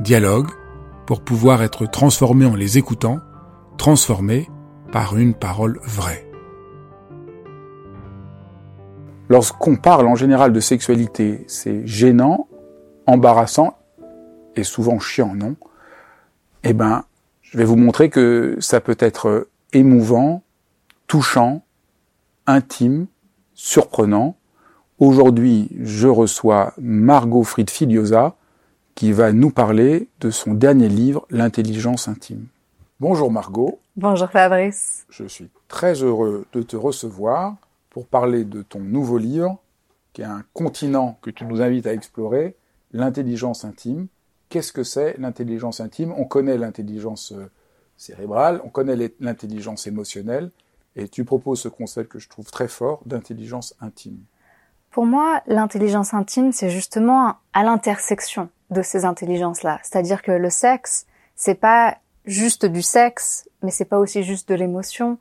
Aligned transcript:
Dialogue 0.00 0.48
pour 1.06 1.22
pouvoir 1.22 1.62
être 1.64 1.84
transformé 1.90 2.46
en 2.46 2.54
les 2.54 2.78
écoutant, 2.78 3.18
transformé 3.78 4.48
par 4.92 5.16
une 5.16 5.34
parole 5.34 5.80
vraie. 5.82 6.24
Lorsqu'on 9.28 9.74
parle 9.74 10.06
en 10.06 10.14
général 10.14 10.52
de 10.52 10.60
sexualité, 10.60 11.44
c'est 11.48 11.84
gênant, 11.84 12.46
embarrassant 13.06 13.76
et 14.54 14.62
souvent 14.62 15.00
chiant, 15.00 15.34
non? 15.34 15.56
Eh 16.62 16.74
ben, 16.74 17.04
je 17.42 17.58
vais 17.58 17.64
vous 17.64 17.76
montrer 17.76 18.08
que 18.08 18.56
ça 18.60 18.80
peut 18.80 18.96
être 19.00 19.48
émouvant, 19.72 20.44
touchant, 21.08 21.64
intime, 22.46 23.08
surprenant. 23.54 24.36
Aujourd'hui, 25.00 25.70
je 25.80 26.06
reçois 26.06 26.72
Margot 26.78 27.42
Fried 27.42 27.68
Filiosa 27.68 28.36
qui 28.98 29.12
va 29.12 29.32
nous 29.32 29.50
parler 29.50 30.08
de 30.18 30.28
son 30.28 30.54
dernier 30.54 30.88
livre, 30.88 31.24
L'intelligence 31.30 32.08
intime. 32.08 32.48
Bonjour 32.98 33.30
Margot. 33.30 33.78
Bonjour 33.94 34.28
Fabrice. 34.28 35.06
Je 35.08 35.24
suis 35.24 35.50
très 35.68 36.02
heureux 36.02 36.46
de 36.52 36.62
te 36.62 36.74
recevoir 36.74 37.54
pour 37.90 38.08
parler 38.08 38.44
de 38.44 38.60
ton 38.62 38.80
nouveau 38.80 39.18
livre, 39.18 39.56
qui 40.12 40.22
est 40.22 40.24
un 40.24 40.42
continent 40.52 41.16
que 41.22 41.30
tu 41.30 41.44
nous 41.44 41.60
invites 41.60 41.86
à 41.86 41.92
explorer, 41.92 42.56
l'intelligence 42.92 43.64
intime. 43.64 44.08
Qu'est-ce 44.48 44.72
que 44.72 44.82
c'est 44.82 45.16
l'intelligence 45.16 45.78
intime? 45.78 46.12
On 46.16 46.24
connaît 46.24 46.58
l'intelligence 46.58 47.30
euh, 47.30 47.48
cérébrale, 47.96 48.60
on 48.64 48.68
connaît 48.68 49.12
l'intelligence 49.20 49.86
émotionnelle, 49.86 50.50
et 50.96 51.06
tu 51.06 51.24
proposes 51.24 51.60
ce 51.60 51.68
concept 51.68 52.10
que 52.10 52.18
je 52.18 52.28
trouve 52.28 52.50
très 52.50 52.66
fort 52.66 53.02
d'intelligence 53.06 53.76
intime. 53.80 54.18
Pour 54.90 55.06
moi, 55.06 55.40
l'intelligence 55.46 56.14
intime, 56.14 56.50
c'est 56.50 56.70
justement 56.70 57.36
à 57.52 57.62
l'intersection 57.62 58.48
de 58.70 58.82
ces 58.82 59.04
intelligences-là. 59.04 59.80
C'est-à-dire 59.82 60.22
que 60.22 60.32
le 60.32 60.50
sexe, 60.50 61.06
c'est 61.36 61.54
pas 61.54 61.96
juste 62.24 62.66
du 62.66 62.82
sexe, 62.82 63.48
mais 63.62 63.70
c'est 63.70 63.84
pas 63.84 63.98
aussi 63.98 64.22
juste 64.22 64.48
de 64.48 64.54
l'émotion. 64.54 65.18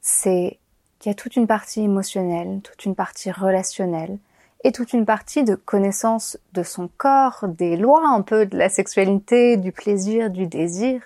C'est 0.00 0.58
il 1.04 1.08
y 1.08 1.10
a 1.10 1.14
toute 1.14 1.36
une 1.36 1.46
partie 1.46 1.82
émotionnelle, 1.82 2.60
toute 2.62 2.86
une 2.86 2.94
partie 2.94 3.30
relationnelle 3.30 4.18
et 4.62 4.72
toute 4.72 4.94
une 4.94 5.04
partie 5.04 5.44
de 5.44 5.54
connaissance 5.54 6.38
de 6.54 6.62
son 6.62 6.88
corps, 6.96 7.44
des 7.46 7.76
lois 7.76 8.08
un 8.08 8.22
peu 8.22 8.46
de 8.46 8.56
la 8.56 8.70
sexualité, 8.70 9.58
du 9.58 9.70
plaisir, 9.70 10.30
du 10.30 10.46
désir. 10.46 11.02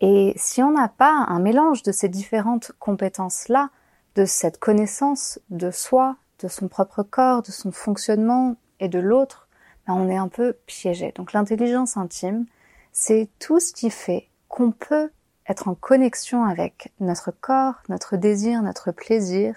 Et 0.00 0.32
si 0.36 0.62
on 0.62 0.70
n'a 0.70 0.86
pas 0.86 1.10
un 1.10 1.40
mélange 1.40 1.82
de 1.82 1.90
ces 1.90 2.08
différentes 2.08 2.70
compétences-là, 2.78 3.70
de 4.14 4.24
cette 4.24 4.58
connaissance 4.58 5.40
de 5.50 5.72
soi, 5.72 6.16
de 6.40 6.46
son 6.46 6.68
propre 6.68 7.02
corps, 7.02 7.42
de 7.42 7.50
son 7.50 7.72
fonctionnement 7.72 8.54
et 8.78 8.88
de 8.88 9.00
l'autre, 9.00 9.48
on 9.94 10.08
est 10.08 10.16
un 10.16 10.28
peu 10.28 10.54
piégé. 10.66 11.12
Donc 11.14 11.32
l'intelligence 11.32 11.96
intime, 11.96 12.46
c'est 12.92 13.28
tout 13.38 13.60
ce 13.60 13.72
qui 13.72 13.90
fait 13.90 14.28
qu'on 14.48 14.72
peut 14.72 15.10
être 15.48 15.68
en 15.68 15.74
connexion 15.74 16.44
avec 16.44 16.92
notre 17.00 17.30
corps, 17.30 17.74
notre 17.88 18.16
désir, 18.16 18.62
notre 18.62 18.92
plaisir, 18.92 19.56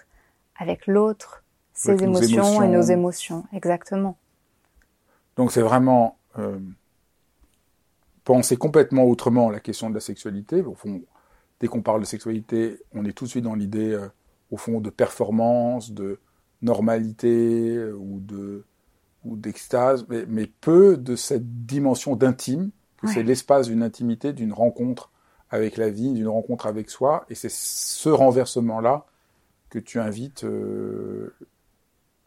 avec 0.58 0.88
l'autre, 0.88 1.44
ses 1.74 2.04
émotions, 2.04 2.62
et 2.62 2.68
nos 2.68 2.82
émotions, 2.82 3.46
exactement. 3.54 4.18
Donc 5.36 5.52
c'est 5.52 5.62
vraiment 5.62 6.18
euh, 6.38 6.60
penser 8.24 8.58
complètement 8.58 9.06
autrement 9.06 9.50
la 9.50 9.60
question 9.60 9.90
de 9.90 9.96
la 9.96 10.00
sexualité. 10.00 10.62
Au 10.62 10.76
fond, 10.76 11.02
dès 11.60 11.68
qu'on 11.68 11.82
parle 11.82 12.02
de 12.02 12.06
sexualité, 12.06 12.80
on 12.94 13.06
est 13.06 13.14
tout 13.14 13.26
de 13.26 13.30
suite 13.30 13.44
dans 13.44 13.56
l'idée, 13.56 13.92
euh, 13.92 14.08
au 14.52 14.58
fond, 14.58 14.80
de 14.80 14.90
performance, 14.90 15.92
de 15.92 16.20
normalité 16.62 17.76
euh, 17.76 17.94
ou 17.94 18.20
de 18.20 18.64
ou 19.26 19.36
d'extase, 19.36 20.06
mais, 20.10 20.48
peu 20.48 20.98
de 20.98 21.16
cette 21.16 21.66
dimension 21.66 22.16
d'intime, 22.16 22.72
que 23.02 23.08
c'est 23.08 23.24
l'espace 23.24 23.68
d'une 23.68 23.84
intimité, 23.84 24.32
d'une 24.32 24.54
rencontre 24.54 25.12
avec 25.50 25.78
la 25.78 25.90
vie, 25.90 26.12
d'une 26.14 26.28
rencontre 26.28 26.68
avec 26.68 26.90
soi. 26.90 27.26
Et 27.30 27.36
c'est 27.36 27.52
ce 27.52 28.10
renversement-là 28.10 29.06
que 29.70 29.80
tu 29.80 30.00
invites 30.00 30.46
euh, 30.46 31.36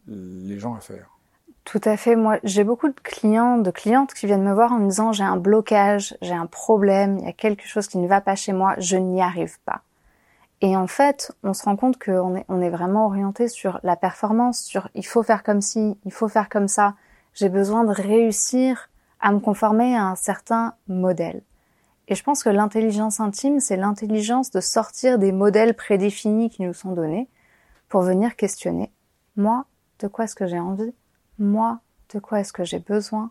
les 0.07 0.59
gens 0.59 0.75
à 0.75 0.81
faire. 0.81 1.17
Tout 1.65 1.81
à 1.85 1.97
fait. 1.97 2.15
Moi, 2.15 2.39
j'ai 2.45 2.63
beaucoup 2.63 2.89
de 2.89 3.01
clients, 3.03 3.59
de 3.59 3.71
clientes 3.71 4.15
qui 4.15 4.27
viennent 4.27 4.45
me 4.45 4.55
voir 4.55 4.73
en 4.73 4.79
me 4.79 4.89
disant 4.89 5.13
j'ai 5.13 5.25
un 5.25 5.37
blocage, 5.37 6.17
j'ai 6.23 6.35
un 6.35 6.47
problème, 6.47 7.19
il 7.19 7.25
y 7.25 7.29
a 7.29 7.33
quelque 7.33 7.67
chose 7.67 7.89
qui 7.89 7.99
ne 7.99 8.07
va 8.07 8.21
pas 8.21 8.37
chez 8.37 8.53
moi, 8.53 8.77
je 8.79 8.97
n'y 8.97 9.21
arrive 9.21 9.59
pas. 9.65 9.83
Et 10.63 10.77
en 10.77 10.87
fait, 10.87 11.33
on 11.43 11.53
se 11.53 11.65
rend 11.65 11.77
compte 11.77 12.03
qu'on 12.03 12.37
est, 12.37 12.45
on 12.49 12.63
est 12.63 12.71
vraiment 12.71 13.07
orienté 13.07 13.49
sur 13.49 13.79
la 13.83 13.97
performance, 13.97 14.61
sur 14.61 14.89
il 14.95 15.05
faut 15.05 15.23
faire 15.23 15.43
comme 15.43 15.61
ci, 15.61 15.99
il 16.05 16.13
faut 16.13 16.29
faire 16.29 16.49
comme 16.49 16.69
ça. 16.69 16.95
J'ai 17.35 17.49
besoin 17.49 17.85
de 17.85 17.93
réussir 17.93 18.89
à 19.21 19.33
me 19.33 19.41
conformer 19.41 19.97
à 19.97 20.05
un 20.05 20.17
certain 20.17 20.75
modèle. 20.89 21.43
Et 22.09 22.15
je 22.15 22.23
pense 22.23 22.43
que 22.43 22.49
l'intelligence 22.49 23.21
intime, 23.21 23.61
c'est 23.61 23.77
l'intelligence 23.77 24.51
de 24.51 24.61
sortir 24.61 25.19
des 25.19 25.33
modèles 25.33 25.75
prédéfinis 25.75 26.49
qui 26.49 26.63
nous 26.63 26.73
sont 26.73 26.93
donnés 26.93 27.29
pour 27.89 28.03
venir 28.03 28.37
questionner 28.37 28.91
moi, 29.37 29.67
de 29.99 30.09
quoi 30.09 30.25
est-ce 30.25 30.35
que 30.35 30.47
j'ai 30.47 30.59
envie 30.59 30.95
Moi, 31.39 31.81
de 32.15 32.19
quoi 32.19 32.41
est-ce 32.41 32.53
que 32.53 32.65
j'ai 32.65 32.79
besoin 32.79 33.31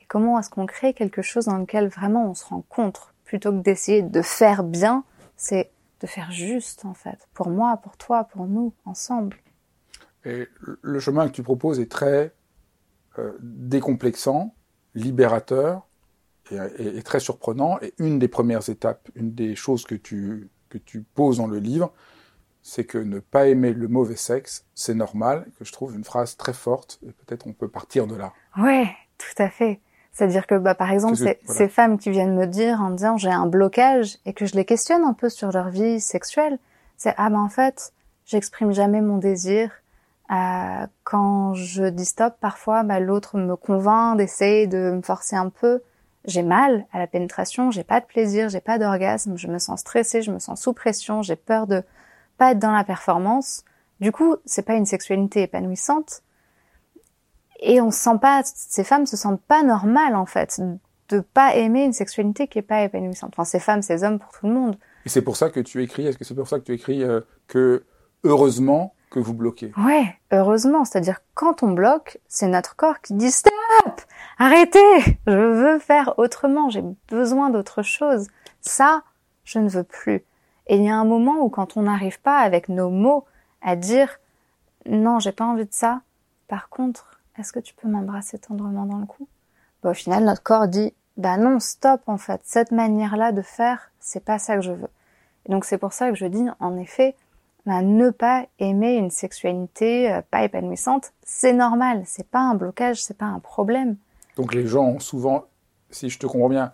Et 0.00 0.04
comment 0.06 0.38
est-ce 0.38 0.50
qu'on 0.50 0.66
crée 0.66 0.92
quelque 0.92 1.22
chose 1.22 1.46
dans 1.46 1.56
lequel 1.56 1.88
vraiment 1.88 2.30
on 2.30 2.34
se 2.34 2.44
rencontre 2.44 3.14
plutôt 3.24 3.50
que 3.50 3.58
d'essayer 3.58 4.02
de 4.02 4.22
faire 4.22 4.62
bien, 4.62 5.04
c'est 5.36 5.70
de 6.00 6.06
faire 6.06 6.30
juste 6.30 6.84
en 6.84 6.94
fait, 6.94 7.28
pour 7.34 7.50
moi, 7.50 7.78
pour 7.78 7.96
toi, 7.96 8.24
pour 8.24 8.46
nous, 8.46 8.72
ensemble. 8.84 9.36
Et 10.24 10.48
le 10.82 11.00
chemin 11.00 11.28
que 11.28 11.32
tu 11.32 11.42
proposes 11.42 11.80
est 11.80 11.90
très 11.90 12.32
euh, 13.18 13.32
décomplexant, 13.40 14.54
libérateur, 14.94 15.88
est, 16.50 17.02
très 17.04 17.20
surprenant. 17.20 17.78
Et 17.82 17.94
une 17.98 18.18
des 18.18 18.28
premières 18.28 18.68
étapes, 18.68 19.08
une 19.14 19.34
des 19.34 19.54
choses 19.54 19.84
que 19.84 19.94
tu, 19.94 20.48
que 20.68 20.78
tu 20.78 21.02
poses 21.02 21.38
dans 21.38 21.46
le 21.46 21.58
livre, 21.58 21.92
c'est 22.62 22.84
que 22.84 22.98
ne 22.98 23.18
pas 23.18 23.48
aimer 23.48 23.72
le 23.72 23.88
mauvais 23.88 24.16
sexe, 24.16 24.66
c'est 24.74 24.94
normal, 24.94 25.46
que 25.58 25.64
je 25.64 25.72
trouve 25.72 25.94
une 25.94 26.04
phrase 26.04 26.36
très 26.36 26.52
forte, 26.52 26.98
et 27.06 27.12
peut-être 27.12 27.46
on 27.46 27.52
peut 27.52 27.68
partir 27.68 28.06
de 28.06 28.14
là. 28.14 28.32
Ouais, 28.56 28.88
tout 29.16 29.42
à 29.42 29.48
fait. 29.48 29.80
C'est-à-dire 30.12 30.46
que, 30.46 30.56
bah, 30.56 30.74
par 30.74 30.90
exemple, 30.90 31.16
ces 31.16 31.68
femmes 31.68 31.98
qui 31.98 32.10
viennent 32.10 32.34
me 32.34 32.46
dire 32.46 32.80
en 32.80 32.90
disant 32.90 33.16
j'ai 33.16 33.30
un 33.30 33.46
blocage 33.46 34.18
et 34.26 34.32
que 34.32 34.46
je 34.46 34.54
les 34.54 34.64
questionne 34.64 35.04
un 35.04 35.12
peu 35.12 35.28
sur 35.28 35.52
leur 35.52 35.68
vie 35.68 36.00
sexuelle, 36.00 36.58
c'est 36.96 37.14
ah 37.16 37.30
ben 37.30 37.38
en 37.38 37.48
fait, 37.48 37.92
j'exprime 38.26 38.72
jamais 38.72 39.00
mon 39.00 39.18
désir. 39.18 39.70
Euh, 40.30 40.86
quand 41.04 41.54
je 41.54 41.84
dis 41.84 42.04
stop, 42.04 42.34
parfois, 42.40 42.82
bah, 42.82 43.00
l'autre 43.00 43.38
me 43.38 43.56
convainc 43.56 44.16
d'essayer 44.16 44.66
de 44.66 44.90
me 44.90 45.02
forcer 45.02 45.36
un 45.36 45.50
peu 45.50 45.82
j'ai 46.28 46.42
mal 46.42 46.86
à 46.92 46.98
la 46.98 47.06
pénétration, 47.06 47.70
j'ai 47.70 47.84
pas 47.84 48.00
de 48.00 48.06
plaisir, 48.06 48.48
j'ai 48.48 48.60
pas 48.60 48.78
d'orgasme, 48.78 49.36
je 49.36 49.48
me 49.48 49.58
sens 49.58 49.80
stressée, 49.80 50.22
je 50.22 50.30
me 50.30 50.38
sens 50.38 50.60
sous 50.60 50.72
pression, 50.72 51.22
j'ai 51.22 51.36
peur 51.36 51.66
de 51.66 51.82
pas 52.36 52.52
être 52.52 52.58
dans 52.58 52.72
la 52.72 52.84
performance. 52.84 53.64
Du 54.00 54.12
coup, 54.12 54.36
c'est 54.44 54.62
pas 54.62 54.74
une 54.74 54.86
sexualité 54.86 55.42
épanouissante. 55.42 56.22
Et 57.60 57.80
on 57.80 57.90
se 57.90 57.98
sent 57.98 58.18
pas, 58.20 58.42
ces 58.44 58.84
femmes 58.84 59.06
se 59.06 59.16
sentent 59.16 59.42
pas 59.42 59.62
normales, 59.62 60.14
en 60.14 60.26
fait, 60.26 60.60
de 61.08 61.20
pas 61.20 61.54
aimer 61.56 61.84
une 61.84 61.92
sexualité 61.92 62.46
qui 62.46 62.58
est 62.58 62.62
pas 62.62 62.82
épanouissante. 62.82 63.34
Enfin, 63.34 63.44
ces 63.44 63.58
femmes, 63.58 63.82
ces 63.82 64.04
hommes, 64.04 64.18
pour 64.18 64.30
tout 64.30 64.46
le 64.46 64.52
monde. 64.52 64.76
Et 65.06 65.08
c'est 65.08 65.22
pour 65.22 65.36
ça 65.36 65.50
que 65.50 65.60
tu 65.60 65.82
écris, 65.82 66.06
est-ce 66.06 66.18
que 66.18 66.24
c'est 66.24 66.34
pour 66.34 66.48
ça 66.48 66.58
que 66.58 66.64
tu 66.64 66.72
écris 66.72 67.02
euh, 67.02 67.20
que, 67.46 67.84
heureusement, 68.24 68.94
que 69.10 69.18
vous 69.18 69.34
bloquez? 69.34 69.72
Ouais, 69.76 70.16
heureusement. 70.32 70.84
C'est-à-dire 70.84 71.20
quand 71.34 71.62
on 71.62 71.72
bloque, 71.72 72.18
c'est 72.28 72.48
notre 72.48 72.76
corps 72.76 73.00
qui 73.00 73.14
dit 73.14 73.30
stop, 73.30 73.52
arrêtez, 74.38 75.18
je 75.26 75.32
veux 75.32 75.78
faire 75.78 76.14
autrement, 76.18 76.70
j'ai 76.70 76.84
besoin 77.08 77.50
d'autre 77.50 77.82
chose. 77.82 78.28
Ça, 78.60 79.02
je 79.44 79.58
ne 79.58 79.68
veux 79.68 79.84
plus. 79.84 80.24
Et 80.66 80.76
il 80.76 80.84
y 80.84 80.90
a 80.90 80.96
un 80.96 81.04
moment 81.04 81.40
où 81.42 81.48
quand 81.48 81.76
on 81.76 81.82
n'arrive 81.82 82.20
pas 82.20 82.38
avec 82.38 82.68
nos 82.68 82.90
mots 82.90 83.24
à 83.62 83.76
dire 83.76 84.20
non, 84.86 85.18
j'ai 85.18 85.32
pas 85.32 85.44
envie 85.44 85.64
de 85.64 85.72
ça. 85.72 86.02
Par 86.46 86.68
contre, 86.68 87.17
est-ce 87.38 87.52
que 87.52 87.60
tu 87.60 87.74
peux 87.74 87.88
m'embrasser 87.88 88.38
tendrement 88.38 88.86
dans 88.86 88.98
le 88.98 89.06
cou? 89.06 89.28
Bah, 89.82 89.90
Au 89.90 89.94
final, 89.94 90.24
notre 90.24 90.42
corps 90.42 90.68
dit 90.68 90.92
bah 91.18 91.36
non, 91.36 91.58
stop 91.58 92.00
en 92.06 92.16
fait. 92.16 92.40
Cette 92.44 92.70
manière-là 92.70 93.32
de 93.32 93.42
faire, 93.42 93.90
c'est 93.98 94.24
pas 94.24 94.38
ça 94.38 94.54
que 94.56 94.62
je 94.62 94.72
veux. 94.72 94.88
Et 95.46 95.52
donc 95.52 95.64
c'est 95.64 95.78
pour 95.78 95.92
ça 95.92 96.10
que 96.10 96.16
je 96.16 96.26
dis 96.26 96.46
en 96.60 96.76
effet, 96.76 97.16
bah, 97.66 97.82
ne 97.82 98.10
pas 98.10 98.46
aimer 98.60 98.94
une 98.94 99.10
sexualité 99.10 100.12
euh, 100.12 100.22
pas 100.30 100.44
épanouissante, 100.44 101.12
c'est 101.22 101.52
normal. 101.52 102.02
C'est 102.06 102.28
pas 102.28 102.40
un 102.40 102.54
blocage, 102.54 103.02
c'est 103.02 103.16
pas 103.18 103.26
un 103.26 103.40
problème. 103.40 103.96
Donc 104.36 104.54
les 104.54 104.66
gens 104.66 104.84
ont 104.84 105.00
souvent, 105.00 105.46
si 105.90 106.08
je 106.08 106.18
te 106.18 106.26
comprends 106.26 106.48
bien, 106.48 106.72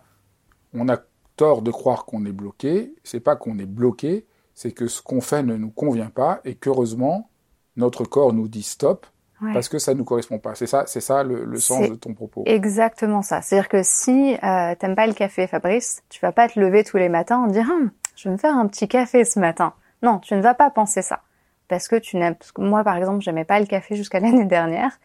on 0.73 0.87
a 0.89 0.97
tort 1.35 1.63
de 1.63 1.71
croire 1.71 2.05
qu'on 2.05 2.25
est 2.25 2.31
bloqué. 2.31 2.93
C'est 3.03 3.19
pas 3.19 3.35
qu'on 3.35 3.57
est 3.57 3.65
bloqué, 3.65 4.27
c'est 4.53 4.71
que 4.71 4.87
ce 4.87 5.01
qu'on 5.01 5.21
fait 5.21 5.41
ne 5.41 5.55
nous 5.55 5.71
convient 5.71 6.11
pas 6.11 6.39
et 6.45 6.55
qu'heureusement 6.55 7.29
notre 7.77 8.05
corps 8.05 8.31
nous 8.31 8.47
dit 8.47 8.63
stop 8.63 9.07
parce 9.53 9.69
que 9.69 9.79
ça 9.79 9.93
ne 9.93 9.99
nous 9.99 10.05
correspond 10.05 10.39
pas. 10.39 10.55
C'est 10.55 10.67
ça, 10.67 10.85
c'est 10.87 11.01
ça 11.01 11.23
le, 11.23 11.59
sens 11.59 11.89
de 11.89 11.95
ton 11.95 12.13
propos. 12.13 12.43
Exactement 12.45 13.21
ça. 13.21 13.41
C'est-à-dire 13.41 13.69
que 13.69 13.83
si 13.83 14.37
euh, 14.43 14.75
t'aimes 14.75 14.95
pas 14.95 15.07
le 15.07 15.13
café, 15.13 15.47
Fabrice, 15.47 16.03
tu 16.09 16.19
vas 16.21 16.31
pas 16.31 16.47
te 16.47 16.59
lever 16.59 16.83
tous 16.83 16.97
les 16.97 17.09
matins 17.09 17.39
en 17.39 17.47
dire 17.47 17.69
hum, 17.69 17.91
je 18.15 18.29
vais 18.29 18.33
me 18.33 18.37
faire 18.37 18.55
un 18.55 18.67
petit 18.67 18.87
café 18.87 19.25
ce 19.25 19.39
matin. 19.39 19.73
Non, 20.01 20.19
tu 20.19 20.35
ne 20.35 20.41
vas 20.41 20.53
pas 20.53 20.69
penser 20.69 21.01
ça 21.01 21.21
parce 21.67 21.87
que 21.87 21.95
tu 21.95 22.17
n'aimes. 22.17 22.35
Moi, 22.57 22.83
par 22.83 22.95
exemple, 22.97 23.21
j'aimais 23.21 23.45
pas 23.45 23.59
le 23.59 23.65
café 23.65 23.95
jusqu'à 23.95 24.19
l'année 24.21 24.45
dernière. 24.45 24.99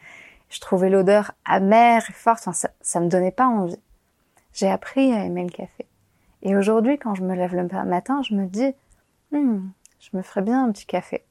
Je 0.49 0.61
trouvais 0.61 0.91
l'odeur 0.91 1.33
amère 1.45 2.05
et 2.09 2.13
forte. 2.13 2.41
Enfin, 2.41 2.53
ça, 2.53 2.71
ça 2.81 3.01
me 3.01 3.09
donnait 3.09 3.31
pas 3.31 3.47
envie. 3.47 3.81
J'ai 4.53 4.69
appris 4.69 5.13
à 5.13 5.25
aimer 5.25 5.45
le 5.45 5.51
café. 5.51 5.87
Et 6.43 6.57
aujourd'hui, 6.57 6.99
quand 6.99 7.15
je 7.15 7.23
me 7.23 7.35
lève 7.35 7.55
le 7.55 7.69
matin, 7.85 8.23
je 8.23 8.35
me 8.35 8.47
dis, 8.47 8.75
hum, 9.33 9.71
je 10.01 10.17
me 10.17 10.23
ferais 10.23 10.43
bien 10.43 10.65
un 10.65 10.73
petit 10.73 10.87
café. 10.87 11.25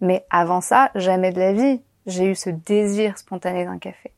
Mais 0.00 0.24
avant 0.30 0.60
ça, 0.60 0.90
jamais 0.94 1.32
de 1.32 1.38
la 1.38 1.52
vie, 1.52 1.82
j'ai 2.06 2.26
eu 2.26 2.34
ce 2.34 2.50
désir 2.50 3.18
spontané 3.18 3.64
d'un 3.64 3.78
café. 3.78 4.12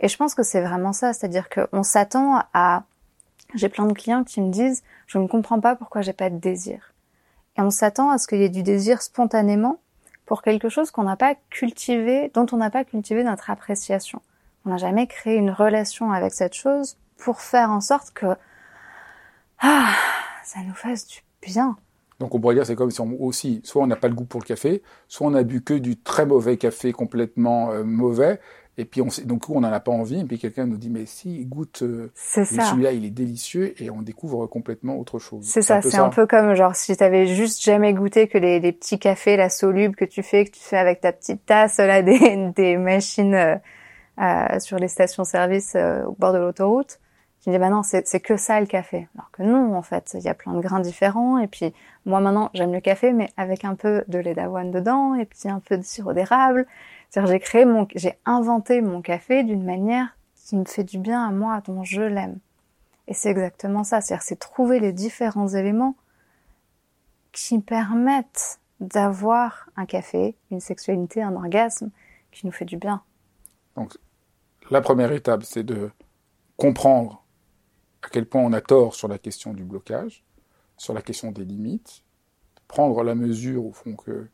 Et 0.00 0.08
je 0.08 0.16
pense 0.16 0.34
que 0.34 0.42
c'est 0.42 0.60
vraiment 0.60 0.92
ça, 0.92 1.12
c'est-à-dire 1.12 1.48
qu'on 1.48 1.82
s'attend 1.82 2.42
à... 2.54 2.84
J'ai 3.54 3.68
plein 3.68 3.86
de 3.86 3.92
clients 3.92 4.24
qui 4.24 4.40
me 4.40 4.50
disent, 4.50 4.82
je 5.06 5.18
ne 5.18 5.26
comprends 5.26 5.60
pas 5.60 5.74
pourquoi 5.74 6.02
j'ai 6.02 6.12
pas 6.12 6.30
de 6.30 6.38
désir. 6.38 6.92
Et 7.56 7.62
on 7.62 7.70
s'attend 7.70 8.10
à 8.10 8.18
ce 8.18 8.28
qu'il 8.28 8.38
y 8.38 8.44
ait 8.44 8.50
du 8.50 8.62
désir 8.62 9.02
spontanément 9.02 9.80
pour 10.26 10.42
quelque 10.42 10.68
chose 10.68 10.90
qu'on 10.90 11.04
n'a 11.04 11.16
pas 11.16 11.34
cultivé, 11.50 12.30
dont 12.34 12.46
on 12.52 12.58
n'a 12.58 12.70
pas 12.70 12.84
cultivé 12.84 13.24
notre 13.24 13.50
appréciation. 13.50 14.20
On 14.64 14.70
n'a 14.70 14.76
jamais 14.76 15.06
créé 15.06 15.36
une 15.36 15.50
relation 15.50 16.12
avec 16.12 16.32
cette 16.34 16.54
chose 16.54 16.98
pour 17.16 17.40
faire 17.40 17.70
en 17.70 17.80
sorte 17.80 18.12
que 18.12 18.36
ah, 19.60 19.94
ça 20.44 20.60
nous 20.60 20.74
fasse 20.74 21.06
du 21.06 21.20
bien. 21.42 21.76
Donc 22.20 22.34
on 22.34 22.40
pourrait 22.40 22.54
dire 22.54 22.66
c'est 22.66 22.74
comme 22.74 22.90
si 22.90 23.00
on 23.00 23.16
aussi, 23.22 23.60
soit 23.64 23.82
on 23.82 23.86
n'a 23.86 23.96
pas 23.96 24.08
le 24.08 24.14
goût 24.14 24.24
pour 24.24 24.40
le 24.40 24.46
café, 24.46 24.82
soit 25.06 25.26
on 25.28 25.34
a 25.34 25.44
bu 25.44 25.62
que 25.62 25.74
du 25.74 25.96
très 25.96 26.26
mauvais 26.26 26.56
café 26.56 26.92
complètement 26.92 27.70
euh, 27.70 27.84
mauvais, 27.84 28.40
et 28.76 28.84
puis 28.84 29.00
on 29.00 29.08
donc 29.24 29.48
on 29.50 29.60
n'en 29.60 29.72
a 29.72 29.78
pas 29.78 29.92
envie, 29.92 30.20
et 30.20 30.24
puis 30.24 30.36
quelqu'un 30.36 30.66
nous 30.66 30.78
dit 30.78 30.90
mais 30.90 31.06
si 31.06 31.44
goûte, 31.44 31.82
euh, 31.82 32.10
celui-là 32.16 32.90
il 32.90 33.04
est 33.04 33.10
délicieux, 33.10 33.80
et 33.80 33.90
on 33.90 34.02
découvre 34.02 34.48
complètement 34.48 34.98
autre 34.98 35.20
chose. 35.20 35.44
C'est 35.44 35.62
ça, 35.62 35.80
c'est 35.80 35.98
un 35.98 36.08
peu 36.08 36.26
comme 36.26 36.54
genre 36.54 36.74
si 36.74 36.96
tu 36.96 37.04
avais 37.04 37.28
juste 37.28 37.62
jamais 37.62 37.94
goûté 37.94 38.26
que 38.26 38.38
les, 38.38 38.58
les, 38.58 38.72
petits 38.72 38.98
cafés 38.98 39.36
la 39.36 39.48
soluble 39.48 39.94
que 39.94 40.04
tu 40.04 40.24
fais, 40.24 40.44
que 40.44 40.50
tu 40.50 40.62
fais 40.62 40.78
avec 40.78 41.00
ta 41.00 41.12
petite 41.12 41.46
tasse 41.46 41.76
là 41.78 42.02
des, 42.02 42.50
des 42.56 42.76
machines 42.76 43.34
euh, 43.34 43.54
euh 44.20 44.58
sur 44.58 44.78
les 44.78 44.88
stations-service 44.88 45.76
au 45.76 46.16
bord 46.18 46.32
de 46.32 46.38
l'autoroute 46.38 46.98
me 47.46 47.54
dis, 47.54 47.58
bah 47.58 47.70
non, 47.70 47.82
c'est 47.82 48.20
que 48.20 48.36
ça 48.36 48.60
le 48.60 48.66
café. 48.66 49.08
Alors 49.14 49.30
que 49.30 49.42
non, 49.42 49.74
en 49.76 49.82
fait, 49.82 50.10
il 50.14 50.20
y 50.20 50.28
a 50.28 50.34
plein 50.34 50.54
de 50.54 50.60
grains 50.60 50.80
différents. 50.80 51.38
Et 51.38 51.46
puis, 51.46 51.72
moi 52.04 52.20
maintenant, 52.20 52.50
j'aime 52.54 52.72
le 52.72 52.80
café, 52.80 53.12
mais 53.12 53.30
avec 53.36 53.64
un 53.64 53.74
peu 53.74 54.04
de 54.08 54.18
lait 54.18 54.34
d'avoine 54.34 54.70
dedans, 54.70 55.14
et 55.14 55.24
puis 55.24 55.48
un 55.48 55.60
peu 55.60 55.78
de 55.78 55.82
sirop 55.82 56.12
d'érable. 56.12 56.66
C'est-à-dire, 57.08 57.32
j'ai 57.32 57.40
créé 57.40 57.64
mon, 57.64 57.86
j'ai 57.94 58.18
inventé 58.26 58.80
mon 58.80 59.00
café 59.00 59.44
d'une 59.44 59.64
manière 59.64 60.16
qui 60.34 60.56
me 60.56 60.64
fait 60.64 60.84
du 60.84 60.98
bien 60.98 61.26
à 61.26 61.30
moi, 61.30 61.60
dont 61.64 61.84
je 61.84 62.02
l'aime. 62.02 62.38
Et 63.06 63.14
c'est 63.14 63.30
exactement 63.30 63.84
ça. 63.84 64.00
C'est-à-dire, 64.00 64.22
c'est 64.22 64.38
trouver 64.38 64.80
les 64.80 64.92
différents 64.92 65.48
éléments 65.48 65.94
qui 67.32 67.58
permettent 67.60 68.60
d'avoir 68.80 69.68
un 69.76 69.86
café, 69.86 70.36
une 70.50 70.60
sexualité, 70.60 71.22
un 71.22 71.34
orgasme 71.34 71.90
qui 72.32 72.46
nous 72.46 72.52
fait 72.52 72.64
du 72.64 72.76
bien. 72.76 73.02
Donc, 73.76 73.96
la 74.70 74.80
première 74.80 75.12
étape, 75.12 75.44
c'est 75.44 75.62
de 75.62 75.90
comprendre 76.56 77.24
à 78.02 78.08
quel 78.08 78.26
point 78.26 78.42
on 78.42 78.52
a 78.52 78.60
tort 78.60 78.94
sur 78.94 79.08
la 79.08 79.18
question 79.18 79.54
du 79.54 79.64
blocage, 79.64 80.24
sur 80.76 80.94
la 80.94 81.02
question 81.02 81.32
des 81.32 81.44
limites, 81.44 82.02
prendre 82.68 83.02
la 83.02 83.14
mesure 83.14 83.64
au 83.64 83.72
fond 83.72 83.96
que 83.96 84.28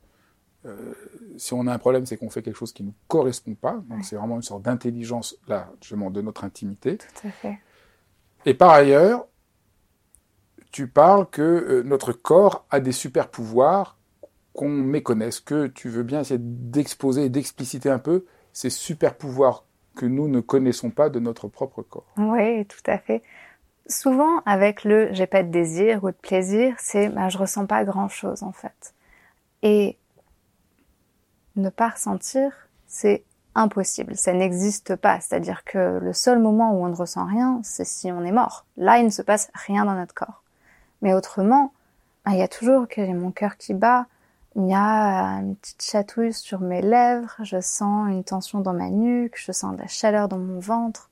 euh, 0.66 0.94
si 1.36 1.52
on 1.52 1.66
a 1.66 1.72
un 1.72 1.78
problème, 1.78 2.06
c'est 2.06 2.16
qu'on 2.16 2.30
fait 2.30 2.42
quelque 2.42 2.56
chose 2.56 2.72
qui 2.72 2.82
ne 2.82 2.88
nous 2.88 2.94
correspond 3.08 3.54
pas. 3.54 3.82
Donc 3.88 4.04
c'est 4.04 4.16
vraiment 4.16 4.36
une 4.36 4.42
sorte 4.42 4.62
d'intelligence, 4.62 5.36
là, 5.46 5.70
justement, 5.80 6.10
de 6.10 6.20
notre 6.20 6.44
intimité. 6.44 6.98
Tout 6.98 7.28
à 7.28 7.30
fait. 7.30 7.58
Et 8.46 8.54
par 8.54 8.70
ailleurs, 8.70 9.26
tu 10.72 10.88
parles 10.88 11.28
que 11.30 11.42
euh, 11.42 11.82
notre 11.82 12.12
corps 12.12 12.66
a 12.70 12.80
des 12.80 12.92
super 12.92 13.28
pouvoirs 13.28 13.98
qu'on 14.52 14.68
méconnaisse, 14.68 15.40
que 15.40 15.66
tu 15.66 15.88
veux 15.88 16.02
bien 16.02 16.20
essayer 16.20 16.40
d'exposer 16.40 17.24
et 17.24 17.28
d'expliciter 17.28 17.90
un 17.90 17.98
peu 17.98 18.24
ces 18.52 18.70
super 18.70 19.16
pouvoirs 19.16 19.66
que 19.96 20.06
nous 20.06 20.28
ne 20.28 20.40
connaissons 20.40 20.90
pas 20.90 21.08
de 21.08 21.20
notre 21.20 21.48
propre 21.48 21.82
corps. 21.82 22.12
Oui, 22.16 22.64
tout 22.66 22.90
à 22.90 22.98
fait 22.98 23.22
souvent 23.86 24.40
avec 24.46 24.84
le 24.84 25.12
j'ai 25.12 25.26
pas 25.26 25.42
de 25.42 25.50
désir 25.50 26.02
ou 26.04 26.08
de 26.08 26.16
plaisir, 26.16 26.74
c'est 26.78 27.08
ben, 27.08 27.28
je 27.28 27.38
ressens 27.38 27.66
pas 27.66 27.84
grand 27.84 28.08
chose 28.08 28.42
en 28.42 28.52
fait. 28.52 28.94
Et 29.62 29.98
ne 31.56 31.70
pas 31.70 31.90
ressentir, 31.90 32.52
c'est 32.86 33.24
impossible, 33.54 34.16
ça 34.16 34.32
n'existe 34.32 34.96
pas. 34.96 35.20
C'est-à-dire 35.20 35.64
que 35.64 35.98
le 36.02 36.12
seul 36.12 36.38
moment 36.38 36.72
où 36.72 36.84
on 36.84 36.88
ne 36.88 36.94
ressent 36.94 37.24
rien, 37.24 37.60
c'est 37.62 37.84
si 37.84 38.10
on 38.10 38.24
est 38.24 38.32
mort. 38.32 38.66
Là, 38.76 38.98
il 38.98 39.04
ne 39.04 39.10
se 39.10 39.22
passe 39.22 39.50
rien 39.54 39.84
dans 39.84 39.94
notre 39.94 40.14
corps. 40.14 40.42
Mais 41.02 41.14
autrement, 41.14 41.72
ben, 42.24 42.32
il 42.32 42.38
y 42.38 42.42
a 42.42 42.48
toujours 42.48 42.88
que 42.88 43.00
mon 43.12 43.30
cœur 43.30 43.56
qui 43.56 43.74
bat, 43.74 44.06
il 44.56 44.68
y 44.68 44.74
a 44.74 45.40
une 45.40 45.56
petite 45.56 45.82
chatouille 45.82 46.32
sur 46.32 46.60
mes 46.60 46.80
lèvres, 46.80 47.34
je 47.42 47.60
sens 47.60 48.08
une 48.08 48.24
tension 48.24 48.60
dans 48.60 48.72
ma 48.72 48.88
nuque, 48.88 49.34
je 49.36 49.52
sens 49.52 49.74
de 49.74 49.80
la 49.80 49.88
chaleur 49.88 50.28
dans 50.28 50.38
mon 50.38 50.60
ventre. 50.60 51.10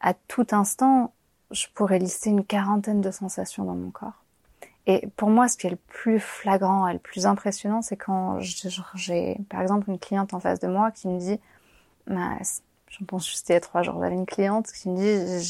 À 0.00 0.14
tout 0.14 0.46
instant, 0.52 1.12
je 1.50 1.66
pourrais 1.74 1.98
lister 1.98 2.30
une 2.30 2.44
quarantaine 2.44 3.00
de 3.00 3.10
sensations 3.10 3.64
dans 3.64 3.74
mon 3.74 3.90
corps. 3.90 4.24
Et 4.86 5.06
pour 5.16 5.28
moi, 5.28 5.48
ce 5.48 5.56
qui 5.56 5.66
est 5.66 5.70
le 5.70 5.76
plus 5.76 6.18
flagrant 6.18 6.88
et 6.88 6.92
le 6.92 6.98
plus 6.98 7.26
impressionnant, 7.26 7.82
c'est 7.82 7.96
quand 7.96 8.38
j'ai, 8.40 9.38
par 9.48 9.60
exemple, 9.60 9.90
une 9.90 9.98
cliente 9.98 10.34
en 10.34 10.40
face 10.40 10.58
de 10.58 10.68
moi 10.68 10.90
qui 10.90 11.06
me 11.08 11.18
dit, 11.18 11.38
bah, 12.06 12.38
j'en 12.88 13.04
pense 13.06 13.28
juste 13.28 13.48
il 13.48 13.52
y 13.52 13.54
a 13.54 13.60
trois 13.60 13.82
jours, 13.82 14.00
j'avais 14.00 14.14
une 14.14 14.26
cliente 14.26 14.72
qui 14.72 14.88
me 14.88 14.96
dit, 14.96 15.44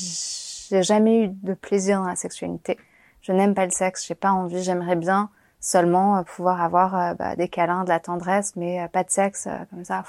j'ai 0.69 0.83
jamais 0.83 1.25
eu 1.25 1.29
de 1.29 1.55
plaisir 1.55 2.01
dans 2.01 2.09
la 2.09 2.17
sexualité. 2.17 2.79
Je 3.23 3.33
n'aime 3.33 3.55
pas 3.55 3.65
le 3.65 3.71
sexe, 3.71 4.07
j'ai 4.07 4.15
pas 4.15 4.33
envie, 4.33 4.63
j'aimerais 4.63 4.97
bien 4.97 5.31
seulement 5.61 6.17
euh, 6.17 6.23
pouvoir 6.23 6.61
avoir 6.61 6.95
euh, 6.95 7.15
bah, 7.15 7.37
des 7.37 7.49
câlins, 7.49 7.85
de 7.85 7.91
la 7.91 8.01
tendresse, 8.01 8.57
mais 8.57 8.81
euh, 8.81 8.89
pas 8.89 9.05
de 9.05 9.11
sexe, 9.11 9.47
comme 9.71 9.85
ça, 9.85 10.05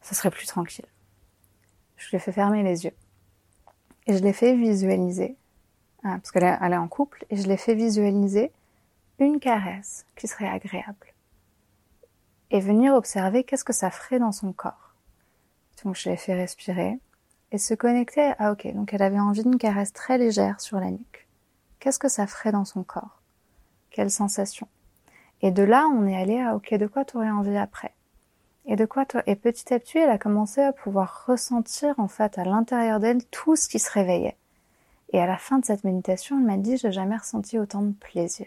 ça 0.00 0.14
serait 0.14 0.30
plus 0.30 0.46
tranquille. 0.46 0.86
Je 1.96 2.08
lui 2.10 2.16
ai 2.16 2.20
fait 2.20 2.32
fermer 2.32 2.62
les 2.62 2.84
yeux. 2.84 2.94
Et 4.08 4.16
je 4.16 4.22
l'ai 4.22 4.32
fait 4.32 4.56
visualiser, 4.56 5.36
hein, 6.02 6.18
parce 6.18 6.32
qu'elle 6.32 6.42
est 6.44 6.76
en 6.76 6.88
couple, 6.88 7.24
et 7.30 7.36
je 7.36 7.46
l'ai 7.46 7.56
fait 7.56 7.74
visualiser 7.74 8.50
une 9.20 9.38
caresse 9.38 10.06
qui 10.16 10.26
serait 10.26 10.48
agréable. 10.48 11.14
Et 12.50 12.60
venir 12.60 12.94
observer 12.94 13.44
qu'est-ce 13.44 13.64
que 13.64 13.72
ça 13.72 13.90
ferait 13.90 14.18
dans 14.18 14.32
son 14.32 14.52
corps. 14.52 14.94
Donc 15.84 15.94
je 15.94 16.08
l'ai 16.08 16.16
fait 16.16 16.34
respirer 16.34 16.98
et 17.52 17.58
se 17.58 17.74
connecter 17.74 18.32
à 18.38 18.52
ok, 18.52 18.72
donc 18.74 18.94
elle 18.94 19.02
avait 19.02 19.20
envie 19.20 19.42
d'une 19.42 19.58
caresse 19.58 19.92
très 19.92 20.18
légère 20.18 20.60
sur 20.60 20.80
la 20.80 20.90
nuque. 20.90 21.28
Qu'est-ce 21.78 21.98
que 21.98 22.08
ça 22.08 22.26
ferait 22.26 22.52
dans 22.52 22.64
son 22.64 22.82
corps? 22.82 23.20
Quelle 23.90 24.10
sensation? 24.10 24.68
Et 25.42 25.50
de 25.50 25.62
là, 25.62 25.86
on 25.86 26.06
est 26.06 26.20
allé 26.20 26.40
à 26.40 26.56
ok, 26.56 26.74
de 26.74 26.86
quoi 26.86 27.04
tu 27.04 27.16
aurais 27.16 27.30
envie 27.30 27.56
après? 27.56 27.92
Et 28.68 28.76
de 28.76 28.84
quoi 28.84 29.06
toi? 29.06 29.22
Et 29.26 29.34
petit 29.34 29.72
à 29.72 29.80
petit, 29.80 29.96
elle 29.96 30.10
a 30.10 30.18
commencé 30.18 30.60
à 30.60 30.72
pouvoir 30.72 31.24
ressentir 31.26 31.94
en 31.98 32.06
fait 32.06 32.36
à 32.36 32.44
l'intérieur 32.44 33.00
d'elle 33.00 33.24
tout 33.24 33.56
ce 33.56 33.66
qui 33.66 33.78
se 33.78 33.90
réveillait. 33.90 34.36
Et 35.14 35.20
à 35.20 35.26
la 35.26 35.38
fin 35.38 35.58
de 35.58 35.64
cette 35.64 35.84
méditation, 35.84 36.38
elle 36.38 36.44
m'a 36.44 36.58
dit 36.58 36.76
j'ai 36.76 36.92
jamais 36.92 37.16
ressenti 37.16 37.58
autant 37.58 37.80
de 37.80 37.92
plaisir. 37.92 38.46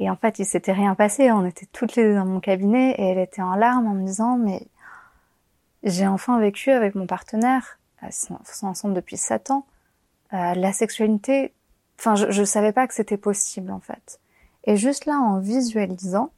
Et 0.00 0.10
en 0.10 0.16
fait, 0.16 0.40
il 0.40 0.44
s'était 0.44 0.72
rien 0.72 0.96
passé. 0.96 1.30
On 1.30 1.46
était 1.46 1.66
toutes 1.72 1.94
les 1.94 2.02
deux 2.02 2.14
dans 2.16 2.26
mon 2.26 2.40
cabinet 2.40 2.96
et 2.98 3.10
elle 3.10 3.18
était 3.18 3.42
en 3.42 3.54
larmes 3.54 3.86
en 3.86 3.94
me 3.94 4.04
disant 4.04 4.36
mais 4.36 4.66
j'ai 5.84 6.08
enfin 6.08 6.40
vécu 6.40 6.72
avec 6.72 6.96
mon 6.96 7.06
partenaire, 7.06 7.78
ils 8.02 8.12
sont 8.12 8.38
ensemble 8.62 8.94
depuis 8.94 9.16
sept 9.16 9.52
ans, 9.52 9.66
euh, 10.32 10.54
la 10.54 10.72
sexualité. 10.72 11.54
Enfin, 12.00 12.16
je, 12.16 12.32
je 12.32 12.42
savais 12.42 12.72
pas 12.72 12.88
que 12.88 12.94
c'était 12.94 13.16
possible 13.16 13.70
en 13.70 13.80
fait. 13.80 14.18
Et 14.64 14.76
juste 14.76 15.06
là, 15.06 15.14
en 15.14 15.38
visualisant, 15.38 16.32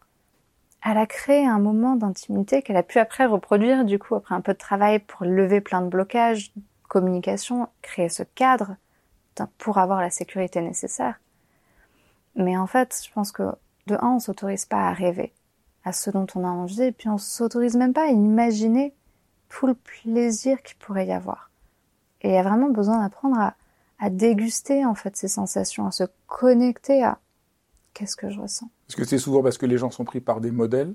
elle 0.82 0.98
a 0.98 1.06
créé 1.06 1.46
un 1.46 1.58
moment 1.58 1.96
d'intimité 1.96 2.62
qu'elle 2.62 2.76
a 2.76 2.82
pu 2.82 2.98
après 2.98 3.26
reproduire, 3.26 3.84
du 3.84 3.98
coup, 3.98 4.14
après 4.14 4.34
un 4.34 4.40
peu 4.40 4.52
de 4.52 4.58
travail 4.58 4.98
pour 4.98 5.26
lever 5.26 5.60
plein 5.60 5.82
de 5.82 5.88
blocages, 5.88 6.52
communication, 6.88 7.68
créer 7.82 8.08
ce 8.08 8.22
cadre 8.22 8.76
pour 9.58 9.78
avoir 9.78 10.00
la 10.00 10.10
sécurité 10.10 10.60
nécessaire. 10.60 11.20
Mais 12.34 12.56
en 12.56 12.66
fait, 12.66 13.02
je 13.06 13.12
pense 13.12 13.32
que 13.32 13.42
de 13.86 13.94
un, 13.96 14.14
on 14.14 14.18
s'autorise 14.18 14.64
pas 14.64 14.88
à 14.88 14.92
rêver 14.92 15.32
à 15.84 15.92
ce 15.92 16.10
dont 16.10 16.26
on 16.34 16.44
a 16.44 16.48
envie, 16.48 16.82
et 16.82 16.92
puis 16.92 17.08
on 17.08 17.18
s'autorise 17.18 17.76
même 17.76 17.94
pas 17.94 18.04
à 18.04 18.10
imaginer 18.10 18.94
tout 19.48 19.66
le 19.66 19.74
plaisir 19.74 20.62
qu'il 20.62 20.76
pourrait 20.76 21.06
y 21.06 21.12
avoir. 21.12 21.50
Et 22.20 22.28
il 22.28 22.34
y 22.34 22.38
a 22.38 22.42
vraiment 22.42 22.68
besoin 22.68 23.00
d'apprendre 23.00 23.38
à, 23.38 23.54
à 23.98 24.10
déguster 24.10 24.84
en 24.84 24.94
fait 24.94 25.16
ces 25.16 25.28
sensations, 25.28 25.86
à 25.86 25.90
se 25.90 26.04
connecter 26.26 27.02
à 27.02 27.18
qu'est-ce 27.94 28.16
que 28.16 28.30
je 28.30 28.40
ressens? 28.40 28.68
Est-ce 28.88 28.96
que 28.96 29.04
c'est 29.04 29.18
souvent 29.18 29.42
parce 29.42 29.58
que 29.58 29.66
les 29.66 29.78
gens 29.78 29.90
sont 29.90 30.04
pris 30.04 30.20
par 30.20 30.40
des 30.40 30.50
modèles 30.50 30.94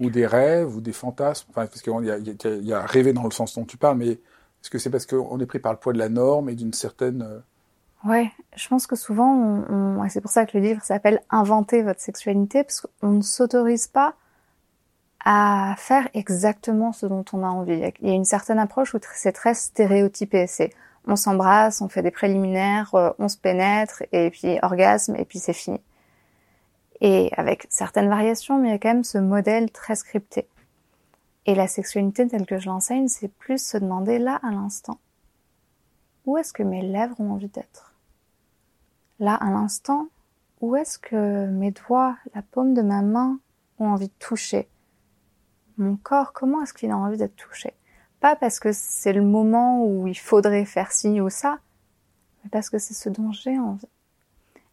ou 0.00 0.10
des 0.10 0.26
rêves 0.26 0.76
ou 0.76 0.80
des 0.80 0.92
fantasmes? 0.92 1.48
Enfin, 1.50 1.66
parce 1.66 1.82
qu'il 1.82 1.92
y, 1.92 2.30
y, 2.30 2.66
y, 2.66 2.72
a 2.72 2.84
rêver 2.84 3.12
dans 3.12 3.24
le 3.24 3.30
sens 3.30 3.54
dont 3.54 3.64
tu 3.64 3.76
parles, 3.76 3.98
mais 3.98 4.08
est-ce 4.08 4.70
que 4.70 4.78
c'est 4.78 4.90
parce 4.90 5.06
qu'on 5.06 5.38
est 5.40 5.46
pris 5.46 5.58
par 5.58 5.72
le 5.72 5.78
poids 5.78 5.92
de 5.92 5.98
la 5.98 6.08
norme 6.08 6.48
et 6.48 6.54
d'une 6.54 6.72
certaine... 6.72 7.22
Euh, 7.22 8.08
ouais, 8.08 8.30
je 8.56 8.68
pense 8.68 8.86
que 8.86 8.96
souvent, 8.96 9.34
on, 9.34 10.00
on... 10.00 10.08
c'est 10.08 10.20
pour 10.20 10.30
ça 10.30 10.46
que 10.46 10.56
le 10.56 10.64
livre 10.64 10.82
s'appelle 10.82 11.20
Inventer 11.30 11.82
votre 11.82 12.00
sexualité, 12.00 12.64
parce 12.64 12.80
qu'on 12.80 13.10
ne 13.10 13.22
s'autorise 13.22 13.86
pas 13.86 14.14
à 15.24 15.74
faire 15.78 16.08
exactement 16.14 16.92
ce 16.92 17.06
dont 17.06 17.24
on 17.32 17.44
a 17.44 17.48
envie. 17.48 17.80
Il 18.00 18.08
y 18.08 18.10
a 18.10 18.14
une 18.14 18.24
certaine 18.24 18.58
approche 18.58 18.94
où 18.94 18.98
c'est 19.14 19.32
très 19.32 19.54
stéréotypé. 19.54 20.46
C'est 20.48 20.70
on 21.06 21.16
s'embrasse, 21.16 21.80
on 21.80 21.88
fait 21.88 22.02
des 22.02 22.10
préliminaires, 22.10 22.94
euh, 22.94 23.10
on 23.18 23.28
se 23.28 23.36
pénètre, 23.36 24.02
et 24.12 24.30
puis 24.30 24.58
orgasme, 24.62 25.16
et 25.16 25.24
puis 25.24 25.38
c'est 25.38 25.52
fini. 25.52 25.80
Et 27.04 27.32
avec 27.36 27.66
certaines 27.68 28.08
variations, 28.08 28.58
mais 28.58 28.68
il 28.68 28.70
y 28.70 28.74
a 28.74 28.78
quand 28.78 28.94
même 28.94 29.02
ce 29.02 29.18
modèle 29.18 29.72
très 29.72 29.96
scripté. 29.96 30.46
Et 31.46 31.56
la 31.56 31.66
sexualité 31.66 32.28
telle 32.28 32.46
que 32.46 32.58
je 32.58 32.66
l'enseigne, 32.66 33.08
c'est 33.08 33.26
plus 33.26 33.60
se 33.60 33.76
demander 33.76 34.20
là 34.20 34.38
à 34.44 34.52
l'instant. 34.52 35.00
Où 36.26 36.38
est-ce 36.38 36.52
que 36.52 36.62
mes 36.62 36.80
lèvres 36.80 37.20
ont 37.20 37.32
envie 37.32 37.48
d'être? 37.48 37.96
Là 39.18 39.34
à 39.34 39.50
l'instant, 39.50 40.06
où 40.60 40.76
est-ce 40.76 40.96
que 40.96 41.46
mes 41.48 41.72
doigts, 41.72 42.16
la 42.36 42.42
paume 42.42 42.72
de 42.72 42.82
ma 42.82 43.02
main 43.02 43.40
ont 43.80 43.88
envie 43.88 44.06
de 44.06 44.14
toucher? 44.20 44.68
Mon 45.78 45.96
corps, 45.96 46.32
comment 46.32 46.62
est-ce 46.62 46.72
qu'il 46.72 46.92
a 46.92 46.96
envie 46.96 47.18
d'être 47.18 47.34
touché? 47.34 47.74
Pas 48.20 48.36
parce 48.36 48.60
que 48.60 48.70
c'est 48.70 49.12
le 49.12 49.22
moment 49.22 49.84
où 49.84 50.06
il 50.06 50.18
faudrait 50.18 50.64
faire 50.64 50.92
ci 50.92 51.20
ou 51.20 51.30
ça, 51.30 51.58
mais 52.44 52.50
parce 52.50 52.70
que 52.70 52.78
c'est 52.78 52.94
ce 52.94 53.08
dont 53.08 53.32
j'ai 53.32 53.58
envie. 53.58 53.88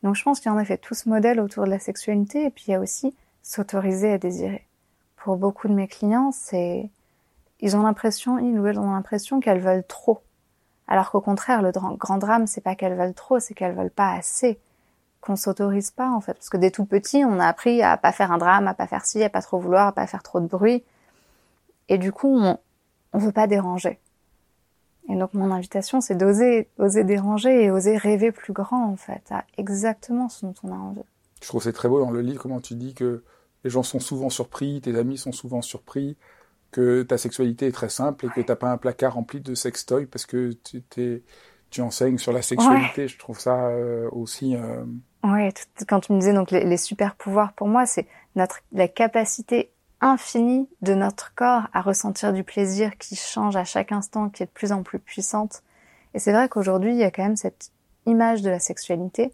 Donc 0.03 0.15
je 0.15 0.23
pense 0.23 0.39
qu'il 0.39 0.51
y 0.51 0.53
en 0.53 0.57
a 0.57 0.65
fait 0.65 0.77
tout 0.77 0.93
ce 0.93 1.09
modèle 1.09 1.39
autour 1.39 1.65
de 1.65 1.69
la 1.69 1.79
sexualité 1.79 2.45
et 2.45 2.49
puis 2.49 2.65
il 2.67 2.71
y 2.71 2.75
a 2.75 2.79
aussi 2.79 3.15
s'autoriser 3.43 4.13
à 4.13 4.17
désirer. 4.17 4.65
Pour 5.17 5.35
beaucoup 5.35 5.67
de 5.67 5.73
mes 5.73 5.87
clients, 5.87 6.31
c'est 6.31 6.89
ils 7.61 7.75
ont 7.75 7.83
l'impression, 7.83 8.39
ils 8.39 8.57
ou 8.59 8.67
elles 8.67 8.79
ont 8.79 8.91
l'impression 8.91 9.39
qu'elles 9.39 9.59
veulent 9.59 9.85
trop. 9.85 10.21
Alors 10.87 11.11
qu'au 11.11 11.21
contraire, 11.21 11.61
le 11.61 11.71
grand 11.71 12.17
drame, 12.17 12.47
c'est 12.47 12.61
pas 12.61 12.75
qu'elles 12.75 12.95
veulent 12.95 13.13
trop, 13.13 13.39
c'est 13.39 13.53
qu'elles 13.53 13.75
veulent 13.75 13.91
pas 13.91 14.13
assez. 14.13 14.59
Qu'on 15.21 15.35
s'autorise 15.35 15.91
pas, 15.91 16.09
en 16.09 16.21
fait. 16.21 16.33
Parce 16.33 16.49
que 16.49 16.57
dès 16.57 16.71
tout 16.71 16.85
petit, 16.85 17.25
on 17.25 17.39
a 17.39 17.45
appris 17.45 17.83
à 17.83 17.97
pas 17.97 18.13
faire 18.13 18.31
un 18.31 18.37
drame, 18.37 18.67
à 18.67 18.73
pas 18.73 18.87
faire 18.87 19.05
ci, 19.05 19.21
à 19.21 19.29
pas 19.29 19.41
trop 19.41 19.59
vouloir, 19.59 19.87
à 19.87 19.91
pas 19.91 20.07
faire 20.07 20.23
trop 20.23 20.39
de 20.39 20.47
bruit. 20.47 20.83
Et 21.89 21.97
du 21.97 22.13
coup, 22.13 22.39
on, 22.39 22.57
on 23.13 23.19
veut 23.19 23.33
pas 23.33 23.45
déranger. 23.45 23.99
Et 25.09 25.15
donc 25.15 25.33
mon 25.33 25.51
invitation, 25.51 26.01
c'est 26.01 26.15
d'oser, 26.15 26.69
oser 26.77 27.03
déranger 27.03 27.63
et 27.63 27.71
oser 27.71 27.97
rêver 27.97 28.31
plus 28.31 28.53
grand 28.53 28.85
en 28.85 28.95
fait, 28.95 29.23
à 29.31 29.43
exactement 29.57 30.29
ce 30.29 30.45
dont 30.45 30.53
on 30.63 30.71
a 30.71 30.75
envie. 30.75 31.01
Je 31.41 31.47
trouve 31.47 31.63
c'est 31.63 31.73
très 31.73 31.89
beau 31.89 31.99
dans 31.99 32.11
le 32.11 32.21
livre 32.21 32.41
comment 32.41 32.61
tu 32.61 32.75
dis 32.75 32.93
que 32.93 33.23
les 33.63 33.69
gens 33.69 33.83
sont 33.83 33.99
souvent 33.99 34.29
surpris, 34.29 34.81
tes 34.81 34.95
amis 34.97 35.17
sont 35.17 35.31
souvent 35.31 35.61
surpris, 35.61 36.15
que 36.71 37.01
ta 37.01 37.17
sexualité 37.17 37.67
est 37.67 37.71
très 37.71 37.89
simple 37.89 38.27
et 38.27 38.29
que 38.29 38.41
t'as 38.41 38.55
pas 38.55 38.71
un 38.71 38.77
placard 38.77 39.15
rempli 39.15 39.41
de 39.41 39.55
sextoy 39.55 40.05
parce 40.05 40.25
que 40.25 40.51
tu, 40.63 40.83
t'es, 40.83 41.23
tu 41.71 41.81
enseignes 41.81 42.19
sur 42.19 42.31
la 42.31 42.41
sexualité. 42.41 43.07
Je 43.07 43.17
trouve 43.17 43.39
ça 43.39 43.67
euh, 43.67 44.07
aussi. 44.11 44.55
Euh... 44.55 44.83
Oui, 45.23 45.49
quand 45.87 46.01
tu 46.01 46.13
me 46.13 46.19
disais 46.19 46.33
donc 46.33 46.51
les, 46.51 46.63
les 46.63 46.77
super 46.77 47.15
pouvoirs 47.15 47.53
pour 47.53 47.67
moi, 47.67 47.85
c'est 47.85 48.07
notre 48.35 48.59
la 48.71 48.87
capacité 48.87 49.71
infinie 50.01 50.69
de 50.81 50.93
notre 50.93 51.33
corps 51.35 51.67
à 51.73 51.81
ressentir 51.81 52.33
du 52.33 52.43
plaisir 52.43 52.97
qui 52.97 53.15
change 53.15 53.55
à 53.55 53.63
chaque 53.63 53.91
instant, 53.91 54.29
qui 54.29 54.43
est 54.43 54.45
de 54.45 54.51
plus 54.51 54.71
en 54.71 54.83
plus 54.83 54.99
puissante. 54.99 55.61
Et 56.13 56.19
c'est 56.19 56.31
vrai 56.31 56.49
qu'aujourd'hui, 56.49 56.91
il 56.91 56.97
y 56.97 57.03
a 57.03 57.11
quand 57.11 57.23
même 57.23 57.35
cette 57.35 57.71
image 58.05 58.41
de 58.41 58.49
la 58.49 58.59
sexualité, 58.59 59.31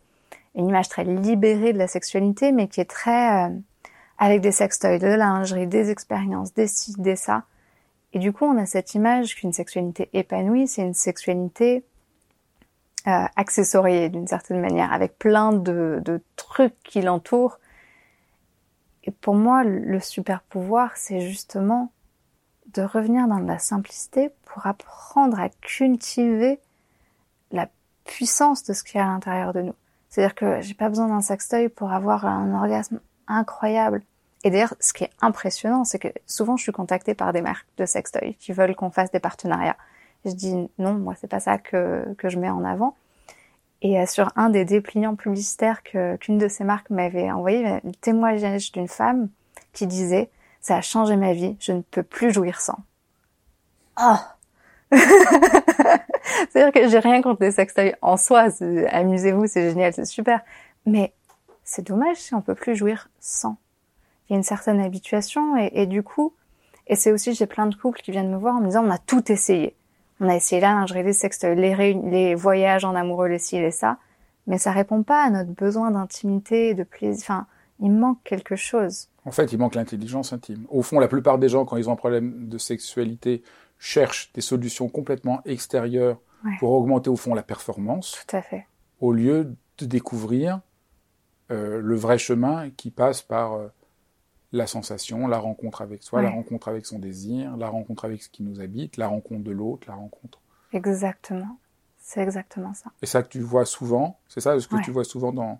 une 0.55 0.67
image 0.67 0.89
très 0.89 1.03
libérée 1.03 1.73
de 1.73 1.77
la 1.77 1.87
sexualité, 1.87 2.51
mais 2.51 2.67
qui 2.67 2.81
est 2.81 2.89
très 2.89 3.45
euh, 3.45 3.49
avec 4.17 4.41
des 4.41 4.51
sextoys, 4.51 4.99
de 4.99 5.07
la 5.07 5.17
lingerie, 5.17 5.67
des 5.67 5.89
expériences, 5.89 6.53
des 6.53 6.67
ci, 6.67 6.93
des 6.97 7.15
ça. 7.15 7.43
Et 8.13 8.19
du 8.19 8.31
coup, 8.31 8.45
on 8.45 8.57
a 8.57 8.65
cette 8.65 8.95
image 8.95 9.35
qu'une 9.35 9.53
sexualité 9.53 10.09
épanouie, 10.13 10.67
c'est 10.67 10.81
une 10.81 10.93
sexualité 10.93 11.83
euh, 13.07 13.25
accessoriée 13.35 14.09
d'une 14.09 14.27
certaine 14.27 14.61
manière, 14.61 14.91
avec 14.91 15.19
plein 15.19 15.51
de, 15.51 16.01
de 16.03 16.21
trucs 16.37 16.81
qui 16.83 17.01
l'entourent 17.01 17.59
et 19.05 19.11
pour 19.11 19.35
moi, 19.35 19.63
le 19.63 19.99
super 19.99 20.41
pouvoir, 20.41 20.91
c'est 20.95 21.21
justement 21.21 21.91
de 22.73 22.81
revenir 22.81 23.27
dans 23.27 23.39
la 23.39 23.59
simplicité 23.59 24.31
pour 24.45 24.65
apprendre 24.65 25.39
à 25.39 25.49
cultiver 25.49 26.59
la 27.51 27.69
puissance 28.03 28.63
de 28.63 28.73
ce 28.73 28.83
qu'il 28.83 28.97
y 28.97 29.01
a 29.01 29.05
à 29.05 29.09
l'intérieur 29.09 29.53
de 29.53 29.61
nous. 29.61 29.75
C'est-à-dire 30.09 30.35
que 30.35 30.61
j'ai 30.61 30.73
pas 30.73 30.89
besoin 30.89 31.07
d'un 31.07 31.21
sextoy 31.21 31.69
pour 31.69 31.91
avoir 31.91 32.25
un 32.25 32.53
orgasme 32.53 32.99
incroyable. 33.27 34.01
Et 34.43 34.49
d'ailleurs, 34.49 34.75
ce 34.79 34.93
qui 34.93 35.03
est 35.03 35.11
impressionnant, 35.21 35.83
c'est 35.83 35.99
que 35.99 36.07
souvent 36.25 36.57
je 36.57 36.63
suis 36.63 36.71
contactée 36.71 37.13
par 37.13 37.31
des 37.31 37.41
marques 37.41 37.67
de 37.77 37.85
sextoy 37.85 38.35
qui 38.35 38.53
veulent 38.53 38.75
qu'on 38.75 38.91
fasse 38.91 39.11
des 39.11 39.19
partenariats. 39.19 39.77
je 40.25 40.31
dis 40.31 40.69
non, 40.79 40.93
moi 40.93 41.13
c'est 41.19 41.27
pas 41.27 41.39
ça 41.39 41.57
que, 41.57 42.13
que 42.17 42.29
je 42.29 42.39
mets 42.39 42.49
en 42.49 42.63
avant. 42.63 42.95
Et 43.81 43.99
euh, 43.99 44.05
sur 44.05 44.31
un 44.35 44.49
des 44.49 44.65
dépliants 44.65 45.15
publicitaires 45.15 45.83
que 45.83 46.15
qu'une 46.17 46.37
de 46.37 46.47
ces 46.47 46.63
marques 46.63 46.89
m'avait 46.89 47.31
envoyé, 47.31 47.79
le 47.83 47.91
témoignage 47.93 48.71
d'une 48.71 48.87
femme 48.87 49.29
qui 49.73 49.87
disait 49.87 50.29
ça 50.61 50.77
a 50.77 50.81
changé 50.81 51.15
ma 51.15 51.33
vie, 51.33 51.55
je 51.59 51.73
ne 51.73 51.81
peux 51.81 52.01
plus 52.01 52.33
jouir 52.33 52.59
sans. 52.59 52.79
Oh 54.01 54.15
C'est-à-dire 56.51 56.71
que 56.73 56.87
j'ai 56.89 56.99
rien 56.99 57.21
contre 57.21 57.43
les 57.43 57.51
sextoys 57.51 57.95
en 58.01 58.17
soi, 58.17 58.47
amusez-vous, 58.89 59.45
c'est 59.47 59.69
génial, 59.69 59.93
c'est 59.93 60.05
super. 60.05 60.41
Mais 60.85 61.13
c'est 61.63 61.85
dommage 61.85 62.17
si 62.17 62.33
on 62.33 62.41
peut 62.41 62.55
plus 62.55 62.75
jouir 62.75 63.09
sans. 63.19 63.57
Il 64.27 64.33
y 64.33 64.35
a 64.35 64.37
une 64.37 64.43
certaine 64.43 64.79
habituation 64.79 65.55
et, 65.57 65.69
et 65.73 65.85
du 65.85 66.01
coup, 66.01 66.33
et 66.87 66.95
c'est 66.95 67.11
aussi 67.11 67.33
j'ai 67.33 67.45
plein 67.45 67.67
de 67.67 67.75
couples 67.75 68.01
qui 68.01 68.11
viennent 68.11 68.31
me 68.31 68.37
voir 68.37 68.55
en 68.55 68.59
me 68.59 68.67
disant 68.67 68.83
on 68.85 68.91
a 68.91 68.97
tout 68.97 69.31
essayé. 69.31 69.75
On 70.19 70.29
a 70.29 70.35
essayé 70.35 70.61
la 70.61 70.73
lingerie, 70.73 71.03
les 71.03 71.13
sextoys, 71.13 71.55
les, 71.55 71.93
les 71.93 72.35
voyages 72.35 72.85
en 72.85 72.95
amoureux, 72.95 73.27
les 73.27 73.39
ci, 73.39 73.59
les 73.59 73.71
ça, 73.71 73.97
mais 74.47 74.57
ça 74.57 74.71
répond 74.71 75.03
pas 75.03 75.23
à 75.23 75.29
notre 75.29 75.51
besoin 75.51 75.91
d'intimité, 75.91 76.73
de 76.73 76.83
plaisir. 76.83 77.23
Enfin, 77.23 77.47
il 77.79 77.91
manque 77.91 78.23
quelque 78.23 78.55
chose. 78.55 79.09
En 79.25 79.31
fait, 79.31 79.51
il 79.51 79.59
manque 79.59 79.75
l'intelligence 79.75 80.31
intime. 80.33 80.65
Au 80.69 80.81
fond, 80.81 80.99
la 80.99 81.07
plupart 81.07 81.39
des 81.39 81.49
gens, 81.49 81.65
quand 81.65 81.77
ils 81.77 81.89
ont 81.89 81.93
un 81.93 81.97
problème 81.97 82.47
de 82.47 82.57
sexualité, 82.57 83.43
cherchent 83.79 84.31
des 84.33 84.41
solutions 84.41 84.87
complètement 84.87 85.41
extérieures 85.45 86.19
pour 86.59 86.71
augmenter 86.71 87.09
au 87.09 87.15
fond 87.15 87.33
la 87.33 87.43
performance. 87.43 88.23
Tout 88.27 88.37
à 88.37 88.41
fait. 88.41 88.67
Au 89.01 89.11
lieu 89.11 89.55
de 89.77 89.85
découvrir 89.85 90.61
euh, 91.51 91.81
le 91.81 91.95
vrai 91.95 92.17
chemin 92.17 92.69
qui 92.69 92.91
passe 92.91 93.21
par 93.21 93.53
euh, 93.53 93.67
la 94.55 94.67
sensation, 94.67 95.27
la 95.27 95.37
rencontre 95.37 95.81
avec 95.81 96.01
soi, 96.03 96.21
la 96.21 96.29
rencontre 96.29 96.67
avec 96.67 96.85
son 96.85 96.99
désir, 96.99 97.57
la 97.57 97.67
rencontre 97.67 98.05
avec 98.05 98.23
ce 98.23 98.29
qui 98.29 98.43
nous 98.43 98.61
habite, 98.61 98.97
la 98.97 99.07
rencontre 99.07 99.43
de 99.43 99.51
l'autre, 99.51 99.87
la 99.87 99.95
rencontre. 99.95 100.39
Exactement. 100.71 101.57
C'est 101.97 102.21
exactement 102.21 102.73
ça. 102.73 102.91
Et 103.01 103.05
ça 103.05 103.23
que 103.23 103.29
tu 103.29 103.39
vois 103.39 103.65
souvent, 103.65 104.17
c'est 104.27 104.41
ça 104.41 104.59
ce 104.59 104.67
que 104.67 104.81
tu 104.83 104.91
vois 104.91 105.03
souvent 105.03 105.33
dans 105.33 105.59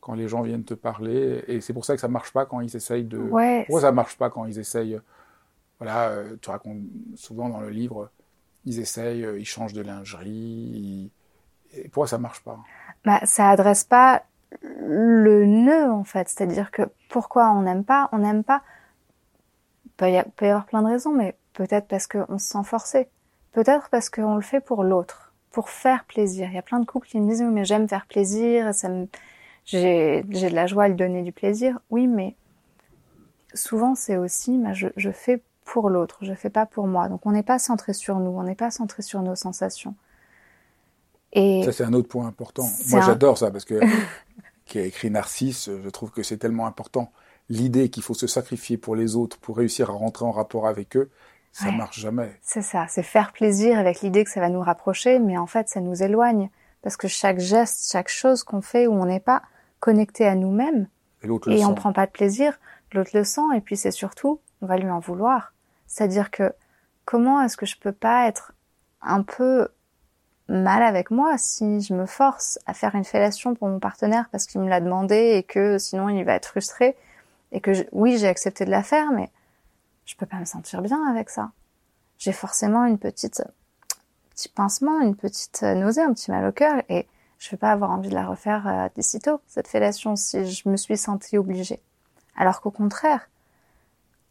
quand 0.00 0.14
les 0.14 0.28
gens 0.28 0.42
viennent 0.42 0.64
te 0.64 0.74
parler, 0.74 1.42
et 1.48 1.60
c'est 1.60 1.72
pour 1.72 1.84
ça 1.84 1.94
que 1.94 2.00
ça 2.00 2.08
marche 2.08 2.32
pas 2.32 2.46
quand 2.46 2.60
ils 2.60 2.76
essayent 2.76 3.04
de. 3.04 3.18
Ouais, 3.18 3.64
pourquoi 3.66 3.80
ça 3.80 3.92
marche 3.92 4.16
pas 4.16 4.30
quand 4.30 4.44
ils 4.44 4.58
essayent 4.58 5.00
Voilà, 5.78 6.10
euh, 6.10 6.36
tu 6.40 6.50
racontes 6.50 6.82
souvent 7.16 7.48
dans 7.48 7.60
le 7.60 7.70
livre, 7.70 8.10
ils 8.64 8.78
essayent, 8.78 9.24
euh, 9.24 9.38
ils 9.38 9.44
changent 9.44 9.72
de 9.72 9.82
lingerie. 9.82 11.10
Et 11.72 11.88
pourquoi 11.88 12.06
ça 12.06 12.18
marche 12.18 12.42
pas? 12.44 12.58
Bah, 13.04 13.20
ça 13.24 13.50
adresse 13.50 13.84
pas 13.84 14.22
le 14.62 15.46
nœud 15.46 15.90
en 15.90 16.04
fait, 16.04 16.28
c'est-à-dire 16.28 16.70
que 16.70 16.82
pourquoi 17.08 17.50
on 17.50 17.62
n'aime 17.62 17.84
pas, 17.84 18.08
on 18.12 18.18
n'aime 18.18 18.44
pas. 18.44 18.62
Il 19.84 20.24
peut 20.36 20.46
y, 20.46 20.48
avoir 20.48 20.66
plein 20.66 20.82
de 20.82 20.88
raisons, 20.88 21.12
mais 21.12 21.36
peut-être 21.54 21.88
parce 21.88 22.06
qu'on 22.06 22.38
se 22.38 22.46
sent 22.46 22.64
forcé, 22.64 23.08
peut-être 23.52 23.88
parce 23.90 24.10
qu'on 24.10 24.36
le 24.36 24.42
fait 24.42 24.60
pour 24.60 24.84
l'autre, 24.84 25.32
pour 25.50 25.70
faire 25.70 26.04
plaisir. 26.04 26.48
Il 26.48 26.54
y 26.54 26.58
a 26.58 26.62
plein 26.62 26.78
de 26.78 26.86
couples 26.86 27.08
qui 27.08 27.20
me 27.20 27.28
disent 27.28 27.42
oui, 27.42 27.52
mais 27.52 27.64
j'aime 27.64 27.88
faire 27.88 28.06
plaisir, 28.06 28.72
ça 28.74 28.88
me, 28.88 29.08
j'ai, 29.64 30.24
j'ai 30.30 30.50
de 30.50 30.54
la 30.54 30.66
joie 30.66 30.84
à 30.84 30.88
lui 30.88 30.94
donner 30.94 31.22
du 31.22 31.32
plaisir. 31.32 31.80
Oui, 31.90 32.06
mais 32.06 32.36
souvent 33.54 33.94
c'est 33.94 34.16
aussi, 34.16 34.56
bah, 34.58 34.72
je, 34.72 34.88
je 34.96 35.10
fais 35.10 35.42
pour 35.64 35.90
l'autre, 35.90 36.18
je 36.22 36.32
fais 36.32 36.50
pas 36.50 36.64
pour 36.64 36.86
moi. 36.86 37.08
Donc 37.08 37.26
on 37.26 37.32
n'est 37.32 37.42
pas 37.42 37.58
centré 37.58 37.92
sur 37.92 38.18
nous, 38.18 38.30
on 38.30 38.42
n'est 38.42 38.54
pas 38.54 38.70
centré 38.70 39.02
sur 39.02 39.20
nos 39.22 39.34
sensations. 39.34 39.94
Et 41.32 41.62
ça 41.64 41.72
c'est 41.72 41.84
un 41.84 41.92
autre 41.92 42.08
point 42.08 42.26
important. 42.26 42.64
Moi 42.88 43.00
j'adore 43.02 43.36
ça 43.36 43.50
parce 43.50 43.64
que 43.64 43.80
qui 44.68 44.78
a 44.78 44.84
écrit 44.84 45.10
Narcisse, 45.10 45.68
je 45.82 45.88
trouve 45.90 46.10
que 46.12 46.22
c'est 46.22 46.36
tellement 46.38 46.66
important. 46.66 47.10
l'idée 47.50 47.88
qu'il 47.88 48.02
faut 48.02 48.12
se 48.12 48.26
sacrifier 48.26 48.76
pour 48.76 48.94
les 48.94 49.16
autres 49.16 49.38
pour 49.38 49.56
réussir 49.56 49.88
à 49.88 49.94
rentrer 49.94 50.26
en 50.26 50.32
rapport 50.32 50.66
avec 50.68 50.96
eux, 50.98 51.08
ça 51.50 51.70
Ouais. 51.70 51.76
marche 51.76 51.98
jamais. 51.98 52.38
C'est 52.42 52.60
ça, 52.60 52.84
c'est 52.90 53.02
faire 53.02 53.32
plaisir 53.32 53.78
avec 53.78 54.02
l'idée 54.02 54.22
que 54.22 54.30
ça 54.30 54.40
va 54.40 54.50
nous 54.50 54.60
rapprocher, 54.60 55.18
mais 55.18 55.38
en 55.38 55.46
fait, 55.46 55.66
ça 55.70 55.80
nous 55.80 56.02
éloigne. 56.02 56.50
Parce 56.82 56.98
que 56.98 57.08
chaque 57.08 57.38
geste, 57.40 57.90
chaque 57.90 58.10
chose 58.10 58.44
qu'on 58.44 58.60
fait 58.60 58.86
où 58.86 58.92
on 58.92 59.06
n'est 59.06 59.18
pas 59.18 59.40
connecté 59.80 60.26
à 60.26 60.34
nous-mêmes, 60.34 60.88
Et 61.24 61.64
on 61.64 61.74
prend 61.74 61.94
pas 61.94 62.04
de 62.06 62.10
plaisir, 62.12 62.58
l'autre 62.92 63.12
le 63.14 63.24
sent, 63.24 63.40
et 63.56 63.62
puis 63.62 63.76
c'est 63.78 63.90
surtout, 63.92 64.40
on 64.60 64.66
va 64.66 64.76
lui 64.76 64.90
en 64.90 65.00
vouloir. 65.00 65.54
C'est-à-dire 65.86 66.30
que, 66.30 66.52
comment 67.06 67.40
est-ce 67.42 67.56
que 67.56 67.64
je 67.66 67.78
peux 67.78 67.92
pas 67.92 68.28
être 68.28 68.52
un 69.00 69.22
peu 69.22 69.68
mal 70.48 70.82
avec 70.82 71.10
moi 71.10 71.36
si 71.38 71.80
je 71.80 71.92
me 71.94 72.06
force 72.06 72.58
à 72.66 72.74
faire 72.74 72.94
une 72.94 73.04
fellation 73.04 73.54
pour 73.54 73.68
mon 73.68 73.78
partenaire 73.78 74.28
parce 74.30 74.46
qu'il 74.46 74.60
me 74.60 74.68
l'a 74.68 74.80
demandé 74.80 75.34
et 75.36 75.42
que 75.42 75.78
sinon 75.78 76.08
il 76.08 76.24
va 76.24 76.34
être 76.34 76.46
frustré 76.48 76.96
et 77.52 77.60
que 77.60 77.74
je- 77.74 77.84
oui 77.92 78.16
j'ai 78.18 78.28
accepté 78.28 78.64
de 78.64 78.70
la 78.70 78.82
faire 78.82 79.10
mais 79.12 79.30
je 80.06 80.16
peux 80.16 80.26
pas 80.26 80.38
me 80.38 80.46
sentir 80.46 80.80
bien 80.80 81.04
avec 81.10 81.28
ça. 81.28 81.50
J'ai 82.18 82.32
forcément 82.32 82.84
une 82.86 82.98
petite 82.98 83.42
petit 84.30 84.48
pincement, 84.48 85.00
une 85.00 85.16
petite 85.16 85.62
nausée, 85.62 86.02
un 86.02 86.12
petit 86.14 86.30
mal 86.30 86.46
au 86.46 86.52
cœur 86.52 86.82
et 86.88 87.06
je 87.38 87.50
vais 87.50 87.56
pas 87.56 87.70
avoir 87.70 87.90
envie 87.90 88.08
de 88.08 88.14
la 88.14 88.26
refaire 88.26 88.66
euh, 88.66 88.88
d'ici 88.94 89.20
tôt 89.20 89.40
cette 89.46 89.68
fellation 89.68 90.16
si 90.16 90.50
je 90.50 90.68
me 90.68 90.76
suis 90.76 90.96
sentie 90.96 91.36
obligée. 91.38 91.80
Alors 92.36 92.60
qu'au 92.60 92.70
contraire, 92.70 93.28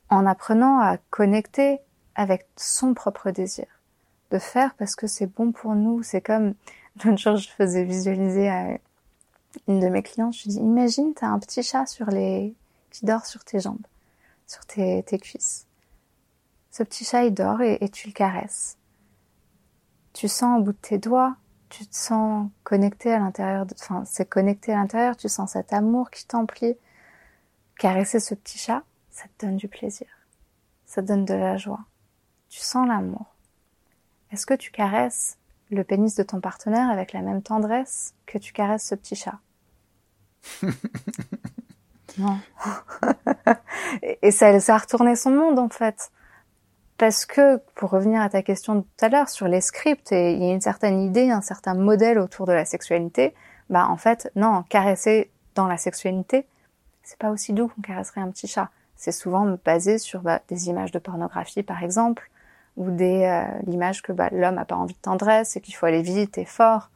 en 0.09 0.25
apprenant 0.25 0.79
à 0.79 0.97
connecter 1.09 1.79
avec 2.15 2.47
son 2.55 2.93
propre 2.93 3.31
désir, 3.31 3.65
de 4.31 4.39
faire 4.39 4.73
parce 4.75 4.95
que 4.95 5.07
c'est 5.07 5.27
bon 5.27 5.51
pour 5.51 5.75
nous. 5.75 6.03
C'est 6.03 6.21
comme 6.21 6.53
l'autre 7.03 7.17
jour, 7.17 7.35
je 7.37 7.49
faisais 7.49 7.83
visualiser 7.83 8.49
à 8.49 8.77
une 9.67 9.79
de 9.79 9.87
mes 9.89 10.03
clientes. 10.03 10.33
Je 10.35 10.43
lui 10.43 10.49
dis 10.51 10.57
imagine, 10.57 11.13
t'as 11.13 11.27
un 11.27 11.39
petit 11.39 11.63
chat 11.63 11.85
sur 11.85 12.07
les 12.07 12.53
qui 12.91 13.05
dort 13.05 13.25
sur 13.25 13.43
tes 13.43 13.59
jambes, 13.59 13.85
sur 14.47 14.65
tes, 14.65 15.03
cuisses. 15.21 15.65
Ce 16.71 16.83
petit 16.83 17.05
chat, 17.05 17.25
il 17.25 17.33
dort 17.33 17.61
et, 17.61 17.77
et 17.81 17.89
tu 17.89 18.07
le 18.07 18.13
caresses. 18.13 18.77
Tu 20.13 20.27
sens 20.27 20.59
au 20.59 20.63
bout 20.63 20.71
de 20.71 20.77
tes 20.77 20.97
doigts, 20.97 21.35
tu 21.69 21.85
te 21.85 21.95
sens 21.95 22.49
connecté 22.63 23.13
à 23.13 23.19
l'intérieur. 23.19 23.65
de- 23.65 23.75
Enfin, 23.79 24.03
c'est 24.05 24.27
connecté 24.27 24.73
à 24.73 24.77
l'intérieur. 24.77 25.17
Tu 25.17 25.29
sens 25.29 25.51
cet 25.51 25.73
amour 25.73 26.09
qui 26.11 26.25
t'emplit. 26.25 26.75
Caresser 27.77 28.19
ce 28.19 28.33
petit 28.33 28.57
chat, 28.57 28.83
ça 29.11 29.25
te 29.37 29.45
donne 29.45 29.57
du 29.57 29.67
plaisir. 29.67 30.07
Ça 30.85 31.01
te 31.01 31.07
donne 31.07 31.25
de 31.25 31.33
la 31.33 31.57
joie. 31.57 31.81
Tu 32.49 32.59
sens 32.59 32.87
l'amour. 32.87 33.36
Est-ce 34.31 34.45
que 34.45 34.53
tu 34.53 34.71
caresses 34.71 35.37
le 35.69 35.83
pénis 35.83 36.15
de 36.15 36.23
ton 36.23 36.39
partenaire 36.39 36.89
avec 36.89 37.13
la 37.13 37.21
même 37.21 37.41
tendresse 37.41 38.13
que 38.25 38.37
tu 38.37 38.53
caresses 38.53 38.87
ce 38.87 38.95
petit 38.95 39.15
chat 39.15 39.39
Non. 42.17 42.39
et 44.01 44.17
et 44.27 44.31
ça, 44.31 44.59
ça 44.59 44.75
a 44.75 44.77
retourné 44.79 45.15
son 45.15 45.31
monde 45.31 45.59
en 45.59 45.69
fait. 45.69 46.11
Parce 46.97 47.27
que, 47.27 47.57
pour 47.75 47.91
revenir 47.91 48.21
à 48.21 48.29
ta 48.29 48.41
question 48.41 48.75
de 48.75 48.81
tout 48.81 49.05
à 49.05 49.09
l'heure 49.09 49.29
sur 49.29 49.47
les 49.47 49.61
scripts, 49.61 50.11
et 50.11 50.33
il 50.33 50.43
y 50.43 50.49
a 50.49 50.53
une 50.53 50.61
certaine 50.61 50.99
idée, 50.99 51.29
un 51.29 51.41
certain 51.41 51.75
modèle 51.75 52.17
autour 52.17 52.47
de 52.47 52.53
la 52.53 52.65
sexualité, 52.65 53.35
bah 53.69 53.87
en 53.87 53.97
fait, 53.97 54.31
non, 54.35 54.63
caresser 54.63 55.29
dans 55.53 55.67
la 55.67 55.77
sexualité, 55.77 56.47
c'est 57.03 57.19
pas 57.19 57.29
aussi 57.29 57.53
doux 57.53 57.67
qu'on 57.67 57.81
caresserait 57.81 58.21
un 58.21 58.31
petit 58.31 58.47
chat. 58.47 58.69
C'est 58.95 59.11
souvent 59.11 59.57
basé 59.63 59.99
sur 59.99 60.21
bah, 60.21 60.41
des 60.47 60.69
images 60.69 60.91
de 60.91 60.97
pornographie 60.97 61.61
par 61.61 61.83
exemple, 61.83 62.31
ou 62.77 62.89
des 62.91 63.23
euh, 63.23 63.43
l'image 63.65 64.01
que 64.01 64.11
bah, 64.13 64.29
l'homme 64.31 64.57
a 64.57 64.63
pas 64.65 64.75
envie 64.75 64.93
de 64.93 64.99
tendresse 64.99 65.55
et 65.57 65.61
qu'il 65.61 65.75
faut 65.75 65.85
aller 65.85 66.01
vite 66.01 66.37
et 66.37 66.45
fort. 66.45 66.89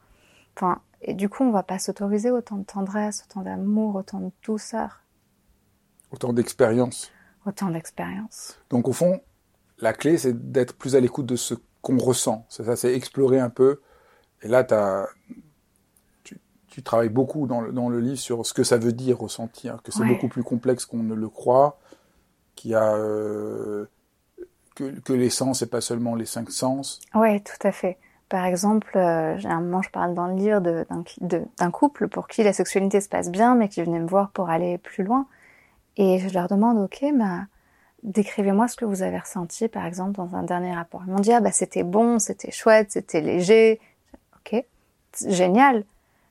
Enfin, 0.56 0.80
et 1.02 1.12
du 1.14 1.28
coup, 1.28 1.42
on 1.42 1.50
va 1.50 1.62
pas 1.62 1.78
s'autoriser 1.78 2.30
autant 2.30 2.56
de 2.56 2.64
tendresse, 2.64 3.24
autant 3.28 3.42
d'amour, 3.42 3.96
autant 3.96 4.20
de 4.20 4.30
douceur, 4.44 5.00
Autant 6.12 6.32
d'expérience. 6.32 7.10
autant 7.46 7.70
d'expérience. 7.70 8.58
Donc 8.70 8.86
au 8.88 8.92
fond, 8.92 9.20
la 9.78 9.92
clé, 9.92 10.18
c'est 10.18 10.52
d'être 10.52 10.74
plus 10.76 10.94
à 10.94 11.00
l'écoute 11.00 11.26
de 11.26 11.36
ce 11.36 11.54
qu'on 11.80 11.98
ressent. 11.98 12.46
C'est 12.48 12.64
ça, 12.64 12.76
c'est 12.76 12.94
explorer 12.94 13.40
un 13.40 13.50
peu. 13.50 13.80
Et 14.42 14.48
là, 14.48 14.62
tu, 16.22 16.38
tu 16.68 16.82
travailles 16.82 17.08
beaucoup 17.08 17.46
dans 17.46 17.60
le, 17.60 17.72
dans 17.72 17.88
le 17.88 17.98
livre 18.00 18.18
sur 18.18 18.46
ce 18.46 18.54
que 18.54 18.62
ça 18.62 18.76
veut 18.78 18.92
dire 18.92 19.18
ressentir, 19.18 19.82
que 19.82 19.90
c'est 19.90 20.00
Ouais. 20.02 20.08
beaucoup 20.08 20.28
plus 20.28 20.42
complexe 20.44 20.84
qu'on 20.84 21.02
ne 21.02 21.14
le 21.14 21.28
croit, 21.28 21.80
qu'il 22.54 22.72
y 22.72 22.74
a 22.74 22.94
euh, 22.94 23.86
que, 24.74 25.12
les 25.12 25.30
sens, 25.30 25.62
et 25.62 25.66
pas 25.66 25.80
seulement 25.80 26.14
les 26.14 26.26
cinq 26.26 26.50
sens. 26.50 27.00
Ouais, 27.14 27.40
tout 27.40 27.66
à 27.66 27.72
fait. 27.72 27.98
Par 28.28 28.46
exemple, 28.46 28.96
euh, 28.96 29.36
moment, 29.44 29.82
je 29.82 29.90
parle 29.90 30.14
dans 30.14 30.26
le 30.26 30.34
livre 30.34 30.60
d'un 30.60 31.70
couple 31.70 32.08
pour 32.08 32.28
qui 32.28 32.42
la 32.42 32.52
sexualité 32.52 33.00
se 33.00 33.08
passe 33.08 33.30
bien, 33.30 33.54
mais 33.54 33.68
qui 33.68 33.82
venait 33.82 34.00
me 34.00 34.06
voir 34.06 34.30
pour 34.30 34.48
aller 34.48 34.78
plus 34.78 35.04
loin. 35.04 35.26
Et 35.96 36.18
je 36.18 36.32
leur 36.32 36.48
demande, 36.48 36.78
ok, 36.78 37.04
bah, 37.14 37.40
décrivez-moi 38.02 38.68
ce 38.68 38.76
que 38.76 38.84
vous 38.84 39.02
avez 39.02 39.18
ressenti, 39.18 39.68
par 39.68 39.84
exemple, 39.84 40.12
dans 40.12 40.34
un 40.34 40.42
dernier 40.42 40.74
rapport. 40.74 41.02
Ils 41.06 41.12
m'ont 41.12 41.20
dit, 41.20 41.32
ah 41.32 41.40
bah 41.40 41.52
c'était 41.52 41.82
bon, 41.82 42.18
c'était 42.18 42.50
chouette, 42.50 42.92
c'était 42.92 43.20
léger. 43.20 43.80
Ok, 44.36 44.64
génial. 45.28 45.84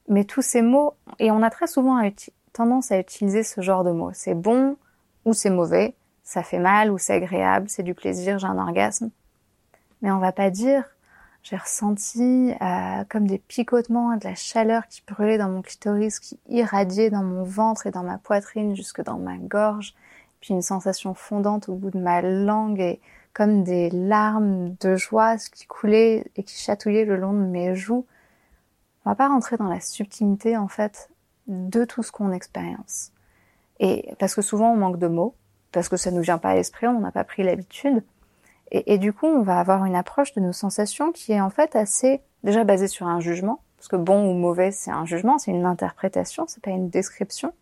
Mais 0.08 0.24
tous 0.26 0.42
ces 0.42 0.62
mots, 0.62 0.96
et 1.20 1.32
on 1.32 1.44
a 1.44 1.50
très 1.50 1.68
souvent 1.68 2.02
tendance 2.54 2.92
à 2.92 3.00
utiliser 3.00 3.44
ce 3.44 3.62
genre 3.62 3.84
de 3.84 3.92
mots. 3.92 4.12
C'est 4.14 4.34
bon 4.34 4.76
ou 5.26 5.34
c'est 5.34 5.50
mauvais, 5.50 5.94
ça 6.32 6.44
fait 6.44 6.60
mal 6.60 6.92
ou 6.92 6.98
c'est 6.98 7.12
agréable, 7.12 7.68
c'est 7.68 7.84
du 7.84 7.94
plaisir, 7.94 8.40
j'ai 8.40 8.48
un 8.48 8.58
orgasme. 8.58 9.10
Mais 10.02 10.12
on 10.12 10.20
va 10.20 10.32
pas 10.32 10.50
dire, 10.50 10.86
j'ai 11.44 11.58
ressenti 11.58 12.54
euh, 12.62 13.04
comme 13.10 13.28
des 13.28 13.38
picotements, 13.38 14.16
de 14.16 14.24
la 14.24 14.36
chaleur 14.36 14.88
qui 14.88 15.04
brûlait 15.06 15.38
dans 15.38 15.50
mon 15.50 15.62
clitoris, 15.62 16.22
qui 16.22 16.40
irradiait 16.48 17.10
dans 17.10 17.22
mon 17.22 17.44
ventre 17.44 17.86
et 17.86 17.92
dans 17.92 18.04
ma 18.04 18.18
poitrine 18.18 18.78
jusque 18.78 19.04
dans 19.04 19.18
ma 19.18 19.36
gorge, 19.36 19.94
puis 20.40 20.54
une 20.54 20.62
sensation 20.62 21.14
fondante 21.14 21.68
au 21.68 21.76
bout 21.76 21.92
de 21.92 22.00
ma 22.00 22.22
langue 22.22 22.80
et 22.80 23.02
comme 23.34 23.66
des 23.66 23.90
larmes 23.90 24.76
de 24.80 24.96
joie 24.96 25.36
qui 25.36 25.66
coulaient 25.68 26.24
et 26.38 26.44
qui 26.44 26.56
chatouillaient 26.56 27.04
le 27.04 27.18
long 27.18 27.34
de 27.34 27.46
mes 27.46 27.76
joues. 27.76 28.06
On 29.04 29.10
va 29.10 29.18
pas 29.18 29.28
rentrer 29.28 29.58
dans 29.58 29.68
la 29.68 29.82
subtilité 29.82 30.56
en 30.56 30.70
fait 30.70 31.10
de 31.48 31.84
tout 31.84 32.04
ce 32.04 32.12
qu'on 32.14 32.32
expérience. 32.32 33.12
Et 33.82 34.14
parce 34.18 34.34
que 34.34 34.42
souvent 34.42 34.72
on 34.72 34.78
manque 34.78 34.98
de 34.98 35.08
mots, 35.08 35.36
parce 35.72 35.90
que 35.90 35.98
ça 35.98 36.12
nous 36.12 36.22
vient 36.22 36.38
pas 36.38 36.50
à 36.50 36.56
l'esprit, 36.56 36.88
on 36.88 37.00
n'a 37.00 37.12
pas 37.12 37.24
pris 37.24 37.44
l'habitude. 37.44 38.04
Et, 38.72 38.94
et 38.94 38.98
du 38.98 39.14
coup, 39.14 39.28
on 39.28 39.42
va 39.42 39.60
avoir 39.60 39.86
une 39.86 39.96
approche 39.96 40.34
de 40.34 40.42
nos 40.42 40.54
sensations 40.54 41.12
qui 41.12 41.34
est 41.34 41.42
en 41.42 41.50
fait 41.50 41.76
assez 41.76 42.22
déjà 42.44 42.64
basée 42.64 42.88
sur 42.88 43.08
un 43.08 43.20
jugement, 43.20 43.62
parce 43.78 43.88
que 43.88 43.96
bon 43.96 44.30
ou 44.30 44.34
mauvais, 44.34 44.72
c'est 44.72 44.92
un 44.92 45.06
jugement, 45.06 45.38
c'est 45.38 45.52
une 45.52 45.66
interprétation, 45.66 46.46
c'est 46.48 46.64
pas 46.64 46.72
une 46.72 46.90
description, 46.90 47.54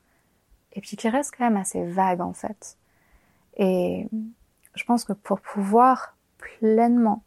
et 0.73 0.81
puis 0.81 0.97
qui 0.97 1.09
reste 1.09 1.33
quand 1.37 1.43
même 1.43 1.57
assez 1.57 1.83
vague 1.83 2.21
en 2.21 2.33
fait. 2.33 2.77
Et 3.57 4.07
je 4.75 4.83
pense 4.85 5.03
que 5.03 5.13
pour 5.13 5.41
pouvoir 5.41 6.15
pleinement 6.37 7.23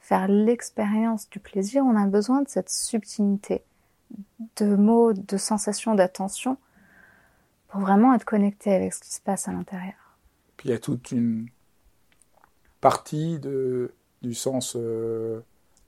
faire 0.00 0.28
l'expérience 0.28 1.28
du 1.30 1.40
plaisir, 1.40 1.84
on 1.84 1.96
a 1.96 2.06
besoin 2.06 2.42
de 2.42 2.48
cette 2.48 2.70
subtilité 2.70 3.62
de 4.56 4.74
mots, 4.74 5.12
de 5.12 5.36
sensations, 5.36 5.94
d'attention, 5.94 6.56
pour 7.68 7.80
vraiment 7.80 8.12
être 8.14 8.24
connecté 8.24 8.74
avec 8.74 8.92
ce 8.92 9.00
qui 9.00 9.14
se 9.14 9.20
passe 9.20 9.46
à 9.46 9.52
l'intérieur. 9.52 10.09
Puis 10.60 10.68
il 10.68 10.72
y 10.72 10.74
a 10.74 10.78
toute 10.78 11.10
une 11.10 11.46
partie 12.82 13.38
de, 13.38 13.94
du 14.20 14.34
sens 14.34 14.76
euh, 14.76 15.40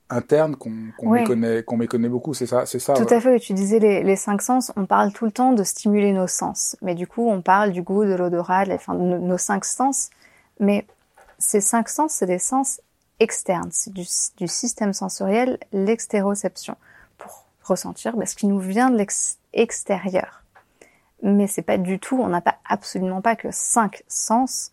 interne 0.09 0.55
qu'on 0.55 0.71
Ouais. 1.03 1.19
méconnaît, 1.67 2.09
beaucoup. 2.09 2.33
C'est 2.33 2.47
ça, 2.47 2.65
c'est 2.65 2.79
ça. 2.79 2.95
Tout 2.95 3.03
ouais. 3.03 3.13
à 3.13 3.21
fait, 3.21 3.39
tu 3.39 3.53
disais 3.53 3.77
les, 3.77 4.01
les 4.01 4.15
cinq 4.15 4.41
sens, 4.41 4.71
on 4.75 4.87
parle 4.87 5.13
tout 5.13 5.25
le 5.25 5.31
temps 5.31 5.53
de 5.53 5.63
stimuler 5.63 6.11
nos 6.11 6.25
sens. 6.25 6.75
Mais 6.81 6.95
du 6.95 7.05
coup, 7.05 7.29
on 7.29 7.43
parle 7.43 7.71
du 7.71 7.83
goût, 7.83 8.03
de 8.03 8.15
l'odorat, 8.15 8.63
enfin, 8.71 8.95
nos, 8.95 9.19
nos 9.19 9.37
cinq 9.37 9.63
sens. 9.63 10.09
Mais 10.59 10.87
ces 11.37 11.61
cinq 11.61 11.87
sens, 11.87 12.13
c'est 12.13 12.25
des 12.25 12.39
sens 12.39 12.81
externes. 13.19 13.69
C'est 13.71 13.93
du, 13.93 14.07
du 14.37 14.47
système 14.47 14.93
sensoriel, 14.93 15.59
l'extéroception. 15.71 16.77
Pour 17.19 17.45
ressentir 17.63 18.17
bah, 18.17 18.25
ce 18.25 18.35
qui 18.35 18.47
nous 18.47 18.57
vient 18.59 18.89
de 18.89 18.97
l'extérieur. 19.53 20.42
Mais 21.25 21.47
c'est 21.47 21.61
pas 21.61 21.77
du 21.77 21.99
tout, 21.99 22.19
on 22.19 22.27
n'a 22.27 22.41
pas 22.41 22.57
absolument 22.65 23.21
pas 23.21 23.35
que 23.37 23.47
cinq 23.49 24.03
sens. 24.07 24.71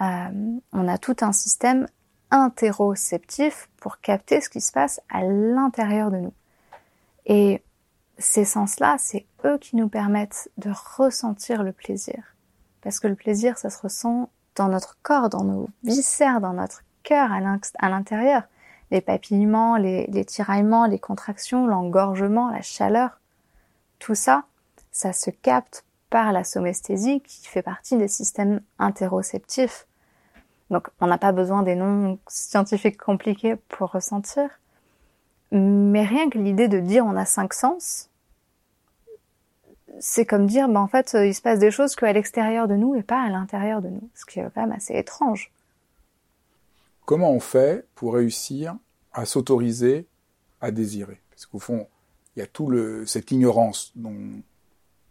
Euh, 0.00 0.58
on 0.72 0.88
a 0.88 0.96
tout 0.96 1.16
un 1.20 1.32
système 1.32 1.86
interoceptif 2.30 3.68
pour 3.76 4.00
capter 4.00 4.40
ce 4.40 4.48
qui 4.48 4.62
se 4.62 4.72
passe 4.72 5.02
à 5.10 5.22
l'intérieur 5.22 6.10
de 6.10 6.16
nous. 6.16 6.32
Et 7.26 7.62
ces 8.16 8.46
sens-là, 8.46 8.96
c'est 8.98 9.26
eux 9.44 9.58
qui 9.58 9.76
nous 9.76 9.88
permettent 9.88 10.50
de 10.56 10.72
ressentir 10.96 11.62
le 11.62 11.72
plaisir. 11.72 12.34
Parce 12.80 12.98
que 12.98 13.06
le 13.06 13.14
plaisir, 13.14 13.58
ça 13.58 13.68
se 13.68 13.80
ressent 13.82 14.30
dans 14.56 14.68
notre 14.68 14.96
corps, 15.02 15.28
dans 15.28 15.44
nos 15.44 15.68
viscères, 15.84 16.40
dans 16.40 16.54
notre 16.54 16.82
cœur, 17.02 17.30
à 17.30 17.40
l'in- 17.40 17.60
à 17.78 17.90
l'intérieur. 17.90 18.44
Les 18.90 19.02
papillements, 19.02 19.76
les, 19.76 20.06
les 20.06 20.24
tiraillements, 20.24 20.86
les 20.86 20.98
contractions, 20.98 21.66
l'engorgement, 21.66 22.50
la 22.50 22.62
chaleur, 22.62 23.20
tout 23.98 24.14
ça, 24.14 24.44
ça 24.92 25.12
se 25.12 25.30
capte 25.30 25.84
par 26.10 26.32
la 26.32 26.44
somesthésie 26.44 27.22
qui 27.22 27.46
fait 27.48 27.62
partie 27.62 27.96
des 27.96 28.08
systèmes 28.08 28.60
interoceptifs. 28.78 29.86
Donc 30.70 30.88
on 31.00 31.06
n'a 31.06 31.18
pas 31.18 31.32
besoin 31.32 31.62
des 31.62 31.74
noms 31.74 32.18
scientifiques 32.28 32.98
compliqués 32.98 33.56
pour 33.56 33.90
ressentir. 33.90 34.48
Mais 35.50 36.04
rien 36.04 36.30
que 36.30 36.38
l'idée 36.38 36.68
de 36.68 36.80
dire 36.80 37.04
on 37.04 37.16
a 37.16 37.24
cinq 37.24 37.54
sens, 37.54 38.10
c'est 40.00 40.24
comme 40.24 40.46
dire, 40.46 40.68
ben 40.68 40.80
en 40.80 40.88
fait, 40.88 41.14
il 41.14 41.34
se 41.34 41.42
passe 41.42 41.58
des 41.58 41.70
choses 41.70 41.94
qu'à 41.94 42.12
l'extérieur 42.12 42.68
de 42.68 42.74
nous 42.74 42.94
et 42.94 43.02
pas 43.02 43.22
à 43.22 43.28
l'intérieur 43.28 43.82
de 43.82 43.88
nous, 43.88 44.08
ce 44.14 44.24
qui 44.24 44.40
est 44.40 44.42
quand 44.54 44.62
même 44.62 44.72
assez 44.72 44.94
étrange. 44.94 45.52
Comment 47.04 47.30
on 47.30 47.40
fait 47.40 47.86
pour 47.94 48.14
réussir 48.14 48.76
à 49.12 49.26
s'autoriser 49.26 50.06
à 50.60 50.70
désirer? 50.70 51.20
Parce 51.30 51.46
qu'au 51.46 51.58
fond, 51.58 51.86
il 52.34 52.40
y 52.40 52.42
a 52.42 52.46
tout 52.46 52.68
le 52.68 53.04
cette 53.06 53.30
ignorance 53.30 53.92
dont 53.94 54.42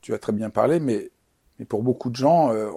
tu 0.02 0.14
as 0.14 0.20
très 0.20 0.34
bien 0.34 0.50
parlé, 0.50 0.80
mais, 0.80 1.10
mais 1.60 1.66
pour 1.66 1.84
beaucoup 1.84 2.10
de 2.10 2.16
gens, 2.16 2.52
euh, 2.52 2.72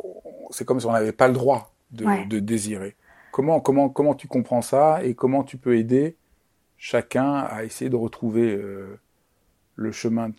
c'est 0.50 0.64
comme 0.64 0.80
si 0.80 0.86
on 0.86 0.92
n'avait 0.92 1.12
pas 1.12 1.28
le 1.28 1.34
droit 1.34 1.72
de, 1.90 2.28
de, 2.28 2.38
désirer. 2.38 2.96
Comment, 3.32 3.60
comment, 3.60 3.88
comment 3.88 4.14
tu 4.14 4.28
comprends 4.28 4.62
ça 4.62 5.02
et 5.02 5.14
comment 5.14 5.42
tu 5.42 5.56
peux 5.56 5.76
aider 5.76 6.16
chacun 6.76 7.38
à 7.38 7.64
essayer 7.64 7.90
de 7.90 7.96
retrouver 7.96 8.54
euh, 8.54 8.98
le 9.76 9.92
chemin, 9.92 10.30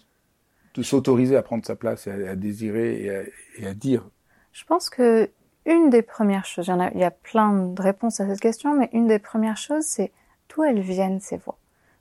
de 0.75 0.83
s'autoriser 0.83 1.35
à 1.35 1.41
prendre 1.41 1.65
sa 1.65 1.75
place 1.75 2.07
et 2.07 2.27
à, 2.27 2.35
désirer 2.35 3.03
et 3.03 3.09
à, 3.09 3.21
et 3.57 3.67
à, 3.67 3.73
dire? 3.73 4.07
Je 4.51 4.63
pense 4.65 4.89
que 4.89 5.29
une 5.65 5.89
des 5.89 6.03
premières 6.03 6.45
choses, 6.45 6.67
il 6.67 6.75
y, 6.75 6.79
a, 6.79 6.91
il 6.93 6.99
y 6.99 7.03
a 7.03 7.11
plein 7.11 7.67
de 7.67 7.81
réponses 7.81 8.19
à 8.19 8.27
cette 8.27 8.39
question, 8.39 8.75
mais 8.75 8.89
une 8.93 9.07
des 9.07 9.19
premières 9.19 9.57
choses, 9.57 9.85
c'est 9.85 10.11
d'où 10.49 10.63
elles 10.63 10.81
viennent 10.81 11.19
ces 11.19 11.37
voix? 11.37 11.57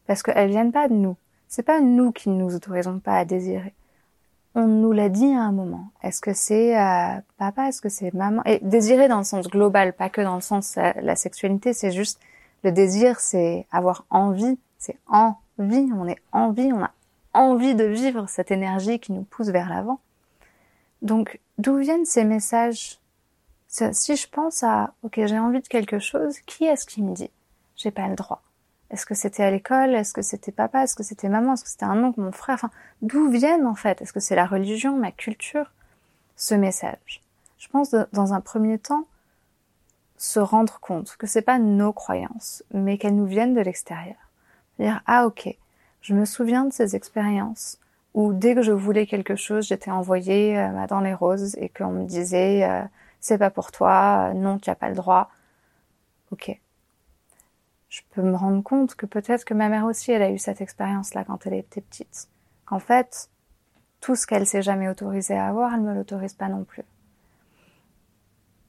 Parce 0.07 0.23
qu'elles 0.23 0.51
viennent 0.51 0.73
pas 0.73 0.89
de 0.89 0.95
nous. 0.95 1.17
C'est 1.49 1.63
pas 1.63 1.81
nous 1.81 2.13
qui 2.13 2.29
ne 2.29 2.37
nous 2.37 2.55
autorisons 2.55 2.99
pas 2.99 3.17
à 3.17 3.25
désirer 3.25 3.73
on 4.55 4.67
nous 4.67 4.93
l'a 4.93 5.09
dit 5.09 5.33
à 5.33 5.43
un 5.43 5.53
moment. 5.53 5.89
Est-ce 6.03 6.21
que 6.21 6.33
c'est 6.33 6.79
euh, 6.79 7.21
papa, 7.39 7.69
est-ce 7.69 7.81
que 7.81 7.89
c'est 7.89 8.13
maman? 8.15 8.43
Et 8.45 8.61
désirer 8.63 9.09
dans 9.09 9.19
le 9.19 9.25
sens 9.25 9.49
global, 9.49 9.93
pas 9.93 10.09
que 10.09 10.21
dans 10.21 10.37
le 10.37 10.41
sens 10.41 10.77
la, 10.77 10.93
la 11.01 11.17
sexualité, 11.17 11.73
c'est 11.73 11.91
juste 11.91 12.21
le 12.63 12.73
désir, 12.73 13.21
c'est 13.21 13.67
avoir 13.71 14.07
envie, 14.11 14.59
c'est 14.79 14.99
envie, 15.09 15.91
on 15.95 16.07
est 16.07 16.21
envie, 16.33 16.73
on 16.73 16.83
a 16.83 16.91
envie 17.33 17.75
de 17.75 17.85
vivre 17.85 18.29
cette 18.29 18.51
énergie 18.51 19.01
qui 19.01 19.13
nous 19.13 19.25
pousse 19.25 19.49
vers 19.49 19.69
l'avant. 19.69 19.99
Donc, 21.03 21.41
d'où 21.59 21.77
viennent 21.77 22.07
ces 22.07 22.25
messages? 22.25 22.99
Si 23.67 24.17
je 24.17 24.29
pense 24.29 24.63
à, 24.63 24.95
ok, 25.03 25.21
j'ai 25.25 25.39
envie 25.39 25.61
de 25.61 25.67
quelque 25.67 25.99
chose, 25.99 26.39
qui 26.47 26.65
est-ce 26.65 26.87
qui 26.87 27.03
me 27.03 27.13
dit? 27.13 27.31
J'ai 27.77 27.91
pas 27.91 28.07
le 28.07 28.15
droit. 28.15 28.41
Est-ce 28.91 29.07
que 29.07 29.15
c'était 29.15 29.43
à 29.43 29.51
l'école? 29.51 29.95
Est-ce 29.95 30.13
que 30.13 30.23
c'était 30.23 30.53
papa? 30.53 30.83
Est-ce 30.83 30.95
que 30.95 31.03
c'était 31.03 31.29
maman? 31.29 31.55
Est-ce 31.55 31.65
que 31.65 31.71
c'était 31.71 31.85
un 31.85 32.03
oncle, 32.03 32.21
mon 32.21 32.33
frère? 32.33 32.55
Enfin, 32.55 32.71
d'où 33.03 33.31
viennent 33.31 33.67
en 33.67 33.75
fait? 33.75 34.03
Est-ce 34.03 34.13
que 34.13 34.21
c'est 34.21 34.37
la 34.37 34.47
religion, 34.47 34.97
ma 34.97 35.11
culture 35.11 35.73
Ce 36.37 36.55
message? 36.55 37.23
Je 37.59 37.69
pense 37.69 37.95
dans 38.13 38.35
un 38.35 38.41
premier 38.41 38.79
temps 38.79 39.07
se 40.17 40.39
rendre 40.39 40.79
compte 40.81 41.17
que 41.19 41.27
c'est 41.27 41.43
pas 41.43 41.59
nos 41.59 41.93
croyances, 41.93 42.63
mais 42.73 42.99
qu'elles 42.99 43.17
nous 43.17 43.27
viennent 43.27 43.55
de 43.55 43.61
l'extérieur. 43.61 44.17
Dire 44.79 45.03
ah 45.07 45.27
ok, 45.27 45.57
je 46.03 46.15
me 46.15 46.25
souviens 46.25 46.65
de 46.65 46.73
ces 46.73 46.97
expériences 46.97 47.79
où 48.15 48.33
dès 48.33 48.55
que 48.55 48.63
je 48.63 48.73
voulais 48.73 49.07
quelque 49.07 49.37
chose, 49.37 49.67
j'étais 49.67 49.91
envoyée 49.91 50.59
euh, 50.59 50.87
dans 50.89 51.01
les 51.01 51.15
roses 51.15 51.57
et 51.57 51.69
qu'on 51.69 51.91
me 51.91 52.05
disait 52.05 52.65
euh, 52.65 52.83
c'est 53.21 53.39
pas 53.39 53.51
pour 53.51 53.73
toi, 53.73 54.33
non 54.35 54.59
tu 54.59 54.71
as 54.71 54.75
pas 54.75 54.89
le 54.89 54.95
droit. 54.95 55.31
Ok, 56.31 56.59
je 57.95 58.01
peux 58.11 58.23
me 58.23 58.35
rendre 58.35 58.61
compte 58.61 58.97
que 58.97 59.07
peut-être 59.07 59.45
que 59.45 59.55
ma 59.55 59.69
mère 59.69 59.85
aussi, 59.85 60.11
elle 60.11 60.23
a 60.23 60.31
eu 60.33 60.39
cette 60.39 60.61
expérience-là 60.61 61.23
quand 61.23 61.47
elle 61.47 61.55
était 61.55 61.81
petite. 61.81 62.29
Qu'en 62.65 62.81
fait, 62.81 63.31
tout 64.01 64.17
ce 64.17 64.27
qu'elle 64.27 64.49
s'est 64.49 64.63
jamais 64.63 64.89
autorisée 64.89 65.37
à 65.37 65.47
avoir, 65.47 65.73
elle 65.73 65.83
me 65.83 65.95
l'autorise 65.95 66.35
pas 66.35 66.49
non 66.49 66.65
plus. 66.65 66.83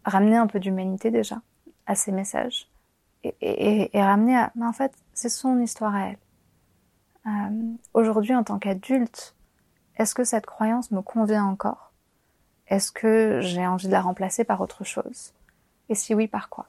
Ramener 0.06 0.38
un 0.38 0.46
peu 0.46 0.60
d'humanité 0.60 1.10
déjà 1.10 1.42
à 1.88 1.96
ces 1.96 2.12
messages 2.12 2.70
et, 3.24 3.90
ramener 3.96 4.38
à, 4.38 4.52
mais 4.54 4.68
en 4.68 4.74
fait, 4.74 4.94
c'est 5.16 5.30
son 5.30 5.60
histoire 5.60 5.96
à 5.96 6.10
elle. 6.10 6.18
Euh, 7.26 7.74
aujourd'hui, 7.96 8.36
en 8.36 8.44
tant 8.44 8.60
qu'adulte, 8.60 9.34
est-ce 9.98 10.14
que 10.14 10.24
cette 10.24 10.46
croyance 10.46 10.92
me 10.92 11.02
convient 11.02 11.46
encore? 11.46 11.94
Est-ce 12.68 12.92
que 12.92 13.40
j'ai 13.42 13.66
envie 13.66 13.88
de 13.88 13.92
la 13.92 14.02
remplacer 14.02 14.44
par 14.44 14.62
autre 14.62 14.84
chose? 14.84 15.34
Et 15.90 15.96
si 15.96 16.14
oui, 16.14 16.28
par 16.28 16.50
quoi? 16.50 16.68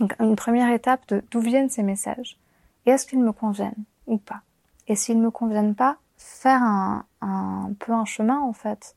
Donc 0.00 0.14
une 0.20 0.36
première 0.36 0.72
étape 0.72 1.06
de 1.08 1.22
d'où 1.30 1.40
viennent 1.40 1.70
ces 1.70 1.82
messages 1.82 2.38
et 2.86 2.90
est-ce 2.90 3.06
qu'ils 3.06 3.20
me 3.20 3.32
conviennent 3.32 3.84
ou 4.06 4.18
pas? 4.18 4.42
Et 4.86 4.96
s'ils 4.96 5.18
me 5.18 5.30
conviennent 5.30 5.74
pas, 5.74 5.98
faire 6.16 6.62
un, 6.62 7.04
un 7.20 7.72
peu 7.78 7.92
un 7.92 8.04
chemin 8.04 8.40
en 8.40 8.52
fait 8.52 8.96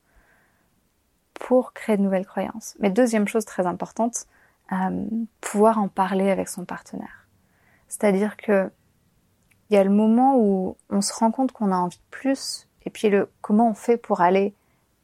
pour 1.34 1.72
créer 1.72 1.96
de 1.96 2.02
nouvelles 2.02 2.26
croyances. 2.26 2.76
Mais 2.78 2.90
deuxième 2.90 3.28
chose 3.28 3.44
très 3.44 3.66
importante, 3.66 4.26
euh, 4.72 5.04
pouvoir 5.40 5.78
en 5.78 5.88
parler 5.88 6.30
avec 6.30 6.48
son 6.48 6.64
partenaire. 6.64 7.26
C'est-à-dire 7.88 8.36
que 8.36 8.70
il 9.68 9.74
y 9.74 9.78
a 9.78 9.84
le 9.84 9.90
moment 9.90 10.36
où 10.36 10.76
on 10.90 11.00
se 11.00 11.12
rend 11.14 11.30
compte 11.30 11.52
qu'on 11.52 11.72
a 11.72 11.76
envie 11.76 11.96
de 11.96 12.10
plus, 12.10 12.68
et 12.84 12.90
puis 12.90 13.08
le 13.08 13.30
comment 13.40 13.70
on 13.70 13.74
fait 13.74 13.96
pour 13.96 14.20
aller 14.20 14.54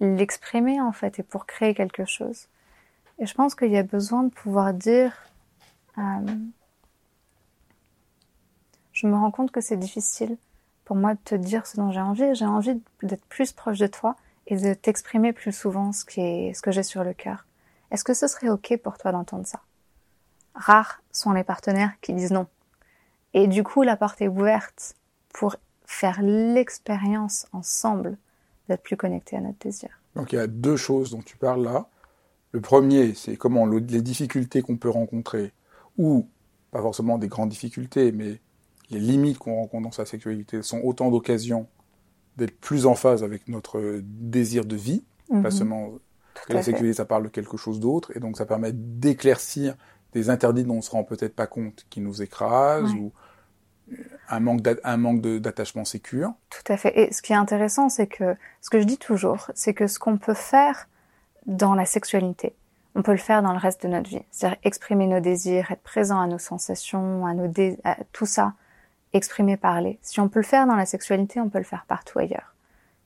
l'exprimer 0.01 0.81
en 0.81 0.93
fait 0.93 1.19
et 1.19 1.23
pour 1.23 1.47
créer 1.47 1.75
quelque 1.75 2.05
chose. 2.05 2.49
Et 3.19 3.27
je 3.27 3.35
pense 3.35 3.55
qu'il 3.55 3.71
y 3.71 3.79
a 3.79 3.83
besoin 3.83 4.23
de 4.23 4.31
pouvoir 4.31 4.73
dire 4.75 5.13
euh, 5.99 6.35
je 8.93 9.07
me 9.07 9.15
rends 9.15 9.31
compte 9.31 9.51
que 9.51 9.61
c'est 9.61 9.77
difficile 9.77 10.37
pour 10.85 10.97
moi 10.97 11.15
de 11.15 11.21
te 11.23 11.35
dire 11.35 11.67
ce 11.67 11.77
dont 11.77 11.91
j'ai 11.93 12.01
envie. 12.01 12.35
J'ai 12.35 12.47
envie 12.47 12.81
d'être 13.03 13.25
plus 13.27 13.53
proche 13.53 13.79
de 13.79 13.87
toi 13.87 14.17
et 14.47 14.57
de 14.57 14.75
t'exprimer 14.75 15.33
plus 15.33 15.53
souvent 15.53 15.93
ce, 15.93 16.05
ce 16.07 16.63
que 16.63 16.73
j'ai 16.73 16.83
sur 16.83 17.05
le 17.05 17.13
cœur. 17.13 17.47
Est-ce 17.91 18.05
que 18.05 18.15
ce 18.15 18.27
serait 18.27 18.49
OK 18.49 18.77
pour 18.83 18.99
toi 18.99 19.13
d'entendre 19.13 19.47
ça? 19.47 19.61
Rares 20.55 21.03
sont 21.13 21.33
les 21.33 21.45
partenaires 21.45 21.93
qui 22.01 22.13
disent 22.13 22.33
non. 22.33 22.47
Et 23.35 23.47
du 23.47 23.63
coup, 23.63 23.83
la 23.83 23.97
porte 23.97 24.21
est 24.21 24.29
ouverte 24.29 24.95
pour 25.33 25.57
faire 25.85 26.21
l'expérience 26.23 27.47
ensemble 27.53 28.17
d'être 28.69 28.83
plus 28.83 28.97
connecté 28.97 29.37
à 29.37 29.41
notre 29.41 29.59
désir. 29.59 29.91
Donc 30.15 30.33
il 30.33 30.37
y 30.37 30.41
a 30.41 30.47
deux 30.47 30.77
choses 30.77 31.11
dont 31.11 31.23
tu 31.23 31.37
parles 31.37 31.63
là. 31.63 31.89
Le 32.53 32.61
premier, 32.61 33.15
c'est 33.15 33.37
comment 33.37 33.67
les 33.67 34.03
difficultés 34.03 34.63
qu'on 34.63 34.77
peut 34.77 34.91
rencontrer 34.91 35.53
ou 35.99 36.29
pas 36.71 36.81
forcément 36.81 37.19
des 37.19 37.29
grandes 37.29 37.51
difficultés, 37.51 38.13
mais 38.13 38.41
les 38.91 39.01
limites 39.01 39.39
qu'on 39.39 39.57
rencontre 39.57 39.85
dans 39.85 39.93
sa 39.93 40.07
sexualité 40.07 40.63
sont 40.63 40.81
autant 40.83 41.11
d'occasions 41.11 41.67
d'être 42.37 42.59
plus 42.59 42.87
en 42.87 42.95
phase 42.95 43.25
avec 43.25 43.49
notre 43.49 44.01
désir 44.03 44.65
de 44.65 44.77
vie, 44.77 45.05
pas 45.29 45.37
mhm. 45.37 45.51
seulement 45.51 45.93
que 46.47 46.53
la 46.53 46.63
sexualité, 46.63 46.95
ça 46.95 47.05
parle 47.05 47.25
de 47.25 47.29
quelque 47.29 47.57
chose 47.57 47.81
d'autre, 47.81 48.17
et 48.17 48.21
donc 48.21 48.37
ça 48.37 48.47
permet 48.47 48.71
d'éclaircir 48.73 49.75
des 50.13 50.31
interdits 50.31 50.65
dont 50.65 50.77
on 50.77 50.83
se 50.83 50.91
rend 50.91 51.05
peut-être 51.05 51.35
pas 51.35 51.47
compte, 51.47 51.85
qui 51.91 52.01
nous 52.01 52.23
écrasent, 52.23 52.93
ou 52.93 53.13
un 54.29 54.41
manque 54.41 54.63
d'attachement 54.63 55.85
sécure. 55.85 56.33
Tout 56.51 56.73
à 56.73 56.77
fait. 56.77 56.99
Et 56.99 57.13
ce 57.13 57.23
qui 57.23 57.33
est 57.33 57.37
intéressant, 57.37 57.89
c'est 57.89 58.07
que, 58.07 58.37
ce 58.61 58.71
que 58.71 58.81
je 58.81 58.85
dis 58.85 58.99
toujours, 58.99 59.51
c'est 59.55 59.75
que 59.75 59.87
ce 59.87 59.99
qu'on 59.99 60.19
peut 60.19 60.35
faire 60.35 60.89
dans 61.47 61.75
la 61.75 61.87
sexualité, 61.87 62.55
on 62.99 63.03
peut 63.03 63.13
le 63.13 63.19
faire 63.19 63.43
dans 63.43 63.53
le 63.53 63.59
reste 63.59 63.85
de 63.85 63.89
notre 63.89 64.11
vie. 64.11 64.25
C'est-à-dire 64.33 64.59
exprimer 64.65 65.07
nos 65.07 65.21
désirs, 65.21 65.71
être 65.71 65.83
présent 65.83 66.21
à 66.21 66.27
nos 66.27 66.39
sensations, 66.39 67.25
à 67.27 67.33
nos 67.33 67.47
tout 68.13 68.27
ça, 68.27 68.55
exprimer, 69.13 69.57
parler. 69.57 70.01
Si 70.03 70.21
on 70.21 70.29
peut 70.29 70.41
le 70.41 70.45
faire 70.45 70.67
dans 70.67 70.75
la 70.75 70.85
sexualité, 70.85 71.41
on 71.41 71.49
peut 71.49 71.59
le 71.59 71.65
faire 71.65 71.85
partout 71.87 72.19
ailleurs. 72.19 72.57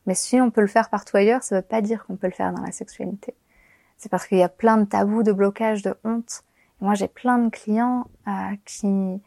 Mais 0.06 0.14
si 0.14 0.40
on 0.40 0.50
peut 0.50 0.62
le 0.62 0.66
faire 0.66 0.88
partout 0.88 1.18
ailleurs, 1.18 1.42
ça 1.42 1.56
ne 1.56 1.60
veut 1.60 1.66
pas 1.66 1.82
dire 1.82 2.06
qu'on 2.06 2.16
peut 2.16 2.26
le 2.26 2.32
faire 2.32 2.54
dans 2.54 2.62
la 2.62 2.72
sexualité. 2.72 3.34
C'est 3.98 4.08
parce 4.08 4.26
qu'il 4.26 4.38
y 4.38 4.42
a 4.42 4.48
plein 4.48 4.78
de 4.78 4.86
tabous, 4.86 5.22
de 5.22 5.32
blocages, 5.32 5.82
de 5.82 5.94
honte. 6.04 6.42
Et 6.80 6.86
moi, 6.86 6.94
j'ai 6.94 7.06
plein 7.06 7.36
de 7.36 7.50
clients 7.50 8.06
euh, 8.26 8.56
qui, 8.64 9.20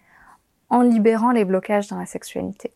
en 0.69 0.81
libérant 0.81 1.31
les 1.31 1.45
blocages 1.45 1.89
dans 1.89 1.99
la 1.99 2.07
sexualité, 2.07 2.73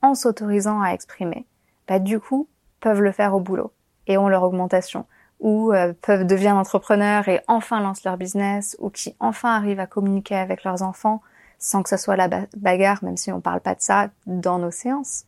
en 0.00 0.14
s'autorisant 0.14 0.80
à 0.80 0.90
exprimer, 0.90 1.44
bah, 1.88 1.98
du 1.98 2.20
coup, 2.20 2.48
peuvent 2.78 3.02
le 3.02 3.10
faire 3.10 3.34
au 3.34 3.40
boulot 3.40 3.72
et 4.06 4.16
ont 4.16 4.28
leur 4.28 4.44
augmentation 4.44 5.06
ou 5.40 5.72
euh, 5.72 5.92
peuvent 6.00 6.26
devenir 6.26 6.56
entrepreneurs 6.56 7.28
et 7.28 7.40
enfin 7.46 7.80
lancent 7.80 8.04
leur 8.04 8.16
business, 8.16 8.76
ou 8.80 8.90
qui 8.90 9.14
enfin 9.20 9.54
arrivent 9.54 9.80
à 9.80 9.86
communiquer 9.86 10.36
avec 10.36 10.64
leurs 10.64 10.82
enfants 10.82 11.20
sans 11.58 11.82
que 11.82 11.88
ce 11.88 11.96
soit 11.96 12.16
la 12.16 12.28
bagarre, 12.56 13.02
même 13.02 13.16
si 13.16 13.32
on 13.32 13.40
parle 13.40 13.60
pas 13.60 13.74
de 13.74 13.80
ça 13.80 14.10
dans 14.26 14.58
nos 14.58 14.70
séances. 14.70 15.24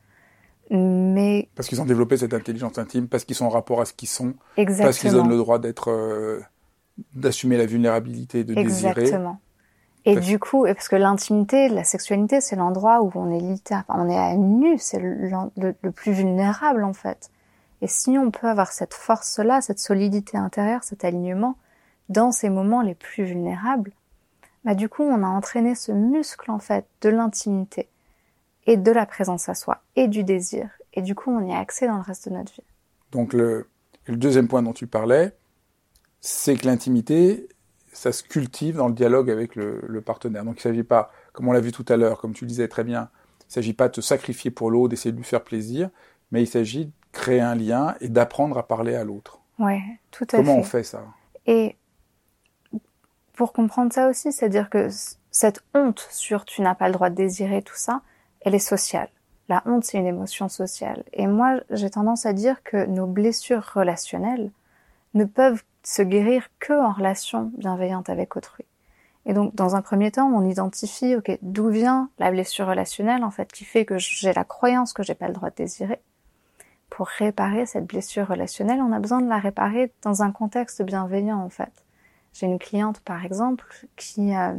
Mais 0.71 1.49
parce 1.55 1.69
qu'ils 1.69 1.81
ont 1.81 1.87
développé 1.87 2.19
cette 2.19 2.35
intelligence 2.35 2.77
intime, 2.79 3.09
parce 3.09 3.25
qu'ils 3.25 3.37
sont 3.37 3.47
en 3.47 3.51
rapport 3.51 3.81
à 3.81 3.87
ce 3.87 3.95
qu'ils 3.95 4.09
sont, 4.09 4.35
Exactement. 4.57 4.87
parce 4.87 4.99
qu'ils 4.99 5.13
donnent 5.13 5.31
le 5.31 5.39
droit 5.39 5.59
d'être, 5.59 5.91
euh, 5.91 6.41
d'assumer 7.15 7.57
la 7.57 7.65
vulnérabilité, 7.65 8.45
de 8.45 8.55
désirer. 8.55 9.01
Exactement. 9.01 9.41
Et 10.05 10.17
du 10.17 10.39
coup, 10.39 10.65
parce 10.65 10.89
que 10.89 10.97
l'intimité, 10.97 11.69
la 11.69 11.85
sexualité, 11.85 12.41
c'est 12.41 12.57
l'endroit 12.57 13.03
où 13.03 13.11
on 13.15 13.31
est 13.31 13.41
littéralement, 13.41 14.05
on 14.05 14.09
est 14.09 14.17
à 14.17 14.35
nu, 14.37 14.79
c'est 14.79 14.99
le, 14.99 15.31
le, 15.57 15.93
plus 15.93 16.13
vulnérable 16.13 16.85
en 16.85 16.95
fait. 16.95 17.31
Et 17.81 17.87
si 17.87 18.19
on 18.19 18.31
peut 18.31 18.49
avoir 18.49 18.73
cette 18.73 18.95
force-là, 18.95 19.61
cette 19.61 19.79
solidité 19.79 20.37
intérieure, 20.37 20.83
cet 20.83 21.05
alignement, 21.05 21.57
dans 22.09 22.33
ces 22.33 22.49
moments 22.49 22.83
les 22.83 22.95
plus 22.95 23.25
vulnérables, 23.25 23.93
bah 24.65 24.75
du 24.75 24.89
coup, 24.89 25.03
on 25.03 25.23
a 25.23 25.29
entraîné 25.29 25.75
ce 25.75 25.93
muscle, 25.93 26.51
en 26.51 26.59
fait, 26.59 26.87
de 27.03 27.09
l'intimité 27.09 27.89
et 28.67 28.77
de 28.77 28.91
la 28.91 29.07
présence 29.07 29.49
à 29.49 29.55
soi 29.55 29.83
et 29.97 30.09
du 30.09 30.25
désir. 30.25 30.71
Et 30.95 31.03
du 31.03 31.15
coup, 31.15 31.31
on 31.31 31.47
y 31.47 31.53
a 31.53 31.59
accès 31.59 31.87
dans 31.87 31.97
le 31.97 32.03
reste 32.03 32.29
de 32.29 32.35
notre 32.35 32.53
vie. 32.53 32.65
Donc, 33.13 33.33
le, 33.33 33.69
deuxième 34.09 34.49
point 34.49 34.63
dont 34.63 34.73
tu 34.73 34.87
parlais, 34.87 35.35
c'est 36.21 36.57
que 36.57 36.67
l'intimité, 36.67 37.49
ça 37.93 38.11
se 38.11 38.23
cultive 38.23 38.77
dans 38.77 38.89
le 38.89 38.95
dialogue 38.95 39.31
avec 39.31 39.55
le, 39.55 39.81
le 39.87 40.01
partenaire. 40.01 40.45
Donc, 40.45 40.57
il 40.57 40.69
ne 40.69 40.73
s'agit 40.73 40.83
pas, 40.83 41.13
comme 41.33 41.49
on 41.49 41.53
l'a 41.53 41.61
vu 41.61 41.73
tout 41.73 41.87
à 41.89 41.97
l'heure, 41.97 42.21
comme 42.21 42.33
tu 42.33 42.45
disais 42.45 42.69
très 42.69 42.85
bien, 42.85 43.11
il 43.43 43.49
ne 43.49 43.53
s'agit 43.53 43.75
pas 43.75 43.89
de 43.89 43.95
te 43.95 44.01
sacrifier 44.01 44.51
pour 44.51 44.71
l'autre, 44.71 44.91
d'essayer 44.91 45.13
de 45.13 45.17
lui 45.17 45.25
faire 45.25 45.45
plaisir, 45.45 45.89
mais 46.33 46.43
il 46.43 46.47
s'agit 46.47 46.91
créer 47.19 47.41
un 47.41 47.55
lien 47.55 47.95
et 48.01 48.09
d'apprendre 48.09 48.57
à 48.59 48.67
parler 48.67 48.95
à 48.95 49.05
l'autre. 49.05 49.41
Ouais, 49.59 49.83
tout 50.11 50.25
à 50.25 50.29
fait. 50.29 50.37
Comment 50.37 50.57
on 50.57 50.63
fait 50.63 50.85
ça? 50.85 51.03
Et 51.47 51.77
pour 53.35 53.53
comprendre 53.53 53.93
ça 53.93 54.09
aussi, 54.09 54.33
c'est-à-dire 54.33 54.71
que 54.71 54.89
cette 55.31 55.63
honte 55.75 56.07
sur 56.11 56.45
tu 56.45 56.63
n'as 56.63 56.75
pas 56.75 56.87
le 56.87 56.93
droit 56.93 57.11
de 57.11 57.17
désirer 57.17 57.63
tout 57.63 57.77
ça, 57.77 58.03
elle 58.41 58.55
est 58.55 58.61
sociale. 58.61 59.09
La 59.49 59.63
honte, 59.67 59.85
c'est 59.85 59.99
une 59.99 60.07
émotion 60.07 60.49
sociale. 60.49 61.05
Et 61.13 61.27
moi, 61.27 61.61
j'ai 61.71 61.91
tendance 61.91 62.25
à 62.27 62.33
dire 62.33 62.63
que 62.63 62.87
nos 62.87 63.07
blessures 63.07 63.73
relationnelles 63.75 64.51
ne 65.15 65.25
peuvent 65.25 65.63
se 65.83 66.03
guérir 66.03 66.49
que 66.61 66.73
en 66.73 66.93
relation 66.93 67.51
bienveillante 67.57 68.11
avec 68.11 68.37
autrui. 68.37 68.65
Et 69.27 69.33
donc, 69.33 69.55
dans 69.55 69.75
un 69.75 69.83
premier 69.83 70.11
temps, 70.11 70.31
on 70.35 70.45
identifie, 70.45 71.17
ok, 71.17 71.39
d'où 71.43 71.69
vient 71.69 72.11
la 72.19 72.31
blessure 72.31 72.67
relationnelle, 72.67 73.25
en 73.25 73.31
fait, 73.31 73.51
qui 73.53 73.65
fait 73.65 73.85
que 73.85 73.99
j'ai 73.99 74.33
la 74.33 74.45
croyance 74.45 74.93
que 74.93 75.03
j'ai 75.03 75.15
pas 75.15 75.29
le 75.29 75.35
droit 75.35 75.51
de 75.51 75.57
désirer. 75.57 76.01
Pour 76.91 77.07
réparer 77.07 77.67
cette 77.67 77.87
blessure 77.87 78.27
relationnelle, 78.27 78.81
on 78.81 78.93
a 78.93 78.99
besoin 78.99 79.21
de 79.21 79.29
la 79.29 79.39
réparer 79.39 79.93
dans 80.03 80.23
un 80.23 80.33
contexte 80.33 80.83
bienveillant, 80.83 81.39
en 81.39 81.51
fait. 81.51 81.73
J'ai 82.33 82.47
une 82.47 82.59
cliente, 82.59 83.01
par 83.01 83.25
exemple, 83.25 83.87
qui 83.97 84.35
euh, 84.35 84.55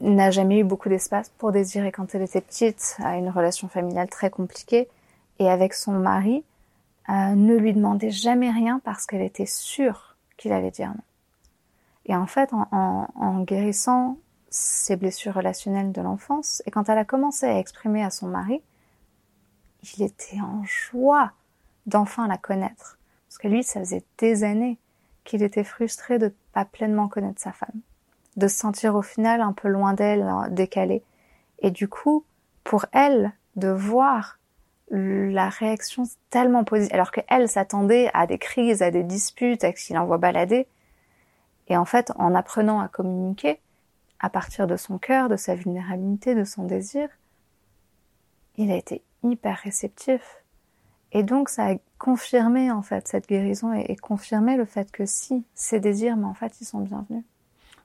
n'a 0.00 0.30
jamais 0.30 0.60
eu 0.60 0.64
beaucoup 0.64 0.88
d'espace 0.88 1.30
pour 1.38 1.52
désirer 1.52 1.92
quand 1.92 2.14
elle 2.14 2.22
était 2.22 2.40
petite, 2.40 2.96
a 3.02 3.16
une 3.16 3.30
relation 3.30 3.68
familiale 3.68 4.08
très 4.08 4.30
compliquée, 4.30 4.88
et 5.38 5.48
avec 5.48 5.74
son 5.74 5.92
mari, 5.92 6.44
euh, 7.08 7.34
ne 7.34 7.56
lui 7.56 7.72
demandait 7.72 8.10
jamais 8.10 8.50
rien 8.50 8.80
parce 8.84 9.06
qu'elle 9.06 9.22
était 9.22 9.46
sûre 9.46 10.16
qu'il 10.36 10.52
allait 10.52 10.70
dire 10.70 10.88
non. 10.88 11.02
Et 12.06 12.14
en 12.14 12.26
fait, 12.26 12.52
en, 12.52 12.66
en, 12.72 13.08
en 13.14 13.42
guérissant 13.42 14.18
ses 14.50 14.96
blessures 14.96 15.34
relationnelles 15.34 15.92
de 15.92 16.00
l'enfance, 16.00 16.62
et 16.66 16.70
quand 16.70 16.88
elle 16.88 16.98
a 16.98 17.04
commencé 17.04 17.46
à 17.46 17.58
exprimer 17.58 18.02
à 18.04 18.10
son 18.10 18.26
mari, 18.28 18.60
il 19.94 20.02
était 20.02 20.40
en 20.40 20.64
joie 20.64 21.32
d'enfin 21.86 22.26
la 22.26 22.38
connaître. 22.38 22.98
Parce 23.28 23.38
que 23.38 23.48
lui, 23.48 23.62
ça 23.62 23.80
faisait 23.80 24.04
des 24.18 24.44
années 24.44 24.78
qu'il 25.24 25.42
était 25.42 25.64
frustré 25.64 26.18
de 26.18 26.34
pas 26.52 26.64
pleinement 26.64 27.08
connaître 27.08 27.40
sa 27.40 27.52
femme. 27.52 27.80
De 28.36 28.48
se 28.48 28.56
sentir 28.56 28.94
au 28.94 29.02
final 29.02 29.40
un 29.40 29.52
peu 29.52 29.68
loin 29.68 29.94
d'elle, 29.94 30.28
décalé. 30.50 31.02
Et 31.60 31.70
du 31.70 31.88
coup, 31.88 32.24
pour 32.64 32.86
elle, 32.92 33.32
de 33.56 33.68
voir 33.68 34.38
la 34.90 35.48
réaction 35.48 36.04
tellement 36.30 36.64
positive, 36.64 36.94
alors 36.94 37.10
qu'elle 37.10 37.48
s'attendait 37.48 38.10
à 38.14 38.26
des 38.26 38.38
crises, 38.38 38.82
à 38.82 38.90
des 38.90 39.02
disputes, 39.02 39.64
à 39.64 39.72
qu'il 39.72 39.98
envoie 39.98 40.18
balader, 40.18 40.68
et 41.68 41.76
en 41.76 41.84
fait, 41.84 42.12
en 42.16 42.34
apprenant 42.34 42.80
à 42.80 42.88
communiquer, 42.88 43.58
à 44.20 44.30
partir 44.30 44.66
de 44.66 44.76
son 44.76 44.98
cœur, 44.98 45.28
de 45.28 45.36
sa 45.36 45.54
vulnérabilité, 45.54 46.34
de 46.34 46.44
son 46.44 46.64
désir, 46.64 47.08
il 48.56 48.70
a 48.70 48.76
été 48.76 49.02
hyper 49.30 49.58
réceptif. 49.58 50.42
Et 51.12 51.22
donc, 51.22 51.48
ça 51.48 51.66
a 51.70 51.74
confirmé, 51.98 52.70
en 52.70 52.82
fait, 52.82 53.08
cette 53.08 53.28
guérison 53.28 53.72
et, 53.72 53.96
confirmé 53.96 54.56
le 54.56 54.64
fait 54.64 54.90
que 54.90 55.06
si, 55.06 55.44
ces 55.54 55.80
désirs, 55.80 56.16
mais 56.16 56.26
en 56.26 56.34
fait, 56.34 56.60
ils 56.60 56.64
sont 56.64 56.80
bienvenus. 56.80 57.24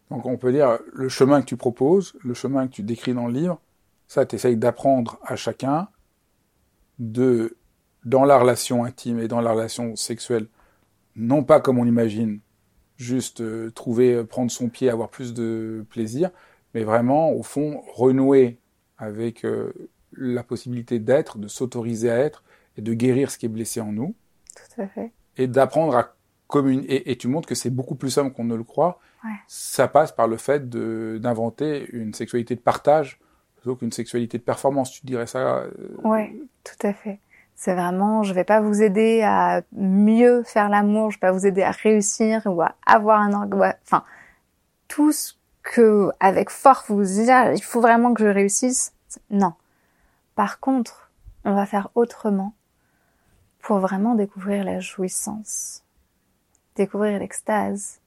Donc, 0.10 0.26
on 0.26 0.38
peut 0.38 0.52
dire, 0.52 0.80
le 0.92 1.08
chemin 1.08 1.42
que 1.42 1.46
tu 1.46 1.56
proposes, 1.56 2.14
le 2.24 2.34
chemin 2.34 2.68
que 2.68 2.74
tu 2.74 2.84
décris 2.84 3.14
dans 3.14 3.28
le 3.28 3.34
livre, 3.34 3.62
ça, 4.08 4.26
tu 4.26 4.36
essayes 4.36 4.58
d'apprendre 4.58 5.20
à 5.24 5.36
chacun 5.36 5.88
de, 7.00 7.56
dans 8.04 8.26
la 8.26 8.38
relation 8.38 8.84
intime 8.84 9.20
et 9.20 9.28
dans 9.28 9.40
la 9.40 9.54
relation 9.54 9.96
sexuelle, 9.96 10.48
non 11.16 11.44
pas 11.44 11.62
comme 11.62 11.80
on 11.80 11.86
imagine, 11.86 12.40
juste 12.98 13.42
euh, 13.42 13.72
trouver, 13.72 14.14
euh, 14.14 14.24
prendre 14.24 14.52
son 14.52 14.70
pied, 14.70 14.90
avoir 14.90 15.10
plus 15.10 15.34
de 15.34 15.86
plaisir, 15.90 16.30
mais 16.74 16.84
vraiment, 16.84 17.32
au 17.32 17.44
fond, 17.44 17.82
renouer 17.94 18.60
avec 18.98 19.44
euh, 19.44 19.74
la 20.14 20.44
possibilité 20.44 21.00
d'être, 21.00 21.38
de 21.38 21.48
s'autoriser 21.48 22.10
à 22.10 22.18
être 22.18 22.44
et 22.78 22.82
de 22.82 22.94
guérir 22.94 23.32
ce 23.32 23.38
qui 23.38 23.46
est 23.46 23.50
blessé 23.50 23.82
en 23.82 23.92
nous. 23.92 24.16
Tout 24.56 24.82
à 24.82 24.88
fait. 24.88 25.12
Et 25.38 25.48
d'apprendre 25.48 25.96
à 25.96 26.14
communiquer. 26.48 27.10
Et, 27.10 27.18
tu 27.18 27.28
montres 27.28 27.48
que 27.48 27.56
c'est 27.56 27.70
beaucoup 27.70 27.96
plus 27.96 28.10
simple 28.10 28.32
qu'on 28.34 28.44
ne 28.44 28.56
le 28.56 28.64
croit. 28.64 29.00
Ouais. 29.24 29.32
Ça 29.48 29.88
passe 29.88 30.12
par 30.12 30.28
le 30.28 30.38
fait 30.38 30.70
d'inventer 30.70 31.88
une 31.92 32.14
sexualité 32.14 32.56
de 32.56 32.62
partage 32.62 33.20
plutôt 33.56 33.76
qu'une 33.76 33.92
sexualité 33.92 34.38
de 34.38 34.44
performance. 34.44 34.92
Tu 34.92 35.06
dirais 35.06 35.28
ça 35.28 35.64
Oui, 36.04 36.48
tout 36.64 36.88
à 36.88 36.94
fait. 36.94 37.20
C'est 37.56 37.76
vraiment, 37.76 38.24
je 38.24 38.34
vais 38.34 38.44
pas 38.44 38.60
vous 38.60 38.82
aider 38.82 39.22
à 39.22 39.62
mieux 39.72 40.42
faire 40.44 40.68
l'amour, 40.68 41.12
je 41.12 41.18
vais 41.18 41.28
pas 41.28 41.32
vous 41.32 41.46
aider 41.46 41.62
à 41.62 41.70
réussir 41.70 42.42
ou 42.48 42.62
à 42.62 42.74
avoir 42.88 43.22
un 43.22 43.34
orgasme. 43.34 43.78
Enfin, 43.84 44.04
tout 44.88 45.12
ce 45.12 45.34
que, 45.62 46.10
avec 46.20 46.50
force, 46.50 46.90
vous 46.90 47.04
dites, 47.04 47.30
ah, 47.30 47.54
il 47.54 47.62
faut 47.62 47.80
vraiment 47.80 48.16
que 48.16 48.24
je 48.24 48.30
réussisse. 48.30 48.94
Non. 49.30 49.54
Par 50.36 50.60
contre, 50.60 51.12
on 51.44 51.54
va 51.54 51.66
faire 51.66 51.90
autrement 51.96 52.54
pour 53.60 53.80
vraiment 53.80 54.16
découvrir 54.16 54.64
la 54.64 54.80
jouissance, 54.80 55.84
découvrir 56.76 57.20
l'extase, 57.20 58.00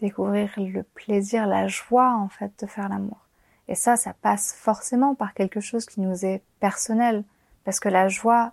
découvrir 0.00 0.52
le 0.56 0.82
plaisir, 0.82 1.46
la 1.46 1.68
joie, 1.68 2.14
en 2.14 2.28
fait, 2.28 2.52
de 2.60 2.66
faire 2.66 2.88
l'amour. 2.88 3.26
Et 3.68 3.74
ça, 3.74 3.96
ça 3.96 4.14
passe 4.14 4.52
forcément 4.52 5.14
par 5.14 5.34
quelque 5.34 5.60
chose 5.60 5.86
qui 5.86 6.00
nous 6.00 6.24
est 6.24 6.42
personnel. 6.60 7.24
Parce 7.64 7.80
que 7.80 7.88
la 7.88 8.08
joie, 8.08 8.52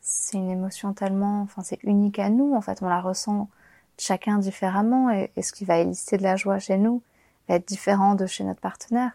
c'est 0.00 0.36
une 0.36 0.50
émotion 0.50 0.92
tellement, 0.92 1.40
enfin 1.42 1.62
c'est 1.62 1.82
unique 1.82 2.18
à 2.18 2.28
nous 2.28 2.54
en 2.54 2.60
fait, 2.60 2.82
on 2.82 2.88
la 2.88 3.00
ressent 3.00 3.48
chacun 3.98 4.38
différemment 4.38 5.10
et, 5.10 5.30
ce 5.40 5.52
qui 5.52 5.64
va 5.64 5.78
éliciter 5.78 6.18
de 6.18 6.22
la 6.22 6.36
joie 6.36 6.58
chez 6.58 6.76
nous 6.76 7.02
va 7.48 7.56
être 7.56 7.66
différent 7.66 8.14
de 8.14 8.26
chez 8.26 8.44
notre 8.44 8.60
partenaire. 8.60 9.12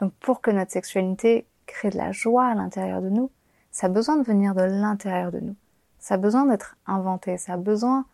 Donc 0.00 0.12
pour 0.14 0.40
que 0.40 0.50
notre 0.50 0.72
sexualité 0.72 1.46
crée 1.66 1.90
de 1.90 1.96
la 1.96 2.12
joie 2.12 2.46
à 2.46 2.54
l'intérieur 2.54 3.02
de 3.02 3.08
nous, 3.08 3.30
ça 3.70 3.86
a 3.86 3.90
besoin 3.90 4.16
de 4.16 4.22
venir 4.22 4.54
de 4.54 4.62
l'intérieur 4.62 5.32
de 5.32 5.40
nous. 5.40 5.56
Ça 5.98 6.14
a 6.14 6.18
besoin 6.18 6.46
d'être 6.46 6.76
inventé, 6.86 7.36
ça 7.36 7.54
a 7.54 7.56
besoin 7.56 8.06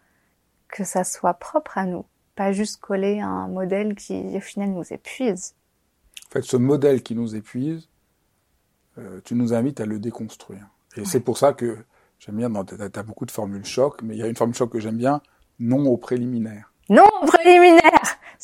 que 0.68 0.84
ça 0.84 1.04
soit 1.04 1.34
propre 1.34 1.78
à 1.78 1.84
nous, 1.84 2.04
pas 2.34 2.52
juste 2.52 2.80
collé 2.80 3.20
à 3.20 3.28
un 3.28 3.48
modèle 3.48 3.94
qui 3.94 4.14
au 4.36 4.40
final 4.40 4.70
nous 4.70 4.92
épuise. 4.92 5.54
En 6.28 6.32
fait, 6.32 6.42
ce 6.42 6.56
modèle 6.56 7.02
qui 7.02 7.14
nous 7.14 7.36
épuise, 7.36 7.88
euh, 8.98 9.20
tu 9.24 9.34
nous 9.34 9.52
invites 9.52 9.80
à 9.80 9.86
le 9.86 9.98
déconstruire. 9.98 10.66
Et 10.96 11.04
c'est 11.04 11.20
pour 11.20 11.38
ça 11.38 11.52
que 11.52 11.84
J'aime 12.24 12.36
bien, 12.36 12.64
tu 12.64 12.76
as, 12.80 13.02
beaucoup 13.02 13.26
de 13.26 13.32
formules 13.32 13.64
choc, 13.64 14.00
mais 14.04 14.14
il 14.14 14.20
y 14.20 14.22
a 14.22 14.28
une 14.28 14.36
formule 14.36 14.54
choc 14.54 14.70
que 14.70 14.78
j'aime 14.78 14.96
bien, 14.96 15.20
non 15.58 15.86
au 15.86 15.96
préliminaire. 15.96 16.72
Non 16.88 17.08
au 17.20 17.26
préliminaire 17.26 17.80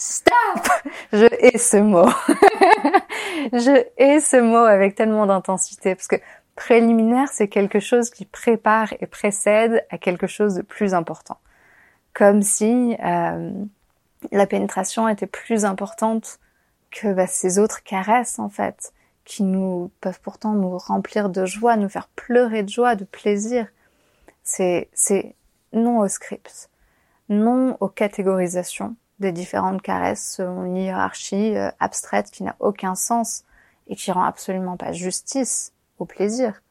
Stop 0.01 0.69
Je 1.13 1.27
hais 1.41 1.59
ce 1.59 1.77
mot. 1.77 2.07
je 3.53 3.85
hais 3.97 4.21
ce 4.21 4.37
mot 4.37 4.65
avec 4.65 4.95
tellement 4.95 5.27
d'intensité, 5.27 5.97
parce 5.97 6.07
que 6.07 6.15
préliminaire, 6.55 7.27
c'est 7.33 7.49
quelque 7.49 7.81
chose 7.81 8.11
qui 8.11 8.25
prépare 8.25 8.95
et 9.01 9.09
précède 9.09 9.85
à 9.91 9.99
quelque 9.99 10.29
chose 10.29 10.55
de 10.55 10.63
plus 10.63 10.95
important. 10.95 11.39
Comme 12.15 12.43
si 12.43 12.97
euh, 13.05 13.51
la 14.31 14.47
pénétration 14.47 15.09
était 15.09 15.27
plus 15.27 15.65
importante 15.65 16.39
que 16.93 17.13
bah, 17.13 17.27
ces 17.27 17.59
autres 17.59 17.83
caresses, 17.83 18.39
en 18.39 18.49
fait 18.49 18.93
qui 19.25 19.43
nous 19.43 19.91
peuvent 20.01 20.21
pourtant 20.21 20.53
nous 20.53 20.79
remplir 20.79 21.29
de 21.29 21.45
joie, 21.45 21.77
nous 21.77 21.89
faire 21.89 22.09
pleurer 22.15 22.63
de 22.63 22.69
joie, 22.69 22.95
de 22.95 23.05
plaisir. 23.05 23.67
C'est, 24.45 24.89
c'est 24.95 25.35
non 25.73 25.99
aux 25.99 26.09
scripts, 26.09 26.71
non 27.29 27.77
aux 27.81 27.89
catégorisations 27.89 28.95
des 29.21 29.33
différentes 29.33 29.83
caresses 29.83 30.35
selon 30.37 30.65
une 30.65 30.77
hiérarchie 30.77 31.57
euh, 31.57 31.71
abstraite 31.81 32.31
qui 32.31 32.43
n'a 32.43 32.57
aucun 32.61 32.95
sens 32.95 33.45
et 33.87 33.97
qui 33.97 34.13
rend 34.13 34.25
absolument 34.25 34.77
pas 34.77 34.93
justice 34.93 35.73
au 35.99 36.05
plaisir. 36.05 36.63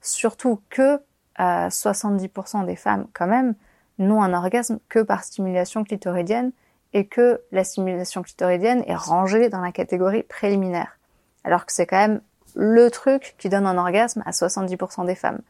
Surtout 0.00 0.60
que 0.70 1.00
70% 1.38 2.62
euh, 2.62 2.66
des 2.66 2.76
femmes, 2.76 3.06
quand 3.14 3.26
même, 3.26 3.54
n'ont 3.98 4.22
un 4.22 4.34
orgasme 4.34 4.78
que 4.88 5.00
par 5.00 5.24
stimulation 5.24 5.84
clitoridienne 5.84 6.52
et 6.92 7.06
que 7.06 7.40
la 7.52 7.64
stimulation 7.64 8.22
clitoridienne 8.22 8.84
est 8.86 8.94
rangée 8.94 9.48
dans 9.48 9.60
la 9.60 9.72
catégorie 9.72 10.22
préliminaire 10.22 10.98
alors 11.44 11.66
que 11.66 11.72
c'est 11.72 11.86
quand 11.86 11.96
même 11.96 12.20
le 12.54 12.90
truc 12.90 13.34
qui 13.38 13.48
donne 13.48 13.66
un 13.66 13.78
orgasme 13.78 14.22
à 14.26 14.30
70% 14.30 15.06
des 15.06 15.14
femmes. 15.14 15.40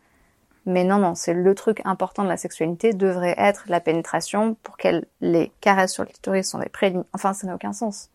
Mais 0.66 0.84
non, 0.84 0.98
non, 0.98 1.14
c'est 1.14 1.34
le 1.34 1.54
truc 1.54 1.80
important 1.84 2.22
de 2.22 2.28
la 2.28 2.36
sexualité 2.36 2.92
devrait 2.92 3.34
être 3.38 3.64
la 3.68 3.80
pénétration 3.80 4.54
pour 4.62 4.76
qu'elle 4.76 5.06
les 5.20 5.50
caresses 5.60 5.92
sur 5.92 6.04
le 6.04 6.10
clitoris 6.10 6.48
sont 6.48 6.58
des 6.58 6.68
préliminaires. 6.68 7.08
Enfin, 7.14 7.32
ça 7.32 7.46
n'a 7.46 7.54
aucun 7.54 7.72
sens. 7.72 8.10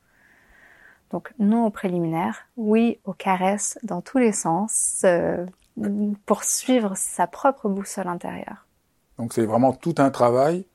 Donc 1.12 1.34
non 1.40 1.66
aux 1.66 1.70
préliminaires, 1.72 2.48
oui 2.58 3.00
aux 3.04 3.14
caresses 3.14 3.78
dans 3.84 4.02
tous 4.02 4.18
les 4.18 4.32
sens 4.32 5.02
euh, 5.06 5.46
pour 6.26 6.44
suivre 6.44 6.94
sa 6.96 7.28
propre 7.28 7.70
boussole 7.70 8.08
intérieure. 8.08 8.66
Donc 9.18 9.34
c'est 9.34 9.46
vraiment 9.46 9.72
tout 9.72 9.96
un 9.98 10.10
travail 10.10 10.66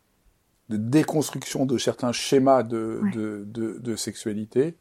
de 0.69 0.77
déconstruction 0.77 1.67
de 1.67 1.79
certains 1.79 2.13
schémas 2.13 2.63
de, 2.63 3.03
de, 3.13 3.45
de, 3.45 3.79
de 3.79 3.97
sexualité 3.97 4.77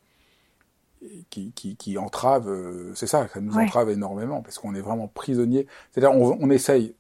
qui, 1.30 1.52
qui, 1.52 1.76
qui 1.76 1.98
entrave, 1.98 2.50
euh, 2.50 2.94
c'est 2.96 3.08
ça, 3.08 3.28
ça 3.28 3.40
nous 3.40 3.58
entrave 3.58 3.90
énormément, 3.90 4.42
parce 4.42 4.60
qu'on 4.60 4.76
est 4.76 4.82
vraiment 4.82 5.08
prisonnier. 5.08 5.68
C'est-à-dire, 5.92 6.12
on, 6.20 6.38
on 6.40 6.50
essaye 6.50 6.96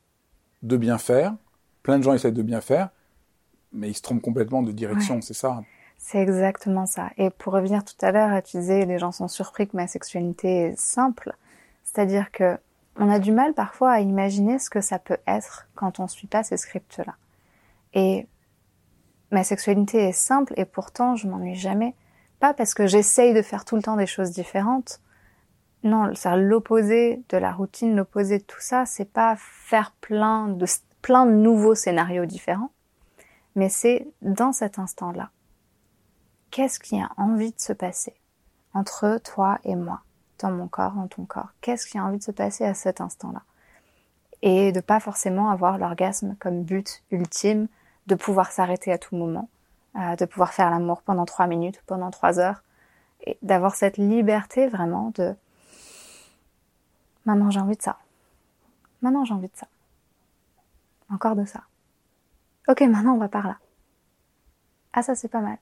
de 0.63 0.77
bien 0.77 0.97
faire, 0.97 1.35
plein 1.83 1.97
de 1.97 2.03
gens 2.03 2.13
essayent 2.13 2.31
de 2.31 2.41
bien 2.41 2.61
faire, 2.61 2.89
mais 3.73 3.89
ils 3.89 3.93
se 3.93 4.01
trompent 4.01 4.21
complètement 4.21 4.61
de 4.61 4.71
direction, 4.71 5.21
c'est 5.21 5.33
ça 5.33 5.63
C'est 5.97 6.19
exactement 6.19 6.85
ça. 6.85 7.09
Et 7.17 7.29
pour 7.29 7.53
revenir 7.53 7.83
tout 7.83 7.93
à 8.01 8.11
l'heure, 8.11 8.41
tu 8.43 8.57
disais, 8.57 8.85
les 8.85 8.99
gens 8.99 9.11
sont 9.11 9.27
surpris 9.27 9.67
que 9.67 9.75
ma 9.75 9.87
sexualité 9.87 10.47
est 10.67 10.79
simple. 10.79 11.35
C'est-à-dire 11.83 12.31
que 12.31 12.57
on 12.97 13.09
a 13.09 13.19
du 13.19 13.31
mal 13.31 13.53
parfois 13.53 13.91
à 13.91 13.99
imaginer 14.01 14.59
ce 14.59 14.69
que 14.69 14.81
ça 14.81 14.99
peut 14.99 15.17
être 15.25 15.67
quand 15.75 15.99
on 15.99 16.07
suit 16.07 16.27
pas 16.27 16.43
ces 16.43 16.57
scripts-là. 16.57 17.15
Et 17.93 18.27
ma 19.31 19.43
sexualité 19.43 19.99
est 19.99 20.13
simple 20.13 20.53
et 20.57 20.65
pourtant 20.65 21.15
je 21.15 21.27
m'ennuie 21.27 21.55
jamais. 21.55 21.95
Pas 22.39 22.53
parce 22.53 22.73
que 22.73 22.87
j'essaye 22.87 23.33
de 23.33 23.41
faire 23.41 23.65
tout 23.65 23.75
le 23.75 23.81
temps 23.81 23.97
des 23.97 24.07
choses 24.07 24.31
différentes. 24.31 25.01
Non, 25.83 26.11
c'est 26.15 26.35
l'opposé 26.37 27.23
de 27.29 27.37
la 27.37 27.53
routine, 27.53 27.95
l'opposé 27.95 28.39
de 28.39 28.43
tout 28.43 28.59
ça, 28.59 28.85
c'est 28.85 29.11
pas 29.11 29.35
faire 29.37 29.93
plein 30.01 30.47
de, 30.47 30.65
nouveaux 31.25 31.75
scénarios 31.75 32.25
différents, 32.25 32.71
mais 33.55 33.69
c'est 33.69 34.07
dans 34.21 34.51
cet 34.51 34.77
instant-là. 34.77 35.31
Qu'est-ce 36.51 36.79
qui 36.79 36.99
a 36.99 37.09
envie 37.15 37.51
de 37.51 37.59
se 37.59 37.73
passer 37.73 38.13
entre 38.73 39.19
toi 39.23 39.59
et 39.63 39.75
moi, 39.75 40.01
dans 40.39 40.51
mon 40.51 40.67
corps, 40.67 40.93
dans 40.93 41.07
ton 41.07 41.25
corps? 41.25 41.53
Qu'est-ce 41.61 41.87
qui 41.87 41.97
a 41.97 42.03
envie 42.03 42.17
de 42.17 42.23
se 42.23 42.31
passer 42.31 42.65
à 42.65 42.73
cet 42.73 42.99
instant-là? 42.99 43.43
Et 44.41 44.71
de 44.71 44.81
pas 44.81 44.99
forcément 44.99 45.49
avoir 45.49 45.77
l'orgasme 45.77 46.35
comme 46.39 46.63
but 46.63 47.03
ultime, 47.11 47.67
de 48.07 48.15
pouvoir 48.15 48.51
s'arrêter 48.51 48.91
à 48.91 48.97
tout 48.97 49.15
moment, 49.15 49.49
euh, 49.95 50.15
de 50.15 50.25
pouvoir 50.25 50.53
faire 50.53 50.69
l'amour 50.69 51.01
pendant 51.01 51.25
trois 51.25 51.47
minutes, 51.47 51.81
pendant 51.85 52.11
trois 52.11 52.39
heures, 52.39 52.63
et 53.25 53.37
d'avoir 53.41 53.75
cette 53.75 53.97
liberté 53.97 54.67
vraiment 54.67 55.11
de 55.15 55.35
maintenant 57.25 57.49
j'ai 57.49 57.59
envie 57.59 57.75
de 57.75 57.81
ça. 57.81 57.97
Maintenant 59.01 59.25
j'ai 59.25 59.33
envie 59.33 59.47
de 59.47 59.55
ça. 59.55 59.67
Encore 61.09 61.35
de 61.35 61.45
ça. 61.45 61.63
Ok, 62.67 62.81
maintenant 62.81 63.15
on 63.15 63.17
va 63.17 63.29
par 63.29 63.47
là. 63.47 63.57
Ah 64.93 65.01
ça 65.01 65.15
c'est 65.15 65.27
pas 65.27 65.41
mal. 65.41 65.57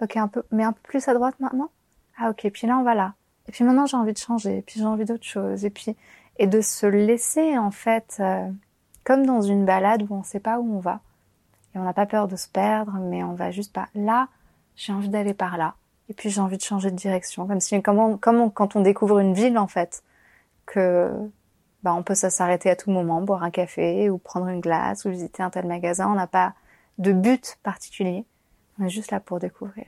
Ok, 0.00 0.16
un 0.16 0.28
peu, 0.28 0.42
mais 0.50 0.64
un 0.64 0.72
peu 0.72 0.80
plus 0.82 1.06
à 1.08 1.14
droite 1.14 1.38
maintenant? 1.40 1.70
Ah 2.18 2.30
ok, 2.30 2.48
puis 2.52 2.66
là 2.66 2.78
on 2.78 2.82
va 2.82 2.94
là. 2.94 3.14
Et 3.48 3.52
puis 3.52 3.64
maintenant 3.64 3.86
j'ai 3.86 3.96
envie 3.96 4.12
de 4.12 4.18
changer, 4.18 4.58
et 4.58 4.62
puis 4.62 4.78
j'ai 4.78 4.86
envie 4.86 5.04
d'autre 5.04 5.24
chose, 5.24 5.64
et 5.64 5.70
puis 5.70 5.96
et 6.38 6.46
de 6.46 6.60
se 6.60 6.86
laisser 6.86 7.58
en 7.58 7.70
fait 7.70 8.16
euh, 8.20 8.50
comme 9.04 9.26
dans 9.26 9.42
une 9.42 9.64
balade 9.64 10.02
où 10.08 10.14
on 10.14 10.22
sait 10.22 10.40
pas 10.40 10.58
où 10.58 10.76
on 10.76 10.80
va 10.80 11.00
et 11.74 11.78
on 11.78 11.84
n'a 11.84 11.92
pas 11.92 12.06
peur 12.06 12.28
de 12.28 12.36
se 12.36 12.48
perdre, 12.48 12.92
mais 13.00 13.22
on 13.22 13.34
va 13.34 13.50
juste 13.50 13.72
pas. 13.72 13.88
Là, 13.94 14.28
j'ai 14.76 14.92
envie 14.92 15.08
d'aller 15.08 15.34
par 15.34 15.56
là. 15.56 15.74
Et 16.08 16.14
puis 16.14 16.30
j'ai 16.30 16.40
envie 16.40 16.58
de 16.58 16.62
changer 16.62 16.90
de 16.90 16.96
direction, 16.96 17.46
comme 17.46 17.60
si, 17.60 17.80
comme, 17.82 18.18
quand 18.18 18.76
on 18.76 18.80
découvre 18.80 19.18
une 19.18 19.34
ville 19.34 19.56
en 19.56 19.68
fait, 19.68 20.02
que 20.66 21.10
bah, 21.82 21.94
on 21.94 22.02
peut 22.02 22.14
s'arrêter 22.14 22.70
à 22.70 22.76
tout 22.76 22.90
moment, 22.90 23.22
boire 23.22 23.42
un 23.42 23.50
café 23.50 24.10
ou 24.10 24.18
prendre 24.18 24.48
une 24.48 24.60
glace 24.60 25.04
ou 25.04 25.10
visiter 25.10 25.42
un 25.42 25.50
tel 25.50 25.66
magasin. 25.66 26.10
On 26.10 26.14
n'a 26.14 26.26
pas 26.26 26.54
de 26.98 27.12
but 27.12 27.58
particulier. 27.62 28.24
On 28.78 28.84
est 28.84 28.90
juste 28.90 29.10
là 29.10 29.20
pour 29.20 29.38
découvrir. 29.38 29.86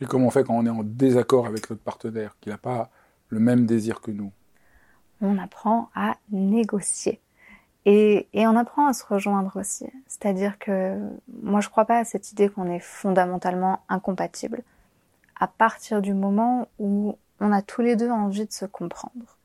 Et 0.00 0.06
comment 0.06 0.26
on 0.26 0.30
fait 0.30 0.44
quand 0.44 0.54
on 0.54 0.66
est 0.66 0.70
en 0.70 0.82
désaccord 0.82 1.46
avec 1.46 1.70
notre 1.70 1.82
partenaire, 1.82 2.36
qui 2.40 2.48
n'a 2.48 2.58
pas 2.58 2.90
le 3.28 3.38
même 3.38 3.66
désir 3.66 4.00
que 4.00 4.10
nous? 4.10 4.32
On 5.20 5.38
apprend 5.38 5.90
à 5.94 6.16
négocier. 6.30 7.20
Et, 7.86 8.28
et, 8.32 8.46
on 8.46 8.56
apprend 8.56 8.86
à 8.86 8.94
se 8.94 9.04
rejoindre 9.04 9.58
aussi. 9.60 9.86
C'est-à-dire 10.06 10.58
que 10.58 10.98
moi, 11.42 11.60
je 11.60 11.68
crois 11.68 11.84
pas 11.84 11.98
à 11.98 12.04
cette 12.04 12.32
idée 12.32 12.48
qu'on 12.48 12.70
est 12.70 12.80
fondamentalement 12.80 13.80
incompatibles 13.90 14.62
à 15.38 15.48
partir 15.48 16.00
du 16.00 16.14
moment 16.14 16.68
où 16.78 17.18
on 17.40 17.52
a 17.52 17.62
tous 17.62 17.82
les 17.82 17.96
deux 17.96 18.10
envie 18.10 18.46
de 18.46 18.52
se 18.52 18.64
comprendre. 18.64 19.36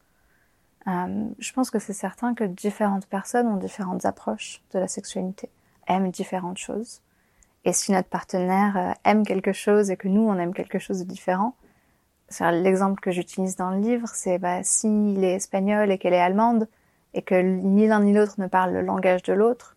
Euh, 0.88 1.25
je 1.38 1.52
pense 1.52 1.69
que 1.69 1.80
c'est 1.80 1.93
certain 1.93 2.34
que 2.34 2.43
différentes 2.43 3.06
personnes 3.06 3.47
ont 3.47 3.58
différentes 3.58 4.06
approches 4.06 4.62
de 4.73 4.80
la 4.80 4.88
sexualité, 4.88 5.49
aiment 5.88 6.12
différentes 6.12 6.58
choses. 6.58 7.02
Et 7.65 7.73
si 7.73 7.91
notre 7.91 8.08
partenaire 8.08 8.78
euh, 8.78 8.93
aime 9.04 9.25
quelque 9.25 9.52
chose 9.52 9.91
et 9.91 9.97
que 9.97 10.08
nous, 10.08 10.21
on 10.21 10.38
aime 10.38 10.54
quelque 10.54 10.80
chose 10.80 10.99
de 10.99 11.04
différent, 11.04 11.56
l'exemple 12.39 13.02
que 13.02 13.12
j'utilise 13.12 13.56
dans 13.56 13.71
le 13.71 13.80
livre, 13.80 14.08
c'est 14.13 14.38
bah, 14.38 14.63
s'il 14.63 15.23
est 15.23 15.36
espagnol 15.36 15.91
et 15.91 15.97
qu'elle 15.97 16.13
est 16.13 16.21
allemande, 16.21 16.67
et 17.13 17.22
que 17.22 17.36
ni 17.36 17.88
l'un 17.88 18.02
ni 18.02 18.13
l'autre 18.13 18.36
ne 18.38 18.48
parle 18.48 18.74
le 18.74 18.82
langage 18.82 19.24
de 19.24 19.34
l'autre, 19.34 19.76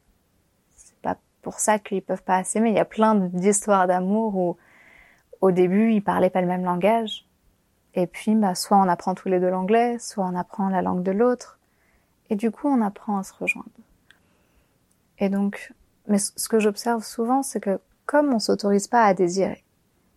c'est 0.77 0.99
pas 1.01 1.17
pour 1.43 1.61
ça 1.61 1.79
qu'ils 1.79 2.03
peuvent 2.03 2.23
pas 2.23 2.45
s'aimer. 2.45 2.71
Il 2.71 2.77
y 2.77 2.81
a 2.81 2.85
plein 2.85 3.15
d'histoires 3.15 3.87
d'amour 3.87 4.37
où 4.37 4.57
au 5.41 5.51
début 5.51 5.93
ils 5.93 6.03
parlaient 6.03 6.31
pas 6.31 6.41
le 6.41 6.47
même 6.47 6.65
langage, 6.65 7.27
et 7.95 8.07
puis 8.07 8.35
bah 8.35 8.55
soit 8.55 8.79
on 8.79 8.89
apprend 8.89 9.15
tous 9.15 9.29
les 9.29 9.41
deux 9.41 9.51
l'anglais, 9.51 9.99
soit 9.99 10.25
on 10.25 10.37
apprend 10.37 10.69
la 10.69 10.83
langue 10.83 11.03
de 11.03 11.13
l'autre, 11.13 11.59
et 12.31 12.37
du 12.37 12.51
coup 12.51 12.69
on 12.69 12.81
apprend 12.81 13.19
à 13.19 13.23
se 13.23 13.35
rejoindre. 13.35 13.69
Et 15.19 15.29
donc, 15.29 15.73
mais 16.09 16.19
ce 16.19 16.49
que 16.49 16.59
j'observe 16.59 17.05
souvent, 17.05 17.43
c'est 17.43 17.61
que 17.61 17.81
comme 18.07 18.33
on 18.35 18.39
s'autorise 18.39 18.89
pas 18.89 19.05
à 19.05 19.15
désirer 19.15 19.63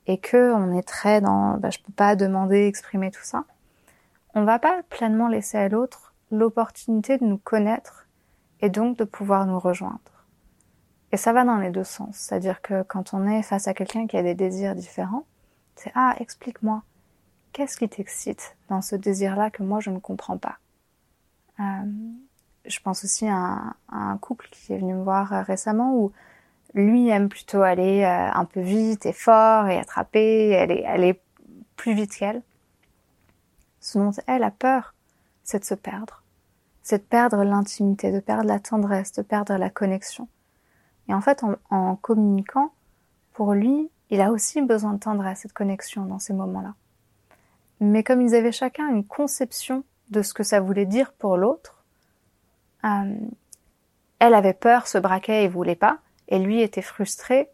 et 0.08 0.18
que 0.18 0.54
on 0.54 0.78
est 0.78 0.88
très 0.88 1.22
dans, 1.22 1.58
bah, 1.58 1.70
je 1.70 1.80
peux 1.80 1.94
pas 1.94 2.16
demander, 2.16 2.66
exprimer 2.66 3.12
tout 3.12 3.24
ça, 3.24 3.46
on 4.34 4.44
va 4.44 4.60
pas 4.60 4.84
pleinement 4.90 5.28
laisser 5.28 5.58
à 5.58 5.70
l'autre 5.70 6.15
l'opportunité 6.32 7.18
de 7.18 7.26
nous 7.26 7.38
connaître 7.38 8.08
et 8.62 8.70
donc 8.70 8.98
de 8.98 9.04
pouvoir 9.04 9.46
nous 9.46 9.60
rejoindre. 9.60 10.00
Et 11.12 11.18
ça 11.18 11.34
va 11.34 11.46
dans 11.46 11.58
les 11.58 11.70
deux 11.70 11.84
sens. 11.84 12.16
C'est-à-dire 12.18 12.62
que 12.62 12.84
quand 12.84 13.14
on 13.14 13.28
est 13.28 13.44
face 13.44 13.68
à 13.68 13.74
quelqu'un 13.74 14.08
qui 14.08 14.18
a 14.18 14.24
des 14.24 14.36
désirs 14.36 14.76
différents, 14.76 15.26
c'est 15.76 15.92
ah, 15.96 16.16
explique-moi, 16.20 16.84
qu'est-ce 17.54 17.78
qui 17.78 17.88
t'excite 17.88 18.58
dans 18.70 18.82
ce 18.82 18.96
désir-là 18.96 19.50
que 19.50 19.64
moi 19.64 19.80
je 19.80 19.92
ne 19.92 20.00
comprends 20.00 20.38
pas? 20.38 20.58
Euh, 21.60 21.64
Je 22.66 22.80
pense 22.80 23.04
aussi 23.04 23.28
à 23.28 23.76
un, 23.90 24.18
couple 24.18 24.48
qui 24.52 24.74
est 24.74 24.78
venu 24.78 24.94
me 24.94 25.04
voir 25.04 25.30
récemment 25.46 25.96
où 25.96 26.12
lui 26.74 27.08
aime 27.10 27.30
plutôt 27.30 27.62
aller 27.62 28.04
euh, 28.04 28.32
un 28.34 28.46
peu 28.46 28.60
vite 28.60 29.06
et 29.06 29.14
fort 29.14 29.68
et 29.68 29.78
attraper, 29.78 30.50
elle 30.50 31.04
est 31.04 31.22
plus 31.76 31.94
vite 31.94 32.16
qu'elle. 32.16 32.42
Ce 33.80 34.00
dont 34.00 34.12
elle 34.28 34.44
a 34.44 34.52
peur, 34.52 34.95
c'est 35.46 35.60
de 35.60 35.66
se 35.66 35.76
perdre. 35.76 36.24
C'est 36.84 36.98
de 36.98 37.04
perdre 37.04 37.44
l'intimité, 37.44 38.12
de 38.12 38.20
perdre 38.20 38.48
la 38.48 38.60
tendresse, 38.60 39.14
de 39.14 39.22
perdre 39.22 39.56
la 39.56 39.70
connexion. 39.70 40.28
Et 41.08 41.14
en 41.14 41.22
fait, 41.22 41.44
en, 41.70 41.96
communiquant, 41.96 42.74
pour 43.34 43.54
lui, 43.54 43.90
il 44.10 44.22
a 44.22 44.32
aussi 44.32 44.62
besoin 44.62 44.94
de 44.94 45.00
tendresse 45.00 45.46
et 45.46 45.48
de 45.48 45.54
connexion 45.54 46.06
dans 46.06 46.20
ces 46.20 46.34
moments-là. 46.34 46.74
Mais 47.80 48.04
comme 48.04 48.22
ils 48.22 48.36
avaient 48.36 48.52
chacun 48.52 48.88
une 48.90 49.06
conception 49.06 49.84
de 50.10 50.22
ce 50.22 50.34
que 50.34 50.44
ça 50.44 50.60
voulait 50.60 50.86
dire 50.86 51.14
pour 51.14 51.38
l'autre, 51.38 51.84
euh, 52.84 53.16
elle 54.20 54.34
avait 54.34 54.54
peur, 54.54 54.88
se 54.88 54.98
braquait 54.98 55.44
et 55.44 55.48
voulait 55.48 55.76
pas, 55.76 56.00
et 56.28 56.40
lui 56.40 56.62
était 56.62 56.82
frustré 56.82 57.50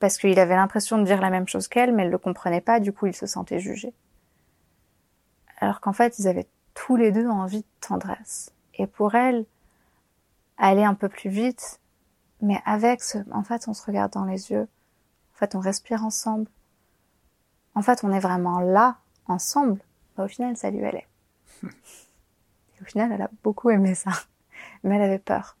parce 0.00 0.18
qu'il 0.18 0.38
avait 0.38 0.56
l'impression 0.56 0.98
de 0.98 1.04
dire 1.04 1.20
la 1.20 1.30
même 1.30 1.48
chose 1.48 1.68
qu'elle, 1.68 1.92
mais 1.92 2.04
elle 2.04 2.10
le 2.10 2.18
comprenait 2.18 2.60
pas, 2.60 2.80
du 2.80 2.92
coup 2.92 3.06
il 3.06 3.14
se 3.14 3.26
sentait 3.26 3.58
jugé. 3.58 3.92
Alors 5.58 5.80
qu'en 5.80 5.92
fait, 5.92 6.18
ils 6.18 6.28
avaient 6.28 6.46
tous 6.86 6.96
les 6.96 7.10
deux 7.10 7.28
envie 7.28 7.62
de 7.62 7.66
tendresse. 7.80 8.52
Et 8.74 8.86
pour 8.86 9.14
elle, 9.14 9.46
aller 10.58 10.84
un 10.84 10.94
peu 10.94 11.08
plus 11.08 11.28
vite, 11.28 11.80
mais 12.40 12.60
avec 12.64 13.02
ce, 13.02 13.18
en 13.32 13.42
fait, 13.42 13.66
on 13.66 13.74
se 13.74 13.84
regarde 13.84 14.12
dans 14.12 14.24
les 14.24 14.52
yeux. 14.52 14.68
En 15.34 15.38
fait, 15.38 15.54
on 15.54 15.60
respire 15.60 16.04
ensemble. 16.04 16.48
En 17.74 17.82
fait, 17.82 18.04
on 18.04 18.12
est 18.12 18.20
vraiment 18.20 18.60
là, 18.60 18.96
ensemble. 19.26 19.80
Bah, 20.16 20.24
au 20.24 20.28
final, 20.28 20.56
ça 20.56 20.70
lui 20.70 20.84
allait. 20.84 21.08
Et 21.64 22.82
au 22.82 22.84
final, 22.84 23.10
elle 23.12 23.22
a 23.22 23.30
beaucoup 23.42 23.70
aimé 23.70 23.94
ça. 23.94 24.12
Mais 24.84 24.96
elle 24.96 25.02
avait 25.02 25.18
peur. 25.18 25.56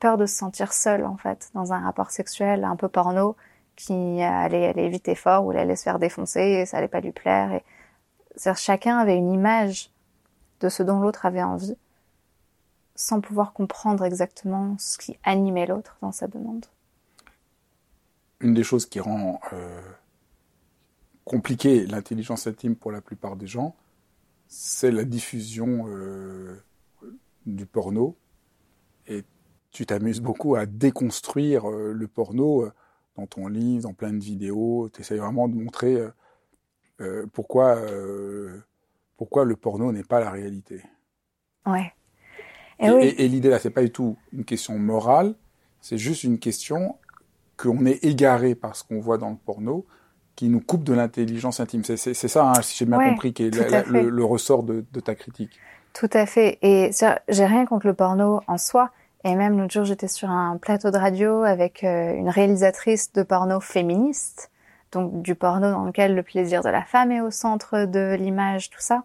Peur 0.00 0.16
de 0.16 0.24
se 0.24 0.36
sentir 0.36 0.72
seule, 0.72 1.04
en 1.04 1.18
fait, 1.18 1.50
dans 1.52 1.74
un 1.74 1.80
rapport 1.80 2.10
sexuel 2.10 2.64
un 2.64 2.76
peu 2.76 2.88
porno, 2.88 3.36
qui 3.76 4.22
allait 4.22 4.68
aller 4.68 4.88
vite 4.88 5.08
et 5.08 5.14
fort, 5.14 5.44
où 5.44 5.52
elle 5.52 5.58
allait 5.58 5.76
se 5.76 5.82
faire 5.82 5.98
défoncer, 5.98 6.40
et 6.40 6.66
ça 6.66 6.78
allait 6.78 6.88
pas 6.88 7.00
lui 7.00 7.12
plaire. 7.12 7.52
Et... 7.52 7.64
Chacun 8.54 8.98
avait 8.98 9.16
une 9.16 9.32
image 9.32 9.90
de 10.60 10.68
ce 10.68 10.82
dont 10.82 11.00
l'autre 11.00 11.26
avait 11.26 11.42
envie, 11.42 11.76
sans 12.94 13.20
pouvoir 13.20 13.52
comprendre 13.52 14.04
exactement 14.04 14.76
ce 14.78 14.98
qui 14.98 15.18
animait 15.22 15.66
l'autre 15.66 15.96
dans 16.00 16.12
sa 16.12 16.26
demande. 16.26 16.66
Une 18.40 18.54
des 18.54 18.64
choses 18.64 18.86
qui 18.86 19.00
rend 19.00 19.40
euh, 19.52 19.80
compliquée 21.24 21.86
l'intelligence 21.86 22.46
intime 22.46 22.76
pour 22.76 22.92
la 22.92 23.00
plupart 23.00 23.36
des 23.36 23.46
gens, 23.46 23.74
c'est 24.48 24.90
la 24.90 25.04
diffusion 25.04 25.86
euh, 25.88 26.62
du 27.46 27.66
porno. 27.66 28.16
Et 29.06 29.24
tu 29.70 29.86
t'amuses 29.86 30.20
beaucoup 30.20 30.54
à 30.54 30.66
déconstruire 30.66 31.70
euh, 31.70 31.92
le 31.92 32.08
porno 32.08 32.68
dans 33.16 33.26
ton 33.26 33.46
livre, 33.48 33.84
dans 33.84 33.94
plein 33.94 34.12
de 34.12 34.22
vidéos. 34.22 34.90
Tu 34.92 35.00
essayes 35.00 35.18
vraiment 35.18 35.48
de 35.48 35.54
montrer 35.54 35.98
pourquoi 37.32 37.78
pourquoi 39.16 39.44
le 39.44 39.56
porno 39.56 39.92
n'est 39.92 40.04
pas 40.04 40.20
la 40.20 40.30
réalité. 40.30 40.82
Ouais. 41.66 41.92
Et, 42.78 42.90
oui. 42.90 43.14
et, 43.16 43.28
l'idée 43.28 43.48
là, 43.48 43.58
c'est 43.58 43.70
pas 43.70 43.82
du 43.82 43.90
tout 43.90 44.16
une 44.32 44.44
question 44.44 44.78
morale, 44.78 45.34
c'est 45.80 45.98
juste 45.98 46.24
une 46.24 46.38
question 46.38 46.96
qu'on 47.56 47.86
est 47.86 48.04
égaré 48.04 48.54
par 48.54 48.76
ce 48.76 48.84
qu'on 48.84 49.00
voit 49.00 49.18
dans 49.18 49.30
le 49.30 49.36
porno, 49.36 49.86
qui 50.34 50.50
nous 50.50 50.60
coupe 50.60 50.84
de 50.84 50.92
l'intelligence 50.92 51.60
intime. 51.60 51.82
C'est 51.82 52.14
ça, 52.14 52.50
hein, 52.50 52.62
si 52.62 52.76
j'ai 52.76 52.84
bien 52.84 52.98
compris, 53.10 53.32
qui 53.32 53.44
est 53.44 53.50
le, 53.50 54.24
ressort 54.24 54.62
de, 54.62 54.84
de, 54.92 55.00
ta 55.00 55.14
critique. 55.14 55.58
Tout 55.94 56.10
à 56.12 56.26
fait. 56.26 56.58
Et 56.60 56.90
j'ai 57.28 57.46
rien 57.46 57.64
contre 57.64 57.86
le 57.86 57.94
porno 57.94 58.42
en 58.46 58.58
soi. 58.58 58.90
Et 59.24 59.34
même 59.34 59.58
l'autre 59.58 59.72
jour, 59.72 59.84
j'étais 59.84 60.08
sur 60.08 60.30
un 60.30 60.58
plateau 60.58 60.90
de 60.90 60.98
radio 60.98 61.42
avec 61.42 61.82
euh, 61.82 62.14
une 62.14 62.28
réalisatrice 62.28 63.12
de 63.12 63.22
porno 63.22 63.60
féministe 63.60 64.50
donc 64.96 65.20
du 65.20 65.34
porno 65.34 65.70
dans 65.70 65.84
lequel 65.84 66.14
le 66.14 66.22
plaisir 66.22 66.62
de 66.62 66.70
la 66.70 66.82
femme 66.82 67.12
est 67.12 67.20
au 67.20 67.30
centre 67.30 67.84
de 67.84 68.16
l'image, 68.18 68.70
tout 68.70 68.80
ça, 68.80 69.04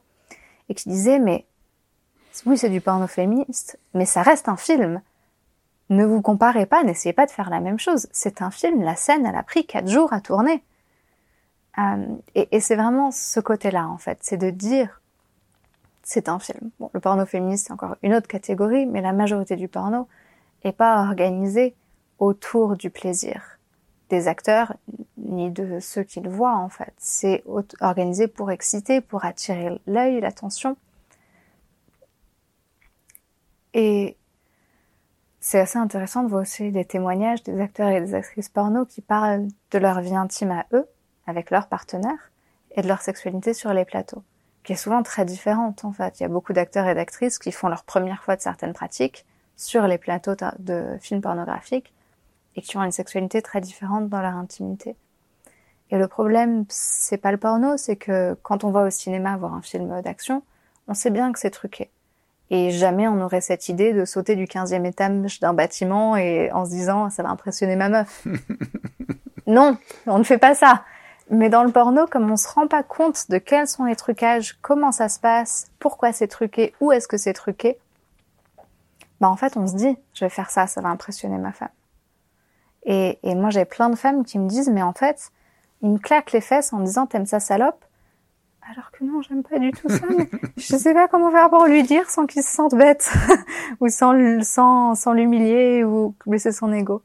et 0.70 0.74
qui 0.74 0.88
disait 0.88 1.20
mais 1.20 1.46
Oui, 2.46 2.58
c'est 2.58 2.70
du 2.70 2.80
porno 2.80 3.08
féministe, 3.08 3.78
mais 3.94 4.06
ça 4.06 4.22
reste 4.22 4.48
un 4.48 4.56
film. 4.56 5.02
Ne 5.89 6.06
vous 6.06 6.22
comparez 6.22 6.66
pas, 6.66 6.84
n'essayez 6.84 7.12
pas 7.12 7.26
de 7.26 7.32
faire 7.32 7.50
la 7.50 7.60
même 7.60 7.78
chose. 7.78 8.08
C'est 8.14 8.42
un 8.42 8.52
film, 8.52 8.82
la 8.82 8.96
scène, 8.96 9.26
elle 9.26 9.36
a 9.36 9.44
pris 9.44 9.66
quatre 9.66 9.89
jours 9.89 10.14
à 10.14 10.22
tourner. 10.22 10.64
Euh, 11.78 12.06
et, 12.36 12.62
c'est 12.62 12.78
vraiment 12.78 13.12
ce 13.12 13.42
côté-là, 13.42 13.88
en 13.89 13.98
fait, 13.98 14.20
c'est 14.22 14.38
de 14.38 14.50
dire, 14.50 15.02
c'est 16.04 16.30
un 16.30 16.39
film. 16.39 16.70
Bon, 16.80 16.89
le 16.94 17.02
porno 17.02 17.26
féministe, 17.26 17.68
c'est 17.68 17.74
encore 17.74 17.98
une 18.02 18.14
autre 18.14 18.28
catégorie, 18.28 18.86
mais 18.86 19.02
la 19.02 19.12
majorité 19.12 19.58
du 19.58 19.68
porno 19.68 20.08
est 20.64 20.72
pas 20.72 21.02
organisé 21.02 21.76
autour 22.20 22.78
du 22.78 22.89
plaisir 22.89 23.58
des 24.10 24.28
acteurs 24.28 24.76
ni 25.32 25.49
de 25.49 25.79
ceux 25.79 26.03
qui 26.03 26.19
le 26.19 26.29
voient 26.29 26.57
en 26.57 26.69
fait. 26.69 26.93
C'est 26.97 27.43
organisé 27.79 28.27
pour 28.27 28.51
exciter, 28.51 29.01
pour 29.01 29.25
attirer 29.25 29.82
l'œil, 29.88 30.21
l'attention. 30.21 30.77
Et 33.73 34.17
c'est 35.39 35.59
assez 35.59 35.79
intéressant 35.79 36.23
de 36.23 36.29
voir 36.29 36.41
aussi 36.41 36.71
des 36.71 36.86
témoignages 36.86 37.43
des 37.43 37.59
acteurs 37.59 37.89
et 37.89 38.01
des 38.01 38.13
actrices 38.13 38.49
porno 38.49 38.86
qui 38.86 39.01
parlent 39.01 39.47
de 39.71 39.77
leur 39.79 40.01
vie 40.01 40.15
intime 40.15 40.51
à 40.51 40.65
eux, 40.73 40.88
avec 41.25 41.49
leurs 41.49 41.67
partenaires, 41.67 42.32
et 42.75 42.82
de 42.82 42.88
leur 42.88 43.01
sexualité 43.01 43.53
sur 43.53 43.73
les 43.73 43.86
plateaux, 43.86 44.23
qui 44.63 44.73
est 44.73 44.77
souvent 44.77 45.03
très 45.03 45.25
différente 45.25 45.84
en 45.84 45.93
fait. 45.93 46.19
Il 46.19 46.23
y 46.23 46.25
a 46.25 46.29
beaucoup 46.29 46.53
d'acteurs 46.53 46.88
et 46.88 46.95
d'actrices 46.95 47.39
qui 47.39 47.51
font 47.51 47.69
leur 47.69 47.84
première 47.84 48.23
fois 48.23 48.36
de 48.36 48.41
certaines 48.41 48.73
pratiques 48.73 49.25
sur 49.57 49.88
les 49.88 49.97
plateaux 49.97 50.36
de 50.59 50.97
films 50.99 51.21
pornographiques 51.21 51.93
et 52.55 52.61
qui 52.61 52.77
ont 52.77 52.84
une 52.84 52.91
sexualité 52.91 53.41
très 53.41 53.61
différente 53.61 54.09
dans 54.09 54.21
leur 54.21 54.36
intimité. 54.36 54.95
Et 55.92 55.98
le 55.98 56.08
problème, 56.08 56.66
c'est 56.70 57.18
pas 57.18 57.32
le 57.32 57.38
porno, 57.38 57.76
c'est 57.76 57.98
que 57.98 58.36
quand 58.44 58.64
on 58.64 58.72
va 58.72 58.84
au 58.84 58.89
cinéma 58.89 59.36
voir 59.36 59.54
un 59.54 59.62
film 59.62 60.02
d'action, 60.02 60.42
on 60.88 60.94
sait 60.94 61.10
bien 61.10 61.34
que 61.34 61.39
c'est 61.39 61.52
truqué. 61.52 61.89
Et 62.50 62.72
jamais 62.72 63.08
on 63.08 63.22
aurait 63.22 63.42
cette 63.42 63.70
idée 63.70 63.94
de 63.94 64.06
sauter 64.06 64.36
du 64.36 64.46
15e 64.46 64.86
étage 64.86 65.39
d'un 65.39 65.54
bâtiment 65.54 66.16
et 66.16 66.52
en 66.52 66.66
se 66.66 66.72
disant 66.72 67.10
ça 67.10 67.24
va 67.24 67.30
impressionner 67.30 67.76
ma 67.76 67.89
meuf. 67.89 68.26
non, 69.48 69.78
on 70.08 70.18
ne 70.18 70.24
fait 70.24 70.38
pas 70.38 70.56
ça. 70.56 70.84
Mais 71.30 71.50
dans 71.50 71.64
le 71.64 71.72
porno, 71.72 72.08
comme 72.08 72.30
on 72.30 72.36
se 72.36 72.50
rend 72.50 72.68
pas 72.68 72.84
compte 72.84 73.30
de 73.30 73.38
quels 73.38 73.68
sont 73.68 73.86
les 73.86 73.96
trucages, 73.96 74.58
comment 74.62 74.92
ça 74.92 75.08
se 75.08 75.20
passe, 75.20 75.68
pourquoi 75.80 76.12
c'est 76.12 76.28
truqué, 76.28 76.74
où 76.82 76.92
est-ce 76.92 77.08
que 77.08 77.16
c'est 77.18 77.34
truqué, 77.34 77.78
bah 79.22 79.30
en 79.30 79.38
fait 79.38 79.56
on 79.56 79.68
se 79.68 79.76
dit 79.76 79.98
je 80.14 80.26
vais 80.26 80.30
faire 80.30 80.50
ça, 80.50 80.68
ça 80.68 80.82
va 80.82 80.89
impressionner 80.89 81.38
ma 81.38 81.52
femme. 81.54 81.70
Et, 82.84 83.20
et 83.24 83.36
moi, 83.36 83.50
j'ai 83.50 83.66
plein 83.66 83.89
de 83.89 83.96
femmes 83.96 84.26
qui 84.26 84.39
me 84.39 84.48
disent, 84.48 84.70
mais 84.70 84.82
en 84.82 84.94
fait, 84.94 85.32
ils 85.82 85.89
me 85.89 85.97
claquent 85.97 86.32
les 86.32 86.41
fesses 86.41 86.73
en 86.73 86.79
disant, 86.79 87.05
t'aimes 87.05 87.25
ça 87.25 87.39
salope? 87.39 87.84
Alors 88.69 88.91
que 88.91 89.03
non, 89.03 89.21
j'aime 89.21 89.43
pas 89.43 89.59
du 89.59 89.71
tout 89.71 89.89
ça. 89.89 90.05
Mais 90.17 90.29
je 90.57 90.75
sais 90.75 90.93
pas 90.93 91.07
comment 91.07 91.32
faire 91.32 91.49
pour 91.49 91.65
lui 91.65 91.84
dire 91.84 92.09
sans 92.09 92.25
qu'il 92.25 92.43
se 92.43 92.53
sente 92.53 92.75
bête 92.75 93.11
ou 93.79 93.89
sans, 93.89 94.13
sans, 94.43 94.95
sans 94.95 95.13
l'humilier 95.13 95.84
ou 95.84 96.15
blesser 96.25 96.51
son 96.51 96.71
ego. 96.71 97.01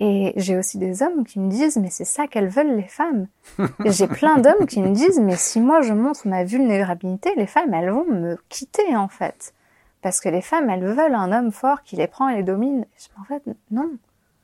Et 0.00 0.32
j'ai 0.36 0.56
aussi 0.58 0.78
des 0.78 1.02
hommes 1.02 1.24
qui 1.24 1.38
me 1.38 1.48
disent, 1.48 1.76
mais 1.76 1.90
c'est 1.90 2.04
ça 2.04 2.26
qu'elles 2.26 2.48
veulent 2.48 2.74
les 2.74 2.88
femmes. 2.88 3.28
J'ai 3.86 4.08
plein 4.08 4.38
d'hommes 4.38 4.66
qui 4.66 4.82
me 4.82 4.92
disent, 4.92 5.20
mais 5.20 5.36
si 5.36 5.60
moi 5.60 5.82
je 5.82 5.92
montre 5.92 6.26
ma 6.26 6.42
vulnérabilité, 6.42 7.32
les 7.36 7.46
femmes, 7.46 7.72
elles 7.72 7.90
vont 7.90 8.04
me 8.04 8.36
quitter 8.48 8.96
en 8.96 9.06
fait. 9.06 9.54
Parce 10.02 10.20
que 10.20 10.28
les 10.28 10.42
femmes, 10.42 10.68
elles 10.68 10.84
veulent 10.84 11.14
un 11.14 11.32
homme 11.32 11.52
fort 11.52 11.82
qui 11.84 11.94
les 11.96 12.08
prend 12.08 12.28
et 12.28 12.36
les 12.36 12.42
domine. 12.42 12.84
En 13.20 13.24
fait, 13.24 13.42
non. 13.70 13.92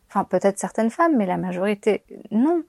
Enfin, 0.08 0.24
peut-être 0.24 0.58
certaines 0.58 0.90
femmes, 0.90 1.16
mais 1.16 1.26
la 1.26 1.36
majorité, 1.36 2.04
non. 2.30 2.62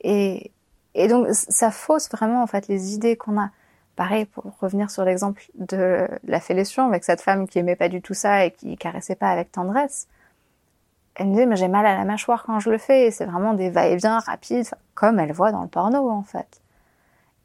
Et, 0.00 0.52
et 0.94 1.08
donc, 1.08 1.28
ça 1.30 1.70
fausse 1.70 2.08
vraiment, 2.10 2.42
en 2.42 2.46
fait, 2.46 2.68
les 2.68 2.94
idées 2.94 3.16
qu'on 3.16 3.38
a. 3.38 3.50
Pareil, 3.96 4.26
pour 4.26 4.44
revenir 4.60 4.92
sur 4.92 5.04
l'exemple 5.04 5.42
de 5.56 6.06
la 6.22 6.40
fellation 6.40 6.86
avec 6.86 7.02
cette 7.02 7.20
femme 7.20 7.48
qui 7.48 7.58
aimait 7.58 7.74
pas 7.74 7.88
du 7.88 8.00
tout 8.00 8.14
ça 8.14 8.44
et 8.44 8.52
qui 8.52 8.76
caressait 8.76 9.16
pas 9.16 9.30
avec 9.30 9.50
tendresse. 9.50 10.06
Elle 11.16 11.26
me 11.26 11.32
disait, 11.32 11.46
mais 11.46 11.56
j'ai 11.56 11.66
mal 11.66 11.84
à 11.84 11.96
la 11.96 12.04
mâchoire 12.04 12.44
quand 12.44 12.60
je 12.60 12.70
le 12.70 12.78
fais. 12.78 13.10
C'est 13.10 13.24
vraiment 13.24 13.54
des 13.54 13.70
va-et-vient 13.70 14.20
rapides, 14.20 14.70
comme 14.94 15.18
elle 15.18 15.32
voit 15.32 15.50
dans 15.50 15.62
le 15.62 15.68
porno, 15.68 16.08
en 16.10 16.22
fait. 16.22 16.60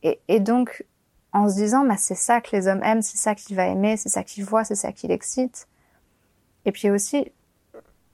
Et, 0.04 0.20
et 0.28 0.40
donc, 0.40 0.86
en 1.32 1.50
se 1.50 1.56
disant, 1.56 1.86
bah, 1.86 1.98
c'est 1.98 2.14
ça 2.16 2.40
que 2.40 2.56
les 2.56 2.68
hommes 2.68 2.84
aiment, 2.84 3.02
c'est 3.02 3.18
ça 3.18 3.34
qu'il 3.34 3.56
va 3.56 3.66
aimer, 3.66 3.98
c'est 3.98 4.10
ça 4.10 4.24
qu'il 4.24 4.46
voit, 4.46 4.64
c'est 4.64 4.76
ça 4.76 4.92
qui 4.92 5.08
l'excite. 5.08 5.68
Et 6.66 6.72
puis 6.72 6.92
aussi, 6.92 7.32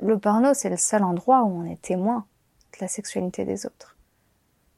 le 0.01 0.17
porno, 0.17 0.53
c'est 0.53 0.69
le 0.69 0.77
seul 0.77 1.03
endroit 1.03 1.43
où 1.43 1.49
on 1.49 1.65
est 1.65 1.81
témoin 1.81 2.25
de 2.73 2.77
la 2.79 2.87
sexualité 2.87 3.43
des 3.43 3.65
autres. 3.65 3.97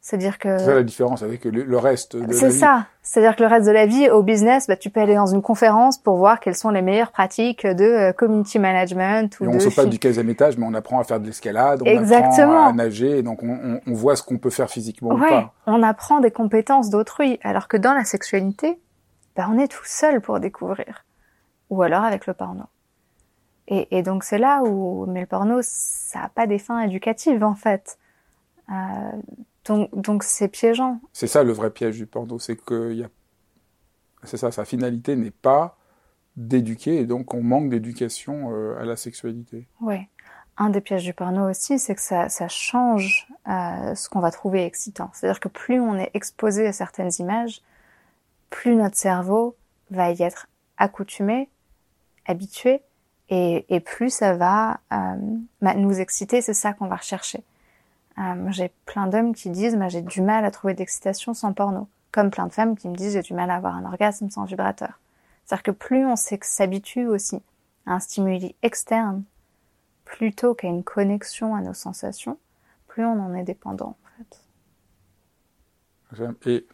C'est-à-dire 0.03 0.39
que... 0.39 0.57
C'est 0.57 0.73
la 0.73 0.81
différence 0.81 1.21
avec 1.21 1.45
le, 1.45 1.77
reste 1.77 2.15
de 2.15 2.21
la 2.21 2.27
vie. 2.27 2.33
C'est 2.33 2.49
ça. 2.49 2.87
C'est-à-dire 3.03 3.35
que 3.35 3.43
le 3.43 3.49
reste 3.49 3.67
de 3.67 3.71
la 3.71 3.85
vie, 3.85 4.09
au 4.09 4.23
business, 4.23 4.65
bah, 4.67 4.75
tu 4.75 4.89
peux 4.89 4.99
aller 4.99 5.13
dans 5.13 5.27
une 5.27 5.43
conférence 5.43 5.99
pour 5.99 6.17
voir 6.17 6.39
quelles 6.39 6.55
sont 6.55 6.71
les 6.71 6.81
meilleures 6.81 7.11
pratiques 7.11 7.67
de 7.67 7.83
euh, 7.83 8.11
community 8.11 8.57
management 8.57 9.39
ou 9.39 9.45
et 9.45 9.47
on 9.47 9.53
ne 9.53 9.59
saute 9.59 9.75
pas 9.75 9.85
du 9.85 9.97
15e 9.97 10.27
étage, 10.27 10.57
mais 10.57 10.65
on 10.65 10.73
apprend 10.73 10.99
à 10.99 11.03
faire 11.03 11.19
de 11.19 11.27
l'escalade, 11.27 11.83
on 11.83 11.85
Exactement. 11.85 12.63
apprend 12.63 12.67
à 12.69 12.73
nager, 12.73 13.19
et 13.19 13.21
donc 13.21 13.43
on, 13.43 13.79
on, 13.85 13.93
voit 13.93 14.15
ce 14.15 14.23
qu'on 14.23 14.39
peut 14.39 14.49
faire 14.49 14.71
physiquement 14.71 15.09
ouais, 15.09 15.27
ou 15.27 15.29
pas. 15.29 15.53
on 15.67 15.83
apprend 15.83 16.19
des 16.19 16.31
compétences 16.31 16.89
d'autrui, 16.89 17.39
alors 17.43 17.67
que 17.67 17.77
dans 17.77 17.93
la 17.93 18.03
sexualité, 18.03 18.79
bah, 19.35 19.47
on 19.51 19.59
est 19.59 19.67
tout 19.67 19.85
seul 19.85 20.19
pour 20.19 20.39
découvrir. 20.39 21.05
Ou 21.69 21.83
alors 21.83 22.03
avec 22.03 22.25
le 22.25 22.33
porno. 22.33 22.63
Et, 23.67 23.87
et 23.95 24.01
donc 24.01 24.23
c'est 24.23 24.39
là 24.39 24.63
où, 24.63 25.05
mais 25.05 25.21
le 25.21 25.27
porno, 25.27 25.59
ça 25.61 26.21
n'a 26.21 26.29
pas 26.29 26.47
des 26.47 26.57
fins 26.57 26.81
éducatives 26.81 27.43
en 27.43 27.53
fait. 27.53 27.99
Euh, 28.69 28.73
donc 29.65 29.89
donc 29.93 30.23
c'est 30.23 30.47
piégeant. 30.47 30.99
C'est 31.13 31.27
ça 31.27 31.43
le 31.43 31.51
vrai 31.51 31.69
piège 31.69 31.97
du 31.97 32.05
porno, 32.05 32.39
c'est 32.39 32.55
que 32.55 32.93
y 32.93 33.03
a, 33.03 33.09
c'est 34.23 34.37
ça, 34.37 34.51
sa 34.51 34.65
finalité 34.65 35.15
n'est 35.15 35.31
pas 35.31 35.77
d'éduquer 36.37 36.97
et 36.97 37.05
donc 37.05 37.33
on 37.33 37.43
manque 37.43 37.69
d'éducation 37.69 38.51
euh, 38.51 38.79
à 38.79 38.85
la 38.85 38.95
sexualité. 38.95 39.67
Oui. 39.81 39.97
Un 40.57 40.69
des 40.69 40.81
pièges 40.81 41.03
du 41.03 41.13
porno 41.13 41.49
aussi, 41.49 41.79
c'est 41.79 41.95
que 41.95 42.01
ça, 42.01 42.29
ça 42.29 42.47
change 42.47 43.27
euh, 43.47 43.95
ce 43.95 44.09
qu'on 44.09 44.19
va 44.19 44.31
trouver 44.31 44.65
excitant. 44.65 45.09
C'est-à-dire 45.13 45.39
que 45.39 45.47
plus 45.47 45.79
on 45.79 45.95
est 45.95 46.11
exposé 46.13 46.67
à 46.67 46.73
certaines 46.73 47.11
images, 47.19 47.61
plus 48.49 48.75
notre 48.75 48.97
cerveau 48.97 49.55
va 49.89 50.11
y 50.11 50.21
être 50.21 50.47
accoutumé, 50.77 51.49
habitué, 52.25 52.81
et, 53.29 53.65
et 53.73 53.79
plus 53.79 54.09
ça 54.09 54.35
va 54.35 54.81
euh, 54.91 55.15
nous 55.75 55.99
exciter, 55.99 56.41
c'est 56.41 56.53
ça 56.53 56.73
qu'on 56.73 56.87
va 56.87 56.97
rechercher. 56.97 57.43
Euh, 58.17 58.51
j'ai 58.51 58.71
plein 58.85 59.07
d'hommes 59.07 59.33
qui 59.33 59.49
disent 59.49 59.75
bah, 59.75 59.89
j'ai 59.89 60.01
du 60.01 60.21
mal 60.21 60.45
à 60.45 60.51
trouver 60.51 60.73
d'excitation 60.73 61.33
sans 61.33 61.53
porno, 61.53 61.87
comme 62.11 62.29
plein 62.29 62.47
de 62.47 62.53
femmes 62.53 62.77
qui 62.77 62.87
me 62.89 62.95
disent 62.95 63.13
j'ai 63.13 63.21
du 63.21 63.33
mal 63.33 63.49
à 63.49 63.55
avoir 63.55 63.75
un 63.75 63.85
orgasme 63.85 64.29
sans 64.29 64.45
vibrateur. 64.45 64.99
C'est-à-dire 65.45 65.63
que 65.63 65.71
plus 65.71 66.05
on 66.05 66.15
s'habitue 66.15 67.07
aussi 67.07 67.41
à 67.85 67.93
un 67.93 67.99
stimuli 67.99 68.55
externe 68.61 69.23
plutôt 70.05 70.53
qu'à 70.53 70.67
une 70.67 70.83
connexion 70.83 71.55
à 71.55 71.61
nos 71.61 71.73
sensations, 71.73 72.37
plus 72.87 73.05
on 73.05 73.19
en 73.19 73.33
est 73.33 73.43
dépendant 73.43 73.97
en 74.03 74.07
fait. 76.17 76.49
Et 76.49 76.67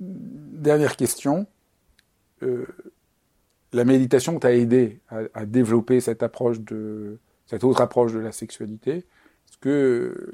dernière 0.00 0.96
question, 0.96 1.46
euh, 2.42 2.66
la 3.72 3.84
méditation 3.84 4.38
t'a 4.38 4.54
aidé 4.54 5.00
à, 5.08 5.46
développer 5.46 6.00
cette 6.00 6.22
approche 6.22 6.60
de 6.60 7.18
cette 7.46 7.64
autre 7.64 7.80
approche 7.80 8.12
de 8.12 8.20
la 8.20 8.32
sexualité. 8.32 8.98
Est-ce 8.98 9.58
que 9.58 10.32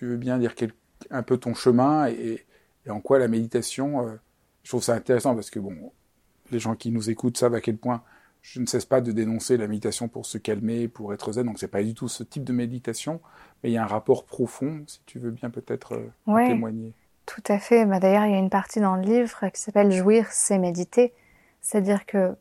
tu 0.00 0.06
veux 0.06 0.16
bien 0.16 0.38
dire 0.38 0.54
quel, 0.54 0.72
un 1.10 1.22
peu 1.22 1.36
ton 1.36 1.52
chemin 1.52 2.08
et, 2.08 2.46
et, 2.86 2.90
en 2.90 3.00
quoi 3.00 3.18
la 3.18 3.28
méditation 3.28 4.06
euh, 4.06 4.16
Je 4.62 4.70
trouve 4.70 4.82
ça 4.82 4.94
intéressant 4.94 5.34
parce 5.34 5.50
que 5.50 5.58
bon, 5.58 5.92
les 6.50 6.58
gens 6.58 6.74
qui 6.74 6.90
nous 6.90 7.10
écoutent 7.10 7.36
savent 7.36 7.54
à 7.54 7.60
quel 7.60 7.76
point 7.76 8.02
je 8.40 8.60
ne 8.60 8.66
cesse 8.66 8.86
pas 8.86 9.02
de 9.02 9.12
dénoncer 9.12 9.58
la 9.58 9.66
méditation 9.66 10.08
pour 10.08 10.24
se 10.24 10.38
calmer, 10.38 10.88
pour 10.88 11.12
être 11.12 11.32
zen. 11.32 11.44
Donc 11.44 11.58
c'est 11.58 11.68
pas 11.68 11.82
du 11.82 11.92
tout 11.92 12.08
ce 12.08 12.22
type 12.22 12.44
de 12.44 12.54
méditation, 12.54 13.20
mais 13.62 13.68
il 13.68 13.72
y 13.74 13.76
a 13.76 13.82
un 13.82 13.86
rapport 13.86 14.24
profond. 14.24 14.84
Si 14.86 15.02
tu 15.04 15.18
veux 15.18 15.32
bien 15.32 15.50
peut-être 15.50 15.96
euh, 15.96 16.10
ouais, 16.26 16.48
témoigner. 16.48 16.94
Tout 17.26 17.42
à 17.48 17.58
fait. 17.58 17.84
Bah, 17.84 18.00
D'ailleurs, 18.00 18.24
il 18.24 18.32
y 18.32 18.36
a 18.36 18.38
une 18.38 18.48
partie 18.48 18.80
dans 18.80 18.96
le 18.96 19.02
livre 19.02 19.50
qui 19.50 19.60
s'appelle 19.60 19.92
Jouir, 19.92 20.28
c'est 20.30 20.58
méditer. 20.58 21.12
C'est-à-dire 21.60 22.06
que 22.06 22.34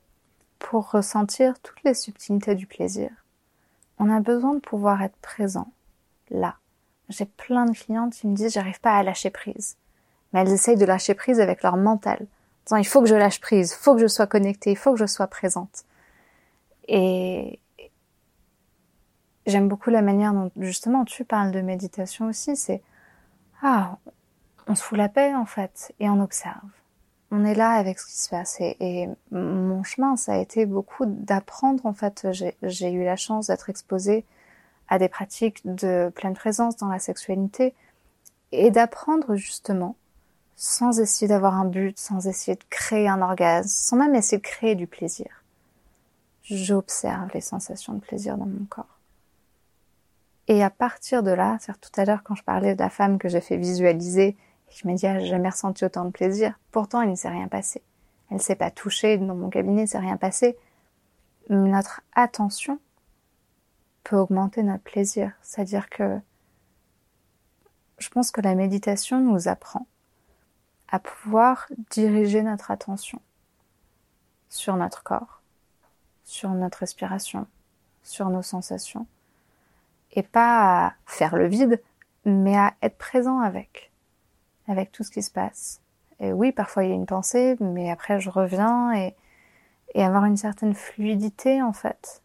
pour 0.59 0.91
ressentir 0.91 1.59
toutes 1.59 1.83
les 1.83 1.93
subtilités 1.93 2.55
du 2.55 2.67
plaisir, 2.67 3.09
on 3.97 4.09
a 4.09 4.21
besoin 4.21 4.53
de 4.53 4.61
pouvoir 4.61 5.01
être 5.01 5.17
présent, 5.17 5.73
là. 6.29 6.55
J'ai 7.09 7.25
plein 7.25 7.65
de 7.65 7.75
clientes 7.75 8.13
qui 8.13 8.27
me 8.27 8.35
disent 8.35 8.53
j'arrive 8.53 8.79
pas 8.79 8.97
à 8.97 9.03
lâcher 9.03 9.29
prise. 9.29 9.77
Mais 10.31 10.41
elles 10.41 10.53
essayent 10.53 10.77
de 10.77 10.85
lâcher 10.85 11.15
prise 11.15 11.39
avec 11.39 11.63
leur 11.63 11.77
mental. 11.77 12.25
Disant 12.65 12.77
il 12.77 12.87
faut 12.87 13.01
que 13.01 13.07
je 13.07 13.15
lâche 13.15 13.41
prise, 13.41 13.71
il 13.71 13.83
faut 13.83 13.95
que 13.95 14.01
je 14.01 14.07
sois 14.07 14.27
connectée, 14.27 14.71
il 14.71 14.77
faut 14.77 14.93
que 14.93 14.99
je 14.99 15.05
sois 15.05 15.27
présente. 15.27 15.85
Et 16.87 17.59
j'aime 19.45 19.67
beaucoup 19.67 19.89
la 19.89 20.01
manière 20.01 20.33
dont 20.33 20.51
justement 20.57 21.05
tu 21.05 21.25
parles 21.25 21.51
de 21.51 21.61
méditation 21.61 22.27
aussi, 22.27 22.55
c'est 22.55 22.81
ah, 23.61 23.97
on 24.67 24.75
se 24.75 24.83
fout 24.83 24.97
la 24.97 25.09
paix 25.09 25.33
en 25.35 25.45
fait 25.45 25.93
et 25.99 26.09
on 26.09 26.21
observe 26.21 26.69
on 27.31 27.45
est 27.45 27.55
là 27.55 27.71
avec 27.71 27.99
ce 27.99 28.07
qui 28.07 28.17
se 28.17 28.29
passe. 28.29 28.57
Et, 28.59 29.07
mon 29.31 29.83
chemin, 29.83 30.15
ça 30.15 30.33
a 30.33 30.37
été 30.37 30.65
beaucoup 30.65 31.05
d'apprendre. 31.05 31.85
En 31.85 31.93
fait, 31.93 32.27
j'ai 32.31 32.91
eu 32.91 33.03
la 33.03 33.15
chance 33.15 33.47
d'être 33.47 33.69
exposée 33.69 34.25
à 34.89 34.99
des 34.99 35.07
pratiques 35.07 35.61
de 35.65 36.11
pleine 36.13 36.33
présence 36.33 36.75
dans 36.77 36.87
la 36.87 36.99
sexualité 36.99 37.73
et 38.51 38.71
d'apprendre 38.71 39.35
justement, 39.35 39.95
sans 40.55 40.99
essayer 40.99 41.27
d'avoir 41.27 41.53
un 41.53 41.65
but, 41.65 41.97
sans 41.97 42.27
essayer 42.27 42.55
de 42.55 42.63
créer 42.69 43.07
un 43.07 43.21
orgasme, 43.21 43.69
sans 43.69 43.95
même 43.95 44.15
essayer 44.15 44.37
de 44.39 44.43
créer 44.43 44.75
du 44.75 44.87
plaisir, 44.87 45.43
j'observe 46.43 47.29
les 47.33 47.41
sensations 47.41 47.93
de 47.93 47.99
plaisir 47.99 48.37
dans 48.37 48.47
mon 48.47 48.65
corps. 48.65 48.99
Et 50.47 50.63
à 50.63 50.71
partir 50.71 51.21
de 51.21 51.31
là, 51.31 51.57
c'est 51.61 51.79
tout 51.79 51.91
à 51.95 52.05
l'heure 52.05 52.23
quand 52.23 52.33
je 52.33 52.43
parlais 52.43 52.73
de 52.73 52.81
la 52.81 52.89
femme 52.89 53.19
que 53.19 53.29
j'ai 53.29 53.41
fait 53.41 53.57
visualiser, 53.57 54.29
et 54.69 54.73
je 54.75 54.87
me 54.87 54.95
dis, 54.95 55.05
ah, 55.05 55.19
j'ai 55.19 55.27
jamais 55.27 55.49
ressenti 55.49 55.85
autant 55.85 56.05
de 56.05 56.11
plaisir. 56.11 56.59
Pourtant, 56.71 57.01
il 57.01 57.11
ne 57.11 57.15
s'est 57.15 57.29
rien 57.29 57.47
passé. 57.47 57.81
Elle 58.29 58.37
ne 58.37 58.41
s'est 58.41 58.55
pas 58.55 58.71
touchée 58.71 59.17
dans 59.17 59.35
mon 59.35 59.49
cabinet, 59.49 59.81
il 59.81 59.85
ne 59.85 59.89
s'est 59.89 59.99
rien 59.99 60.17
passé. 60.17 60.57
Notre 61.49 62.01
attention 62.15 62.79
augmenter 64.15 64.63
notre 64.63 64.83
plaisir. 64.83 65.33
C'est-à-dire 65.41 65.89
que 65.89 66.19
je 67.97 68.09
pense 68.09 68.31
que 68.31 68.41
la 68.41 68.55
méditation 68.55 69.19
nous 69.19 69.47
apprend 69.47 69.85
à 70.87 70.99
pouvoir 70.99 71.67
diriger 71.91 72.41
notre 72.41 72.71
attention 72.71 73.21
sur 74.49 74.75
notre 74.75 75.03
corps, 75.03 75.41
sur 76.23 76.49
notre 76.49 76.79
respiration, 76.79 77.45
sur 78.03 78.29
nos 78.29 78.41
sensations, 78.41 79.05
et 80.13 80.23
pas 80.23 80.87
à 80.87 80.93
faire 81.05 81.35
le 81.35 81.47
vide, 81.47 81.81
mais 82.25 82.57
à 82.57 82.73
être 82.81 82.97
présent 82.97 83.39
avec, 83.39 83.91
avec 84.67 84.91
tout 84.91 85.03
ce 85.03 85.11
qui 85.11 85.21
se 85.21 85.31
passe. 85.31 85.81
Et 86.19 86.33
oui, 86.33 86.51
parfois 86.51 86.83
il 86.83 86.89
y 86.89 86.93
a 86.93 86.95
une 86.95 87.05
pensée, 87.05 87.55
mais 87.59 87.91
après 87.91 88.19
je 88.19 88.29
reviens 88.29 88.91
et 88.93 90.03
avoir 90.03 90.25
une 90.25 90.37
certaine 90.37 90.73
fluidité 90.73 91.61
en 91.61 91.73
fait. 91.73 92.23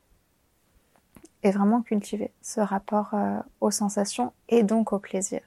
Et 1.44 1.50
vraiment 1.50 1.82
cultiver 1.82 2.32
ce 2.42 2.60
rapport 2.60 3.10
euh, 3.14 3.38
aux 3.60 3.70
sensations 3.70 4.32
et 4.48 4.62
donc 4.62 4.92
au 4.92 4.98
plaisir. 4.98 5.42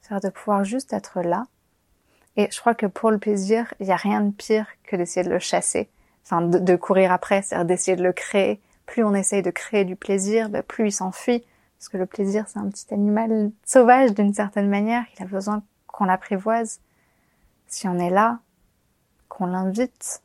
C'est-à-dire 0.00 0.30
de 0.30 0.34
pouvoir 0.34 0.64
juste 0.64 0.92
être 0.92 1.22
là. 1.22 1.46
Et 2.36 2.48
je 2.50 2.60
crois 2.60 2.74
que 2.74 2.86
pour 2.86 3.10
le 3.10 3.18
plaisir, 3.18 3.72
il 3.80 3.86
n'y 3.86 3.92
a 3.92 3.96
rien 3.96 4.20
de 4.20 4.30
pire 4.30 4.66
que 4.84 4.96
d'essayer 4.96 5.24
de 5.24 5.30
le 5.30 5.38
chasser. 5.38 5.88
Enfin, 6.24 6.42
de, 6.42 6.76
courir 6.76 7.10
après, 7.10 7.42
c'est-à-dire 7.42 7.66
d'essayer 7.66 7.96
de 7.96 8.02
le 8.02 8.12
créer. 8.12 8.60
Plus 8.86 9.02
on 9.02 9.14
essaye 9.14 9.42
de 9.42 9.50
créer 9.50 9.84
du 9.84 9.96
plaisir, 9.96 10.50
ben, 10.50 10.62
plus 10.62 10.88
il 10.88 10.92
s'enfuit. 10.92 11.42
Parce 11.78 11.88
que 11.88 11.96
le 11.96 12.06
plaisir, 12.06 12.46
c'est 12.48 12.58
un 12.58 12.68
petit 12.68 12.92
animal 12.92 13.50
sauvage 13.64 14.14
d'une 14.14 14.34
certaine 14.34 14.68
manière. 14.68 15.04
Il 15.16 15.22
a 15.22 15.26
besoin 15.26 15.62
qu'on 15.86 16.04
l'apprivoise. 16.04 16.80
Si 17.66 17.88
on 17.88 17.98
est 17.98 18.10
là, 18.10 18.40
qu'on 19.28 19.46
l'invite, 19.46 20.22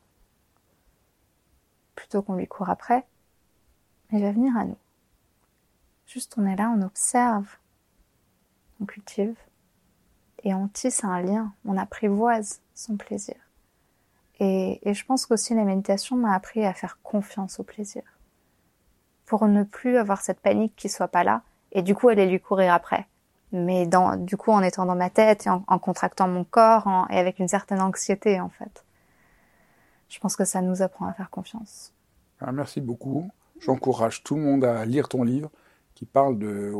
plutôt 1.94 2.22
qu'on 2.22 2.34
lui 2.34 2.46
court 2.46 2.70
après, 2.70 3.04
il 4.12 4.22
va 4.22 4.32
venir 4.32 4.56
à 4.56 4.64
nous. 4.64 4.76
Juste 6.12 6.34
on 6.36 6.44
est 6.44 6.56
là, 6.56 6.74
on 6.76 6.82
observe, 6.82 7.46
on 8.80 8.84
cultive 8.84 9.36
et 10.42 10.52
on 10.54 10.66
tisse 10.66 11.04
un 11.04 11.22
lien, 11.22 11.52
on 11.64 11.76
apprivoise 11.76 12.62
son 12.74 12.96
plaisir. 12.96 13.36
Et, 14.40 14.80
je 14.84 15.04
pense 15.04 15.24
qu'aussi 15.24 15.54
la 15.54 15.62
méditation 15.62 16.16
m'a 16.16 16.34
appris 16.34 16.66
à 16.66 16.72
faire 16.72 16.98
confiance 17.04 17.60
au 17.60 17.62
plaisir. 17.62 18.02
Pour 19.24 19.46
ne 19.46 19.62
plus 19.62 19.98
avoir 19.98 20.20
cette 20.20 20.40
panique 20.40 20.74
qui 20.74 20.88
soit 20.88 21.06
pas 21.06 21.22
là, 21.22 21.42
et 21.70 21.82
du 21.82 21.94
coup 21.94 22.08
aller 22.08 22.26
lui 22.26 22.40
courir 22.40 22.74
après. 22.74 23.06
Mais 23.52 23.88
du 24.18 24.36
coup 24.36 24.50
en 24.50 24.62
étant 24.62 24.86
dans 24.86 24.96
ma 24.96 25.10
tête 25.10 25.46
et 25.46 25.50
en, 25.50 25.78
contractant 25.78 26.26
mon 26.26 26.42
corps 26.42 27.06
et 27.10 27.18
avec 27.18 27.38
une 27.38 27.46
certaine 27.46 27.80
anxiété 27.80 28.40
en 28.40 28.48
fait. 28.48 28.84
Je 30.08 30.18
pense 30.18 30.34
que 30.34 30.44
ça 30.44 30.60
nous 30.60 30.82
apprend 30.82 31.06
à 31.06 31.12
faire 31.12 31.30
confiance. 31.30 31.92
Ah, 32.40 32.50
merci 32.50 32.80
beaucoup. 32.80 33.30
J'encourage 33.60 34.24
tout 34.24 34.34
le 34.34 34.42
monde 34.42 34.64
à 34.64 34.84
lire 34.84 35.08
ton 35.08 35.22
livre 35.22 35.52
qui 36.00 36.06
parle 36.06 36.38
de, 36.38 36.72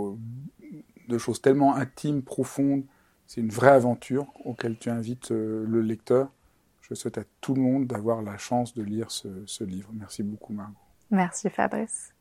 de 1.09 1.19
choses 1.19 1.43
tellement 1.43 1.77
intimes, 1.77 2.23
profondes, 2.23 2.85
c'est 3.27 3.43
une 3.43 3.51
vraie 3.51 3.71
aventure 3.71 4.27
auquel 4.47 4.79
tu 4.79 4.89
invites 4.89 5.31
euh, 5.31 5.65
le 5.69 5.83
lecteur. 5.83 6.29
Je 6.81 6.95
souhaite 6.95 7.19
à 7.19 7.23
tout 7.43 7.55
le 7.55 7.61
monde 7.61 7.87
d'avoir 7.87 8.23
la 8.23 8.39
chance 8.39 8.75
de 8.75 8.83
lire 8.83 9.11
ce, 9.11 9.63
livre. 9.63 9.91
Merci 9.93 10.23
beaucoup, 10.23 10.55
Margot. 10.55 10.73
Merci, 11.11 11.51
Fabrice. 11.51 12.15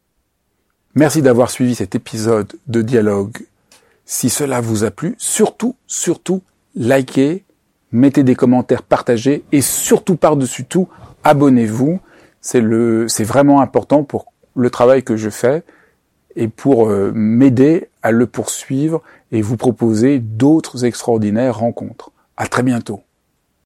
Merci 0.93 1.21
d'avoir 1.21 1.49
suivi 1.49 1.73
cet 1.73 1.95
épisode 1.95 2.53
de 2.67 2.81
Dialogue. 2.81 3.37
Si 4.03 4.29
cela 4.29 4.59
vous 4.59 4.83
a 4.83 4.91
plu, 4.91 5.15
surtout, 5.17 5.77
surtout, 5.87 6.43
likez, 6.75 7.45
mettez 7.93 8.23
des 8.23 8.35
commentaires, 8.35 8.83
partagez 8.83 9.45
et 9.53 9.61
surtout 9.61 10.17
par-dessus 10.17 10.65
tout, 10.65 10.89
abonnez-vous. 11.23 12.01
C'est 12.41 12.61
le, 12.61 13.07
c'est 13.07 13.23
vraiment 13.23 13.61
important 13.61 14.03
pour 14.03 14.33
le 14.53 14.69
travail 14.69 15.01
que 15.03 15.15
je 15.15 15.29
fais 15.29 15.63
et 16.39 16.47
pour 16.47 16.89
euh, 16.89 17.11
m'aider 17.13 17.89
à 18.01 18.11
le 18.11 18.25
poursuivre 18.25 19.01
et 19.33 19.41
vous 19.41 19.57
proposer 19.57 20.19
d'autres 20.19 20.85
extraordinaires 20.85 21.59
rencontres. 21.59 22.11
À 22.37 22.47
très 22.47 22.63
bientôt. 22.63 23.01